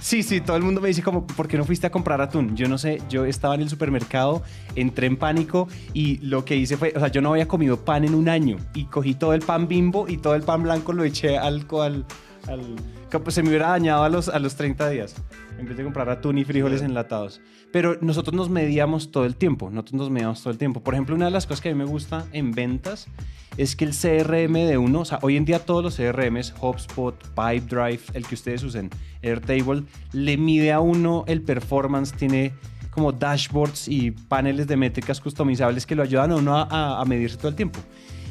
Sí, 0.02 0.24
sí, 0.24 0.40
todo 0.40 0.56
el 0.56 0.64
mundo 0.64 0.80
me 0.80 0.88
dice 0.88 1.00
como, 1.00 1.24
¿por 1.28 1.46
qué 1.46 1.56
no 1.56 1.64
fuiste 1.64 1.86
a 1.86 1.90
comprar 1.90 2.20
atún? 2.20 2.56
Yo 2.56 2.68
no 2.68 2.76
sé, 2.76 3.00
yo 3.08 3.24
estaba 3.24 3.54
en 3.54 3.60
el 3.60 3.70
supermercado, 3.70 4.42
entré 4.74 5.06
en 5.06 5.16
pánico 5.16 5.68
y 5.94 6.18
lo 6.18 6.44
que 6.44 6.56
hice 6.56 6.76
fue, 6.76 6.92
o 6.96 6.98
sea, 6.98 7.06
yo 7.06 7.22
no 7.22 7.30
había 7.30 7.46
comido 7.46 7.84
pan 7.84 8.04
en 8.04 8.16
un 8.16 8.28
año 8.28 8.56
y 8.74 8.86
cogí 8.86 9.14
todo 9.14 9.32
el 9.32 9.42
pan 9.42 9.68
bimbo 9.68 10.08
y 10.08 10.16
todo 10.16 10.34
el 10.34 10.42
pan 10.42 10.64
blanco 10.64 10.92
lo 10.92 11.04
eché 11.04 11.38
al, 11.38 11.64
al, 11.70 12.04
al 12.48 12.76
pues 13.22 13.36
se 13.36 13.44
me 13.44 13.50
hubiera 13.50 13.68
dañado 13.68 14.02
a 14.02 14.08
los, 14.08 14.28
a 14.28 14.40
los 14.40 14.56
30 14.56 14.88
días 14.90 15.14
en 15.56 15.66
vez 15.66 15.76
de 15.76 15.84
comprar 15.84 16.10
atún 16.10 16.36
y 16.36 16.44
frijoles 16.44 16.82
enlatados. 16.82 17.40
Pero 17.72 17.96
nosotros 18.00 18.34
nos 18.34 18.50
medíamos 18.50 19.10
todo 19.10 19.24
el 19.24 19.34
tiempo, 19.34 19.70
nosotros 19.70 19.94
nos 19.94 20.10
medíamos 20.10 20.42
todo 20.42 20.52
el 20.52 20.58
tiempo. 20.58 20.82
Por 20.82 20.94
ejemplo, 20.94 21.16
una 21.16 21.24
de 21.24 21.30
las 21.30 21.46
cosas 21.46 21.62
que 21.62 21.70
a 21.70 21.72
mí 21.72 21.78
me 21.78 21.86
gusta 21.86 22.26
en 22.32 22.52
ventas 22.52 23.08
es 23.56 23.76
que 23.76 23.84
el 23.84 23.92
CRM 23.92 24.52
de 24.52 24.78
uno, 24.78 25.00
o 25.00 25.04
sea, 25.04 25.18
hoy 25.22 25.36
en 25.36 25.44
día 25.44 25.58
todos 25.58 25.82
los 25.82 25.96
CRMs, 25.96 26.54
HubSpot, 26.60 27.16
Pipedrive, 27.34 28.00
el 28.14 28.26
que 28.26 28.34
ustedes 28.34 28.62
usen, 28.62 28.90
Airtable, 29.22 29.84
le 30.12 30.36
mide 30.36 30.72
a 30.72 30.80
uno 30.80 31.24
el 31.26 31.42
performance, 31.42 32.12
tiene 32.12 32.52
como 32.90 33.10
dashboards 33.10 33.88
y 33.88 34.10
paneles 34.10 34.66
de 34.66 34.76
métricas 34.76 35.20
customizables 35.20 35.86
que 35.86 35.94
lo 35.94 36.02
ayudan 36.02 36.32
a 36.32 36.36
uno 36.36 36.56
a, 36.56 37.02
medirse 37.06 37.36
todo 37.36 37.48
el 37.48 37.54
tiempo. 37.54 37.80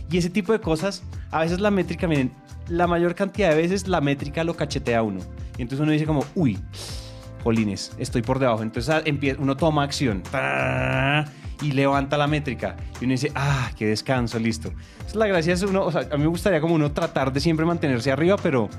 Y 0.10 0.18
ese 0.18 0.30
tipo 0.30 0.54
de 0.54 0.60
cosas, 0.60 1.04
a 1.32 1.40
veces 1.40 1.60
la 1.60 1.72
métrica, 1.72 2.08
miren, 2.08 2.32
la 2.68 2.86
mayor 2.86 3.16
cantidad 3.16 3.50
de 3.50 3.56
veces 3.56 3.88
la 3.88 4.02
métrica 4.02 4.44
lo 4.44 4.56
cachetea 4.56 5.00
a 5.00 5.04
uno. 5.04 5.20
Y 5.58 5.64
entonces 5.64 5.80
uno 5.82 5.92
dice 5.92 6.06
como, 6.06 6.24
uy, 6.36 6.60
jolines, 7.44 7.92
estoy 7.98 8.22
por 8.22 8.40
debajo. 8.40 8.64
Entonces 8.64 8.94
ah, 8.94 9.04
uno 9.40 9.58
toma 9.58 9.84
acción 9.84 10.24
y 11.62 11.72
levanta 11.72 12.18
la 12.18 12.28
métrica. 12.28 12.76
Y 13.00 13.06
uno 13.06 13.12
dice, 13.12 13.32
ah, 13.36 13.72
qué 13.78 13.88
descanso, 13.88 14.40
listo. 14.40 14.72
Es 15.06 15.16
la 15.16 15.28
gracia 15.28 15.54
es 15.54 15.62
uno, 15.64 15.86
o 15.86 15.92
sea, 15.92 16.08
a 16.12 16.18
mí 16.18 16.24
me 16.24 16.28
gustaría 16.28 16.62
como 16.62 16.76
uno 16.76 16.92
tratar 16.92 17.32
de 17.32 17.40
siempre 17.40 17.66
mantenerse 17.66 18.12
arriba, 18.12 18.38
pero 18.42 18.70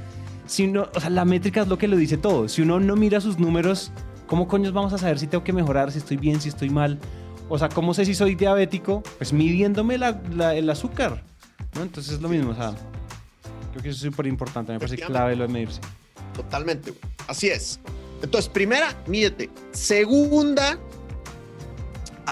si 0.47 0.65
uno, 0.65 0.89
o 0.95 1.01
sea, 1.01 1.11
la 1.11 1.25
métrica 1.25 1.63
es 1.63 1.69
lo 1.69 1.79
que 1.79 1.89
lo 1.89 1.97
dice 1.97 2.17
todo. 2.17 2.49
Si 2.49 2.63
uno 2.63 2.81
no 2.81 2.97
mira 2.97 3.21
sus 3.21 3.39
números, 3.39 3.93
¿cómo 4.27 4.49
coños 4.49 4.73
vamos 4.73 4.93
a 4.93 4.99
saber 4.99 5.19
si 5.19 5.27
tengo 5.27 5.45
que 5.45 5.53
mejorar, 5.53 5.93
si 5.93 5.99
estoy 5.99 6.17
bien, 6.17 6.41
si 6.41 6.49
estoy 6.49 6.71
mal? 6.71 6.99
O 7.49 7.59
sea, 7.59 7.69
¿cómo 7.69 7.95
sé 7.95 8.05
si 8.05 8.15
soy 8.15 8.35
diabético? 8.35 9.03
Pues 9.19 9.33
midiéndome 9.33 9.97
el 9.97 10.71
azúcar. 10.71 11.23
¿no? 11.75 11.83
Entonces 11.83 12.15
es 12.15 12.21
lo 12.21 12.29
mismo, 12.29 12.51
o 12.51 12.55
sea, 12.55 12.75
creo 13.71 13.83
que 13.83 13.89
eso 13.91 13.97
es 13.97 14.13
súper 14.13 14.27
importante, 14.27 14.73
me 14.73 14.79
parece 14.79 14.97
clave 14.97 15.37
lo 15.37 15.47
de 15.47 15.53
medirse. 15.53 15.81
Totalmente, 16.35 16.95
así 17.29 17.49
es. 17.49 17.79
Entonces, 18.23 18.49
primera, 18.49 18.97
mídete. 19.07 19.51
Segunda, 19.73 20.79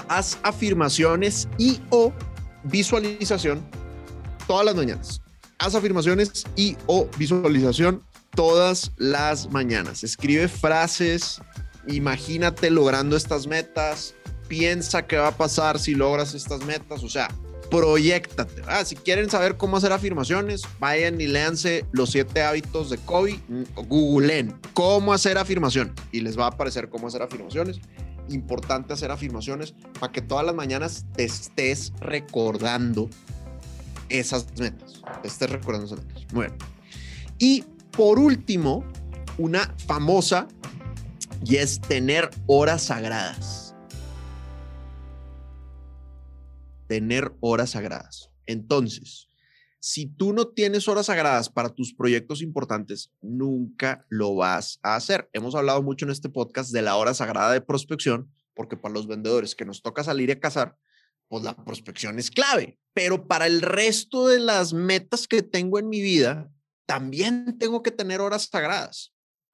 haz 0.07 0.37
afirmaciones 0.43 1.47
y 1.57 1.79
o 1.89 2.13
visualización 2.63 3.61
todas 4.47 4.65
las 4.65 4.75
mañanas. 4.75 5.21
Haz 5.59 5.75
afirmaciones 5.75 6.45
y 6.55 6.77
o 6.87 7.07
visualización 7.17 8.01
todas 8.35 8.91
las 8.97 9.49
mañanas. 9.51 10.03
Escribe 10.03 10.47
frases, 10.47 11.41
imagínate 11.87 12.69
logrando 12.69 13.15
estas 13.15 13.47
metas, 13.47 14.15
piensa 14.47 15.05
qué 15.05 15.17
va 15.17 15.27
a 15.27 15.37
pasar 15.37 15.79
si 15.79 15.93
logras 15.93 16.33
estas 16.33 16.65
metas, 16.65 17.03
o 17.03 17.09
sea, 17.09 17.27
proyectate. 17.71 18.61
Ah, 18.67 18.85
si 18.85 18.95
quieren 18.95 19.29
saber 19.31 19.57
cómo 19.57 19.77
hacer 19.77 19.91
afirmaciones, 19.93 20.61
vayan 20.79 21.19
y 21.19 21.25
léanse 21.25 21.85
los 21.91 22.11
siete 22.11 22.43
hábitos 22.43 22.91
de 22.91 22.99
Kobe, 22.99 23.39
googleen 23.87 24.53
cómo 24.73 25.13
hacer 25.13 25.39
afirmación 25.39 25.93
y 26.11 26.19
les 26.19 26.37
va 26.37 26.43
a 26.43 26.47
aparecer 26.49 26.89
cómo 26.89 27.07
hacer 27.07 27.23
afirmaciones 27.23 27.81
importante 28.29 28.93
hacer 28.93 29.11
afirmaciones 29.11 29.73
para 29.99 30.11
que 30.11 30.21
todas 30.21 30.45
las 30.45 30.55
mañanas 30.55 31.05
te 31.15 31.25
estés 31.25 31.91
recordando 31.99 33.09
esas 34.09 34.47
metas. 34.57 35.01
Te 35.21 35.27
estés 35.27 35.49
recordando 35.49 35.87
esas 35.87 36.05
metas. 36.05 36.33
Muy 36.33 36.45
bien. 36.47 36.57
Y 37.39 37.63
por 37.91 38.19
último, 38.19 38.85
una 39.37 39.73
famosa 39.87 40.47
y 41.43 41.57
es 41.57 41.81
tener 41.81 42.29
horas 42.45 42.83
sagradas. 42.83 43.60
Tener 46.91 47.31
horas 47.39 47.69
sagradas. 47.69 48.31
Entonces, 48.45 49.29
si 49.79 50.07
tú 50.07 50.33
no 50.33 50.49
tienes 50.49 50.89
horas 50.89 51.05
sagradas 51.05 51.47
para 51.49 51.69
tus 51.69 51.93
proyectos 51.93 52.41
importantes, 52.41 53.13
nunca 53.21 54.05
lo 54.09 54.35
vas 54.35 54.77
a 54.83 54.97
hacer. 54.97 55.29
Hemos 55.31 55.55
hablado 55.55 55.81
mucho 55.83 56.03
en 56.03 56.11
este 56.11 56.27
podcast 56.27 56.71
de 56.71 56.81
la 56.81 56.97
hora 56.97 57.13
sagrada 57.13 57.53
de 57.53 57.61
prospección, 57.61 58.29
porque 58.53 58.75
para 58.75 58.93
los 58.93 59.07
vendedores 59.07 59.55
que 59.55 59.63
nos 59.63 59.81
toca 59.81 60.03
salir 60.03 60.33
a 60.33 60.39
cazar, 60.41 60.75
pues 61.29 61.45
la 61.45 61.55
prospección 61.55 62.19
es 62.19 62.29
clave. 62.29 62.77
Pero 62.93 63.25
para 63.25 63.47
el 63.47 63.61
resto 63.61 64.27
de 64.27 64.41
las 64.41 64.73
metas 64.73 65.29
que 65.29 65.43
tengo 65.43 65.79
en 65.79 65.87
mi 65.87 66.01
vida, 66.01 66.51
también 66.85 67.57
tengo 67.57 67.83
que 67.83 67.91
tener 67.91 68.19
horas 68.19 68.49
sagradas. 68.51 69.13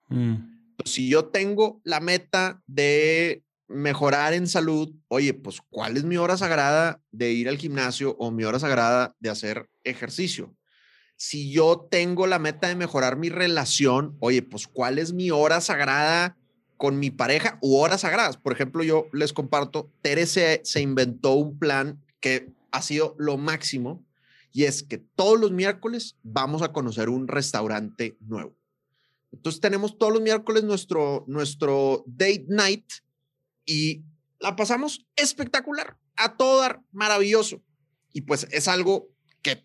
Mm. 0.10 0.38
Si 0.86 1.08
yo 1.08 1.26
tengo 1.26 1.82
la 1.84 2.00
meta 2.00 2.64
de 2.66 3.44
mejorar 3.68 4.34
en 4.34 4.48
salud, 4.48 4.94
oye, 5.08 5.34
pues 5.34 5.62
¿cuál 5.70 5.98
es 5.98 6.04
mi 6.04 6.18
hora 6.18 6.38
sagrada 6.38 7.02
de 7.12 7.32
ir 7.32 7.50
al 7.50 7.58
gimnasio 7.58 8.16
o 8.20 8.32
mi 8.32 8.44
hora 8.44 8.60
sagrada 8.60 9.16
de 9.20 9.30
hacer 9.30 9.70
ejercicio? 9.84 10.56
Si 11.16 11.52
yo 11.52 11.88
tengo 11.90 12.28
la 12.28 12.40
meta 12.40 12.68
de 12.68 12.76
mejorar 12.76 13.18
mi 13.18 13.30
relación, 13.30 14.16
oye, 14.20 14.42
pues 14.42 14.68
¿cuál 14.68 15.00
es 15.00 15.14
mi 15.14 15.32
hora 15.32 15.62
sagrada 15.62 16.38
con 16.78 17.00
mi 17.00 17.10
pareja 17.10 17.58
u 17.62 17.78
horas 17.78 18.02
sagradas. 18.02 18.38
Por 18.38 18.54
ejemplo, 18.54 18.84
yo 18.84 19.08
les 19.12 19.34
comparto, 19.34 19.92
Tere 20.02 20.26
se, 20.26 20.62
se 20.64 20.80
inventó 20.80 21.34
un 21.34 21.58
plan 21.58 22.02
que 22.20 22.54
ha 22.72 22.82
sido 22.82 23.16
lo 23.18 23.38
máximo 23.38 24.06
y 24.54 24.64
es 24.64 24.84
que 24.84 24.98
todos 24.98 25.40
los 25.40 25.52
miércoles 25.52 26.16
vamos 26.24 26.62
a 26.62 26.72
conocer 26.72 27.10
un 27.10 27.28
restaurante 27.28 28.18
nuevo. 28.22 28.56
Entonces 29.32 29.60
tenemos 29.60 29.98
todos 29.98 30.14
los 30.14 30.22
miércoles 30.22 30.64
nuestro, 30.64 31.26
nuestro 31.28 32.04
date 32.08 32.46
night 32.48 32.86
y 33.68 34.06
la 34.40 34.56
pasamos 34.56 35.06
espectacular, 35.16 35.98
a 36.16 36.38
todo 36.38 36.62
dar, 36.62 36.82
maravilloso. 36.92 37.62
Y 38.12 38.22
pues 38.22 38.48
es 38.50 38.68
algo 38.68 39.10
que 39.44 39.64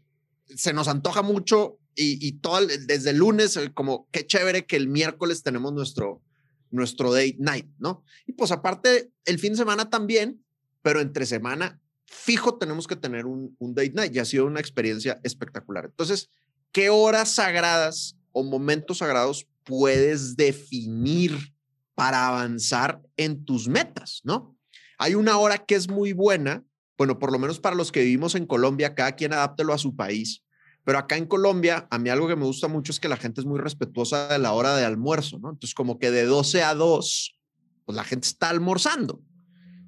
se 0.48 0.74
nos 0.74 0.88
antoja 0.88 1.22
mucho 1.22 1.78
y, 1.94 2.32
todo, 2.40 2.66
desde 2.66 3.12
lunes, 3.12 3.56
eh, 3.56 3.70
como 3.72 4.08
qué 4.10 4.26
chévere 4.26 4.66
que 4.66 4.76
el 4.76 4.88
miércoles 4.88 5.42
tenemos 5.42 5.72
nuestro, 5.72 6.22
nuestro 6.70 7.12
date 7.12 7.36
night, 7.38 7.68
¿no? 7.78 8.02
Y 8.26 8.32
pues 8.32 8.50
aparte, 8.50 9.12
el 9.26 9.38
fin 9.38 9.52
de 9.52 9.58
semana 9.58 9.90
también, 9.90 10.42
pero 10.80 11.00
entre 11.00 11.26
semana, 11.26 11.80
fijo, 12.06 12.56
tenemos 12.58 12.86
que 12.86 12.96
tener 12.96 13.26
un, 13.26 13.54
un 13.58 13.74
date 13.74 13.92
night 13.92 14.14
y 14.14 14.18
ha 14.18 14.24
sido 14.24 14.46
una 14.46 14.60
experiencia 14.60 15.20
espectacular. 15.22 15.84
Entonces, 15.84 16.30
¿qué 16.72 16.88
horas 16.88 17.34
sagradas 17.34 18.16
o 18.32 18.42
momentos 18.42 18.98
sagrados 18.98 19.46
puedes 19.64 20.34
definir 20.36 21.51
para 21.94 22.26
avanzar 22.26 23.00
en 23.16 23.44
tus 23.44 23.68
metas, 23.68 24.20
¿no? 24.24 24.56
Hay 24.98 25.14
una 25.14 25.38
hora 25.38 25.58
que 25.58 25.74
es 25.74 25.88
muy 25.88 26.12
buena, 26.12 26.64
bueno, 26.96 27.18
por 27.18 27.32
lo 27.32 27.38
menos 27.38 27.58
para 27.60 27.76
los 27.76 27.92
que 27.92 28.02
vivimos 28.02 28.34
en 28.34 28.46
Colombia, 28.46 28.94
cada 28.94 29.12
quien 29.12 29.32
adáptelo 29.32 29.72
a 29.72 29.78
su 29.78 29.96
país, 29.96 30.42
pero 30.84 30.98
acá 30.98 31.16
en 31.16 31.26
Colombia, 31.26 31.86
a 31.90 31.98
mí 31.98 32.10
algo 32.10 32.26
que 32.26 32.36
me 32.36 32.44
gusta 32.44 32.68
mucho 32.68 32.92
es 32.92 32.98
que 32.98 33.08
la 33.08 33.16
gente 33.16 33.40
es 33.40 33.46
muy 33.46 33.60
respetuosa 33.60 34.28
de 34.28 34.38
la 34.38 34.52
hora 34.52 34.76
de 34.76 34.84
almuerzo, 34.84 35.38
¿no? 35.38 35.50
Entonces, 35.50 35.74
como 35.74 35.98
que 35.98 36.10
de 36.10 36.24
12 36.24 36.62
a 36.62 36.74
2, 36.74 37.38
pues 37.84 37.96
la 37.96 38.04
gente 38.04 38.26
está 38.26 38.48
almorzando. 38.48 39.22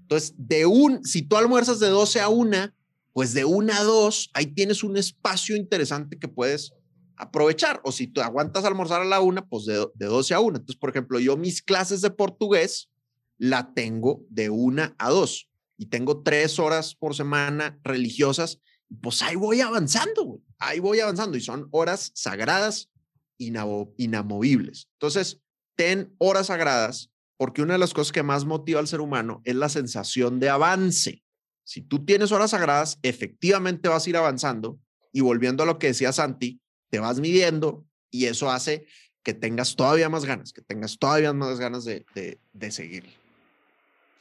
Entonces, 0.02 0.34
de 0.36 0.66
un, 0.66 1.04
si 1.04 1.22
tú 1.22 1.36
almuerzas 1.36 1.80
de 1.80 1.88
12 1.88 2.20
a 2.20 2.28
1, 2.28 2.72
pues 3.12 3.32
de 3.34 3.44
1 3.44 3.72
a 3.72 3.82
2, 3.82 4.30
ahí 4.34 4.46
tienes 4.46 4.84
un 4.84 4.96
espacio 4.96 5.56
interesante 5.56 6.18
que 6.18 6.28
puedes 6.28 6.74
aprovechar. 7.16 7.80
O 7.84 7.92
si 7.92 8.06
tú 8.06 8.20
aguantas 8.20 8.64
almorzar 8.64 9.02
a 9.02 9.06
la 9.06 9.20
1, 9.20 9.48
pues 9.48 9.64
de, 9.66 9.86
de 9.94 10.06
12 10.06 10.34
a 10.34 10.40
1. 10.40 10.56
Entonces, 10.56 10.76
por 10.76 10.90
ejemplo, 10.90 11.18
yo 11.20 11.36
mis 11.36 11.62
clases 11.62 12.00
de 12.00 12.10
portugués 12.10 12.90
la 13.38 13.72
tengo 13.74 14.24
de 14.28 14.50
1 14.50 14.94
a 14.96 15.10
2 15.10 15.50
y 15.76 15.86
tengo 15.86 16.22
tres 16.22 16.58
horas 16.58 16.94
por 16.94 17.16
semana 17.16 17.78
religiosas 17.82 18.60
pues 19.00 19.22
ahí 19.22 19.36
voy 19.36 19.60
avanzando, 19.60 20.40
ahí 20.58 20.78
voy 20.78 21.00
avanzando 21.00 21.36
y 21.36 21.40
son 21.40 21.68
horas 21.70 22.12
sagradas, 22.14 22.90
inamovibles. 23.38 24.88
Entonces, 24.92 25.40
ten 25.76 26.14
horas 26.18 26.46
sagradas 26.46 27.10
porque 27.36 27.62
una 27.62 27.74
de 27.74 27.78
las 27.78 27.92
cosas 27.92 28.12
que 28.12 28.22
más 28.22 28.44
motiva 28.44 28.80
al 28.80 28.88
ser 28.88 29.00
humano 29.00 29.42
es 29.44 29.56
la 29.56 29.68
sensación 29.68 30.38
de 30.38 30.48
avance. 30.48 31.24
Si 31.64 31.82
tú 31.82 32.04
tienes 32.04 32.32
horas 32.32 32.52
sagradas, 32.52 32.98
efectivamente 33.02 33.88
vas 33.88 34.06
a 34.06 34.10
ir 34.10 34.16
avanzando 34.16 34.78
y 35.12 35.20
volviendo 35.20 35.62
a 35.62 35.66
lo 35.66 35.78
que 35.78 35.88
decía 35.88 36.12
Santi, 36.12 36.60
te 36.90 36.98
vas 36.98 37.20
midiendo 37.20 37.84
y 38.10 38.26
eso 38.26 38.50
hace 38.50 38.86
que 39.22 39.34
tengas 39.34 39.74
todavía 39.74 40.08
más 40.08 40.24
ganas, 40.24 40.52
que 40.52 40.62
tengas 40.62 40.98
todavía 40.98 41.32
más 41.32 41.58
ganas 41.58 41.84
de, 41.84 42.04
de, 42.14 42.38
de 42.52 42.70
seguir. 42.70 43.04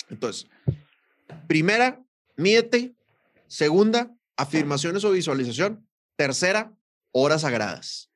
Entonces, 0.10 0.48
primera, 1.48 2.02
mídete. 2.38 2.94
Segunda, 3.48 4.12
afirmaciones 4.38 5.04
o 5.04 5.12
visualización. 5.12 5.88
Tercera, 6.16 6.74
horas 7.12 7.42
sagradas. 7.42 8.10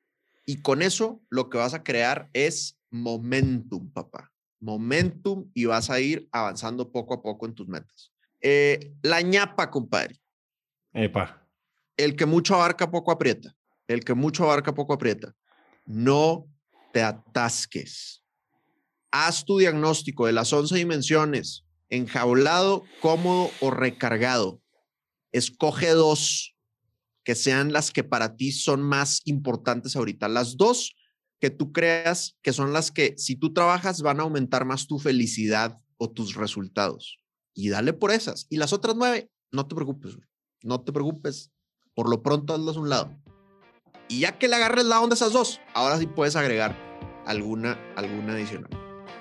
Y 0.46 0.62
con 0.62 0.82
eso 0.82 1.20
lo 1.28 1.50
que 1.50 1.58
vas 1.58 1.74
a 1.74 1.84
crear 1.84 2.30
es 2.32 2.78
momentum, 2.90 3.90
papá. 3.92 4.32
Momentum 4.60 5.50
y 5.54 5.66
vas 5.66 5.90
a 5.90 6.00
ir 6.00 6.28
avanzando 6.32 6.90
poco 6.90 7.14
a 7.14 7.22
poco 7.22 7.46
en 7.46 7.54
tus 7.54 7.68
metas. 7.68 8.12
Eh, 8.40 8.94
la 9.02 9.20
ñapa, 9.20 9.70
compadre. 9.70 10.18
Epa. 10.92 11.46
El 11.96 12.16
que 12.16 12.26
mucho 12.26 12.54
abarca, 12.54 12.90
poco 12.90 13.12
aprieta. 13.12 13.54
El 13.88 14.04
que 14.04 14.14
mucho 14.14 14.44
abarca, 14.44 14.74
poco 14.74 14.92
aprieta. 14.92 15.34
No 15.84 16.46
te 16.92 17.02
atasques. 17.02 18.22
Haz 19.10 19.44
tu 19.44 19.58
diagnóstico 19.58 20.26
de 20.26 20.32
las 20.32 20.52
11 20.52 20.76
dimensiones, 20.76 21.64
enjaulado, 21.88 22.84
cómodo 23.00 23.50
o 23.60 23.72
recargado 23.72 24.60
escoge 25.32 25.90
dos 25.90 26.54
que 27.24 27.34
sean 27.34 27.72
las 27.72 27.90
que 27.90 28.04
para 28.04 28.36
ti 28.36 28.52
son 28.52 28.82
más 28.82 29.20
importantes 29.24 29.96
ahorita. 29.96 30.28
Las 30.28 30.56
dos 30.56 30.96
que 31.40 31.50
tú 31.50 31.72
creas 31.72 32.36
que 32.42 32.52
son 32.52 32.72
las 32.72 32.90
que 32.90 33.14
si 33.18 33.36
tú 33.36 33.52
trabajas 33.52 34.02
van 34.02 34.20
a 34.20 34.22
aumentar 34.22 34.64
más 34.64 34.86
tu 34.86 34.98
felicidad 34.98 35.76
o 35.98 36.10
tus 36.10 36.34
resultados. 36.34 37.18
Y 37.54 37.68
dale 37.68 37.92
por 37.92 38.12
esas. 38.12 38.46
Y 38.48 38.56
las 38.56 38.72
otras 38.72 38.96
nueve, 38.96 39.30
no 39.52 39.66
te 39.66 39.74
preocupes, 39.74 40.16
no 40.62 40.80
te 40.82 40.92
preocupes. 40.92 41.50
Por 41.94 42.08
lo 42.08 42.22
pronto 42.22 42.54
hazlas 42.54 42.76
a 42.76 42.80
un 42.80 42.88
lado. 42.88 43.22
Y 44.08 44.20
ya 44.20 44.32
que 44.32 44.48
le 44.48 44.56
agarres 44.56 44.84
la 44.84 45.00
onda 45.00 45.14
a 45.14 45.16
esas 45.16 45.32
dos, 45.32 45.60
ahora 45.74 45.98
sí 45.98 46.06
puedes 46.06 46.34
agregar 46.34 46.74
alguna, 47.26 47.78
alguna 47.94 48.32
adicional. 48.32 48.70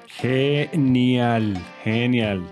Genial, 0.07 1.61
genial. 1.83 2.43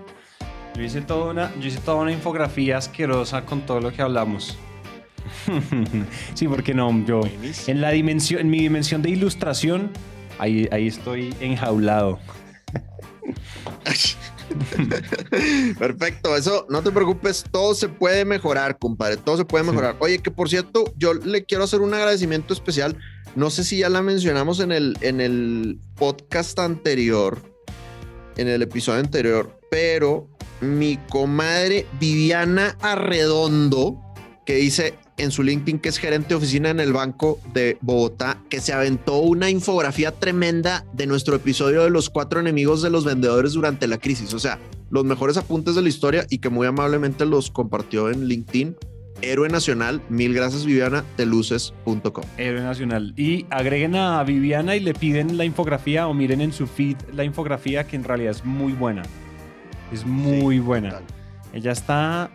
Yo 0.76 0.82
hice, 0.82 1.00
toda 1.00 1.30
una, 1.30 1.54
yo 1.58 1.68
hice 1.68 1.80
toda 1.80 1.96
una 1.96 2.12
infografía 2.12 2.76
asquerosa 2.76 3.46
con 3.46 3.62
todo 3.62 3.80
lo 3.80 3.92
que 3.92 4.02
hablamos. 4.02 4.58
sí, 6.34 6.46
porque 6.46 6.74
no, 6.74 7.04
yo 7.04 7.22
en 7.66 7.80
la 7.80 7.90
dimensión, 7.90 8.42
en 8.42 8.50
mi 8.50 8.60
dimensión 8.60 9.00
de 9.00 9.10
ilustración, 9.10 9.90
ahí, 10.38 10.68
ahí 10.70 10.86
estoy 10.86 11.34
enjaulado. 11.40 12.18
Perfecto, 15.78 16.36
eso 16.36 16.66
no 16.68 16.82
te 16.82 16.90
preocupes, 16.90 17.44
todo 17.50 17.74
se 17.74 17.88
puede 17.88 18.24
mejorar, 18.24 18.78
compadre, 18.78 19.16
todo 19.16 19.36
se 19.36 19.44
puede 19.44 19.64
mejorar. 19.64 19.96
Oye, 20.00 20.18
que 20.18 20.30
por 20.30 20.48
cierto, 20.48 20.92
yo 20.96 21.14
le 21.14 21.44
quiero 21.44 21.64
hacer 21.64 21.80
un 21.80 21.94
agradecimiento 21.94 22.52
especial. 22.52 22.96
No 23.34 23.50
sé 23.50 23.64
si 23.64 23.78
ya 23.78 23.88
la 23.88 24.02
mencionamos 24.02 24.60
en 24.60 24.72
el, 24.72 24.96
en 25.00 25.20
el 25.20 25.78
podcast 25.96 26.58
anterior, 26.58 27.38
en 28.36 28.48
el 28.48 28.62
episodio 28.62 29.00
anterior, 29.00 29.58
pero 29.70 30.28
mi 30.60 30.96
comadre 31.10 31.86
Viviana 32.00 32.76
Arredondo, 32.80 34.00
que 34.46 34.54
dice 34.54 34.94
en 35.16 35.30
su 35.30 35.42
LinkedIn 35.42 35.78
que 35.78 35.88
es 35.88 35.98
gerente 35.98 36.30
de 36.30 36.34
oficina 36.36 36.70
en 36.70 36.80
el 36.80 36.92
Banco 36.92 37.40
de 37.52 37.78
Bogotá, 37.80 38.38
que 38.48 38.60
se 38.60 38.72
aventó 38.72 39.18
una 39.18 39.50
infografía 39.50 40.12
tremenda 40.12 40.84
de 40.92 41.06
nuestro 41.06 41.36
episodio 41.36 41.84
de 41.84 41.90
los 41.90 42.10
cuatro 42.10 42.40
enemigos 42.40 42.82
de 42.82 42.90
los 42.90 43.04
vendedores 43.04 43.52
durante 43.52 43.86
la 43.86 43.98
crisis. 43.98 44.34
O 44.34 44.38
sea, 44.38 44.58
los 44.90 45.04
mejores 45.04 45.36
apuntes 45.36 45.74
de 45.74 45.82
la 45.82 45.88
historia 45.88 46.26
y 46.30 46.38
que 46.38 46.48
muy 46.48 46.66
amablemente 46.66 47.26
los 47.26 47.50
compartió 47.50 48.10
en 48.10 48.26
LinkedIn. 48.26 48.76
Héroe 49.22 49.48
Nacional, 49.48 50.02
mil 50.10 50.34
gracias 50.34 50.66
Viviana, 50.66 51.02
teluces.com. 51.16 52.24
Héroe 52.36 52.60
Nacional. 52.60 53.14
Y 53.16 53.46
agreguen 53.48 53.96
a 53.96 54.22
Viviana 54.24 54.76
y 54.76 54.80
le 54.80 54.92
piden 54.92 55.38
la 55.38 55.46
infografía 55.46 56.06
o 56.06 56.12
miren 56.12 56.42
en 56.42 56.52
su 56.52 56.66
feed 56.66 56.96
la 57.14 57.24
infografía 57.24 57.86
que 57.86 57.96
en 57.96 58.04
realidad 58.04 58.32
es 58.32 58.44
muy 58.44 58.72
buena. 58.72 59.02
Es 59.90 60.04
muy 60.04 60.58
buena. 60.58 61.00
Ella 61.56 61.72
está, 61.72 62.28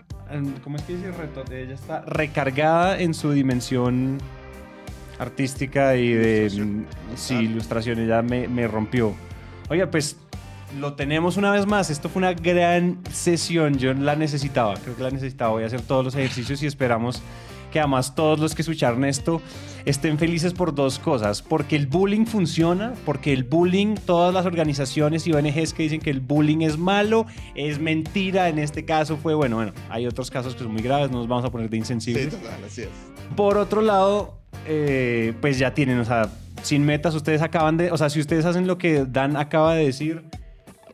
¿cómo 0.64 0.78
es 0.78 0.82
que 0.82 0.96
dice? 0.96 1.12
Ella 1.52 1.76
está 1.76 2.02
recargada 2.02 3.00
en 3.00 3.14
su 3.14 3.32
dimensión 3.32 4.18
artística 5.20 5.96
y 5.96 6.12
de 6.12 6.48
ilustración. 6.52 6.88
sí, 7.16 7.36
ilustración. 7.36 8.00
Ella 8.00 8.24
me, 8.24 8.48
me 8.48 8.68
rompió. 8.68 9.14
Oiga, 9.70 9.92
pues 9.92 10.18
lo 10.80 10.96
tenemos 10.96 11.38
una 11.38 11.52
vez 11.52 11.68
más. 11.68 11.92
Esto 11.92 12.10
fue 12.10 12.22
una 12.22 12.34
gran 12.34 12.98
sesión. 13.12 13.78
Yo 13.78 13.94
la 13.94 14.16
necesitaba. 14.16 14.74
Creo 14.74 14.96
que 14.96 15.04
la 15.04 15.12
necesitaba. 15.12 15.52
Voy 15.52 15.64
a 15.66 15.68
hacer 15.68 15.84
todos 15.84 16.04
los 16.04 16.16
ejercicios 16.16 16.64
y 16.64 16.66
esperamos 16.66 17.22
que 17.72 17.80
además 17.80 18.14
todos 18.14 18.40
los 18.40 18.54
que 18.54 18.62
escucharon 18.62 19.06
esto 19.06 19.42
estén 19.86 20.20
felices 20.20 20.54
por 20.54 20.76
dos 20.76 21.00
cosas, 21.00 21.42
porque 21.42 21.76
el 21.76 21.88
bullying 21.88 22.26
funciona, 22.26 22.94
porque 23.06 23.34
el 23.34 23.44
bullying, 23.44 23.96
todas 23.96 24.34
las 24.34 24.46
organizaciones 24.46 25.26
y 25.26 25.34
ONGs 25.34 25.74
que 25.74 25.84
dicen 25.84 26.00
que 26.00 26.12
el 26.12 26.20
bullying 26.20 26.62
es 26.62 26.78
malo, 26.78 27.26
es 27.56 27.80
mentira, 27.80 28.50
en 28.50 28.60
este 28.60 28.86
caso 28.86 29.18
fue, 29.18 29.34
bueno, 29.34 29.56
bueno, 29.56 29.74
hay 29.90 30.06
otros 30.06 30.30
casos 30.30 30.54
que 30.54 30.64
son 30.64 30.74
muy 30.74 30.82
graves, 30.82 31.10
no 31.10 31.18
nos 31.18 31.28
vamos 31.28 31.46
a 31.46 31.50
poner 31.50 31.70
de 31.70 31.78
insensibles. 31.78 32.38
Sí, 32.70 32.84
Por 33.36 33.58
otro 33.58 33.82
lado, 33.82 34.38
eh, 34.68 35.34
pues 35.42 35.58
ya 35.58 35.74
tienen, 35.74 36.00
o 36.00 36.06
sea, 36.06 36.30
sin 36.62 36.86
metas, 36.86 37.16
ustedes 37.16 37.42
acaban 37.42 37.78
de, 37.78 37.92
o 37.92 37.98
sea, 37.98 38.10
si 38.10 38.20
ustedes 38.20 38.46
hacen 38.46 38.68
lo 38.68 38.78
que 38.78 39.06
Dan 39.06 39.36
acaba 39.36 39.74
de 39.74 39.86
decir, 39.86 40.24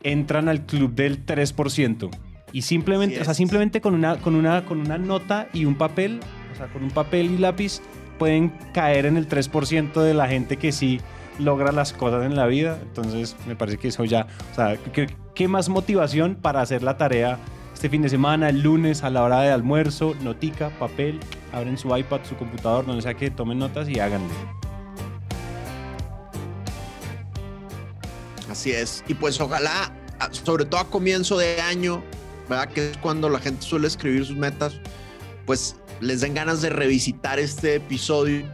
entran 0.02 0.48
al 0.48 0.64
club 0.64 0.94
del 0.94 1.24
3%. 1.24 2.10
Y 2.52 2.62
simplemente, 2.62 3.20
o 3.20 3.24
sea, 3.24 3.34
simplemente 3.34 3.80
con 3.80 3.94
una, 3.94 4.16
con, 4.16 4.34
una, 4.34 4.64
con 4.64 4.80
una 4.80 4.96
nota 4.96 5.48
y 5.52 5.66
un 5.66 5.74
papel 5.74 6.20
sea, 6.58 6.66
con 6.68 6.84
un 6.84 6.90
papel 6.90 7.30
y 7.30 7.38
lápiz 7.38 7.80
pueden 8.18 8.50
caer 8.74 9.06
en 9.06 9.16
el 9.16 9.28
3% 9.28 10.02
de 10.02 10.14
la 10.14 10.28
gente 10.28 10.56
que 10.56 10.72
sí 10.72 11.00
logra 11.38 11.72
las 11.72 11.92
cosas 11.92 12.26
en 12.26 12.36
la 12.36 12.46
vida. 12.46 12.78
Entonces, 12.82 13.36
me 13.46 13.56
parece 13.56 13.78
que 13.78 13.88
eso 13.88 14.04
ya, 14.04 14.26
o 14.52 14.54
sea, 14.54 14.76
¿qué, 15.34 15.48
más 15.48 15.68
motivación 15.68 16.34
para 16.34 16.60
hacer 16.60 16.82
la 16.82 16.96
tarea 16.96 17.38
este 17.72 17.88
fin 17.88 18.02
de 18.02 18.08
semana, 18.08 18.48
el 18.48 18.60
lunes, 18.60 19.04
a 19.04 19.10
la 19.10 19.22
hora 19.22 19.40
de 19.40 19.52
almuerzo, 19.52 20.16
notica, 20.20 20.70
papel, 20.80 21.20
abren 21.52 21.78
su 21.78 21.96
iPad, 21.96 22.20
su 22.28 22.34
computador, 22.34 22.84
donde 22.84 23.02
sea 23.02 23.14
que 23.14 23.30
tomen 23.30 23.60
notas 23.60 23.88
y 23.88 24.00
háganlo. 24.00 24.28
Así 28.50 28.72
es. 28.72 29.04
Y 29.06 29.14
pues 29.14 29.40
ojalá, 29.40 29.92
sobre 30.32 30.64
todo 30.64 30.80
a 30.80 30.90
comienzo 30.90 31.38
de 31.38 31.60
año, 31.60 32.02
¿verdad? 32.48 32.68
Que 32.68 32.90
es 32.90 32.98
cuando 32.98 33.28
la 33.28 33.38
gente 33.38 33.62
suele 33.62 33.86
escribir 33.86 34.26
sus 34.26 34.36
metas, 34.36 34.80
pues 35.46 35.76
les 36.00 36.20
den 36.20 36.34
ganas 36.34 36.62
de 36.62 36.70
revisitar 36.70 37.38
este 37.38 37.76
episodio 37.76 38.44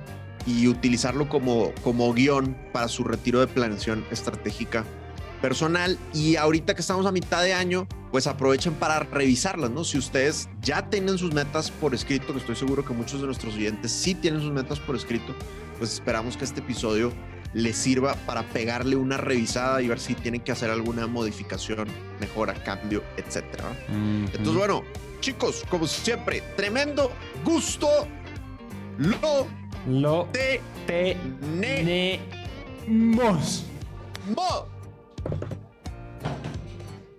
y 0.47 0.69
utilizarlo 0.69 1.29
como, 1.29 1.73
como 1.83 2.13
guion 2.13 2.57
para 2.73 2.89
su 2.89 3.05
retiro 3.05 3.41
de 3.41 3.47
planeación 3.47 4.05
estratégica 4.11 4.85
personal. 5.41 5.99
Y 6.13 6.37
ahorita 6.37 6.75
que 6.75 6.81
estamos 6.81 7.07
a 7.07 7.13
mitad 7.13 7.43
de 7.43 7.55
año, 7.55 7.87
pues 8.11 8.27
aprovechen 8.27 8.75
para 8.75 9.01
revisarlas, 9.01 9.71
¿no? 9.71 9.85
Si 9.85 9.99
ustedes 9.99 10.49
ya 10.63 10.89
tienen 10.89 11.19
sus 11.19 11.33
metas 11.35 11.71
por 11.71 11.95
escrito, 11.95 12.33
que 12.33 12.39
estoy 12.39 12.57
seguro 12.57 12.85
que 12.85 12.95
muchos 12.95 13.21
de 13.21 13.27
nuestros 13.27 13.55
oyentes 13.55 13.91
sí 13.91 14.15
tienen 14.15 14.41
sus 14.41 14.53
metas 14.53 14.81
por 14.81 14.97
escrito, 14.97 15.35
pues 15.79 15.93
esperamos 15.93 16.37
que 16.37 16.45
este 16.45 16.61
episodio 16.61 17.13
les 17.55 17.77
sirva 17.77 18.15
para 18.27 18.43
pegarle 18.43 18.97
una 18.97 19.17
revisada 19.17 19.81
y 19.81 19.89
ver 19.89 20.01
si 20.01 20.15
tienen 20.15 20.41
que 20.41 20.53
hacer 20.53 20.71
alguna 20.71 21.07
modificación, 21.07 21.89
mejora, 22.21 22.55
cambio, 22.55 23.03
etcétera. 23.17 23.65
Entonces, 23.89 24.55
bueno, 24.55 24.83
chicos, 25.25 25.64
como 25.70 25.87
siempre, 25.87 26.43
tremendo 26.55 27.11
gusto. 27.47 27.89
Lo, 28.99 29.47
lo 29.89 30.27
te, 30.27 30.61
tenemos. 30.87 32.05
Mo. 34.37 34.68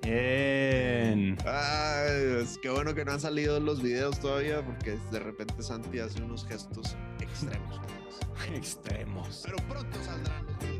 Bien. 0.03 1.35
Ay, 1.47 2.43
es 2.43 2.59
que 2.59 2.69
bueno 2.69 2.93
que 2.93 3.03
no 3.03 3.13
han 3.13 3.19
salido 3.19 3.59
los 3.59 3.81
videos 3.81 4.19
todavía 4.19 4.63
porque 4.63 4.99
de 5.11 5.17
repente 5.17 5.63
Santi 5.63 5.97
hace 5.97 6.21
unos 6.21 6.45
gestos 6.45 6.95
extremos. 7.19 7.81
Extremos. 8.53 9.41
Pero 9.45 9.57
pronto 9.67 9.97
saldrán 10.03 10.45
los 10.45 10.59
videos. 10.59 10.74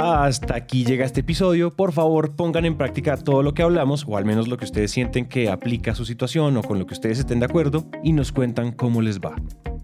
Hasta 0.00 0.54
aquí 0.54 0.84
llega 0.84 1.04
este 1.04 1.22
episodio. 1.22 1.74
Por 1.74 1.90
favor, 1.90 2.36
pongan 2.36 2.64
en 2.64 2.76
práctica 2.76 3.16
todo 3.16 3.42
lo 3.42 3.52
que 3.52 3.64
hablamos, 3.64 4.04
o 4.06 4.16
al 4.16 4.24
menos 4.24 4.46
lo 4.46 4.56
que 4.56 4.64
ustedes 4.64 4.92
sienten 4.92 5.26
que 5.26 5.50
aplica 5.50 5.90
a 5.90 5.94
su 5.96 6.04
situación 6.04 6.56
o 6.56 6.62
con 6.62 6.78
lo 6.78 6.86
que 6.86 6.94
ustedes 6.94 7.18
estén 7.18 7.40
de 7.40 7.46
acuerdo, 7.46 7.84
y 8.04 8.12
nos 8.12 8.30
cuentan 8.30 8.70
cómo 8.70 9.02
les 9.02 9.18
va. 9.18 9.34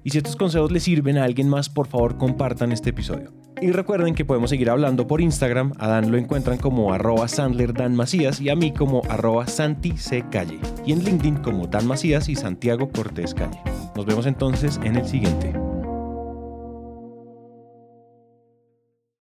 Y 0.04 0.10
si 0.10 0.18
estos 0.18 0.36
consejos 0.36 0.70
les 0.70 0.84
sirven 0.84 1.18
a 1.18 1.24
alguien 1.24 1.48
más, 1.48 1.68
por 1.68 1.88
favor 1.88 2.16
compartan 2.16 2.70
este 2.70 2.90
episodio. 2.90 3.32
Y 3.60 3.72
recuerden 3.72 4.14
que 4.14 4.24
podemos 4.24 4.50
seguir 4.50 4.70
hablando 4.70 5.08
por 5.08 5.20
Instagram. 5.20 5.72
A 5.80 5.88
Dan 5.88 6.12
lo 6.12 6.16
encuentran 6.16 6.58
como 6.58 6.92
arroba 6.92 7.26
Sandler 7.26 7.74
Dan 7.74 7.96
Macías 7.96 8.40
y 8.40 8.50
a 8.50 8.54
mí 8.54 8.72
como 8.72 9.02
arroba 9.08 9.48
Santi. 9.48 9.94
Calle. 10.30 10.60
Y 10.86 10.92
en 10.92 11.02
LinkedIn 11.02 11.38
como 11.38 11.66
Dan 11.66 11.88
Macías 11.88 12.28
y 12.28 12.36
Santiago 12.36 12.88
Cortés 12.88 13.34
Calle. 13.34 13.60
Nos 13.96 14.06
vemos 14.06 14.26
entonces 14.26 14.78
en 14.84 14.94
el 14.94 15.08
siguiente. 15.08 15.54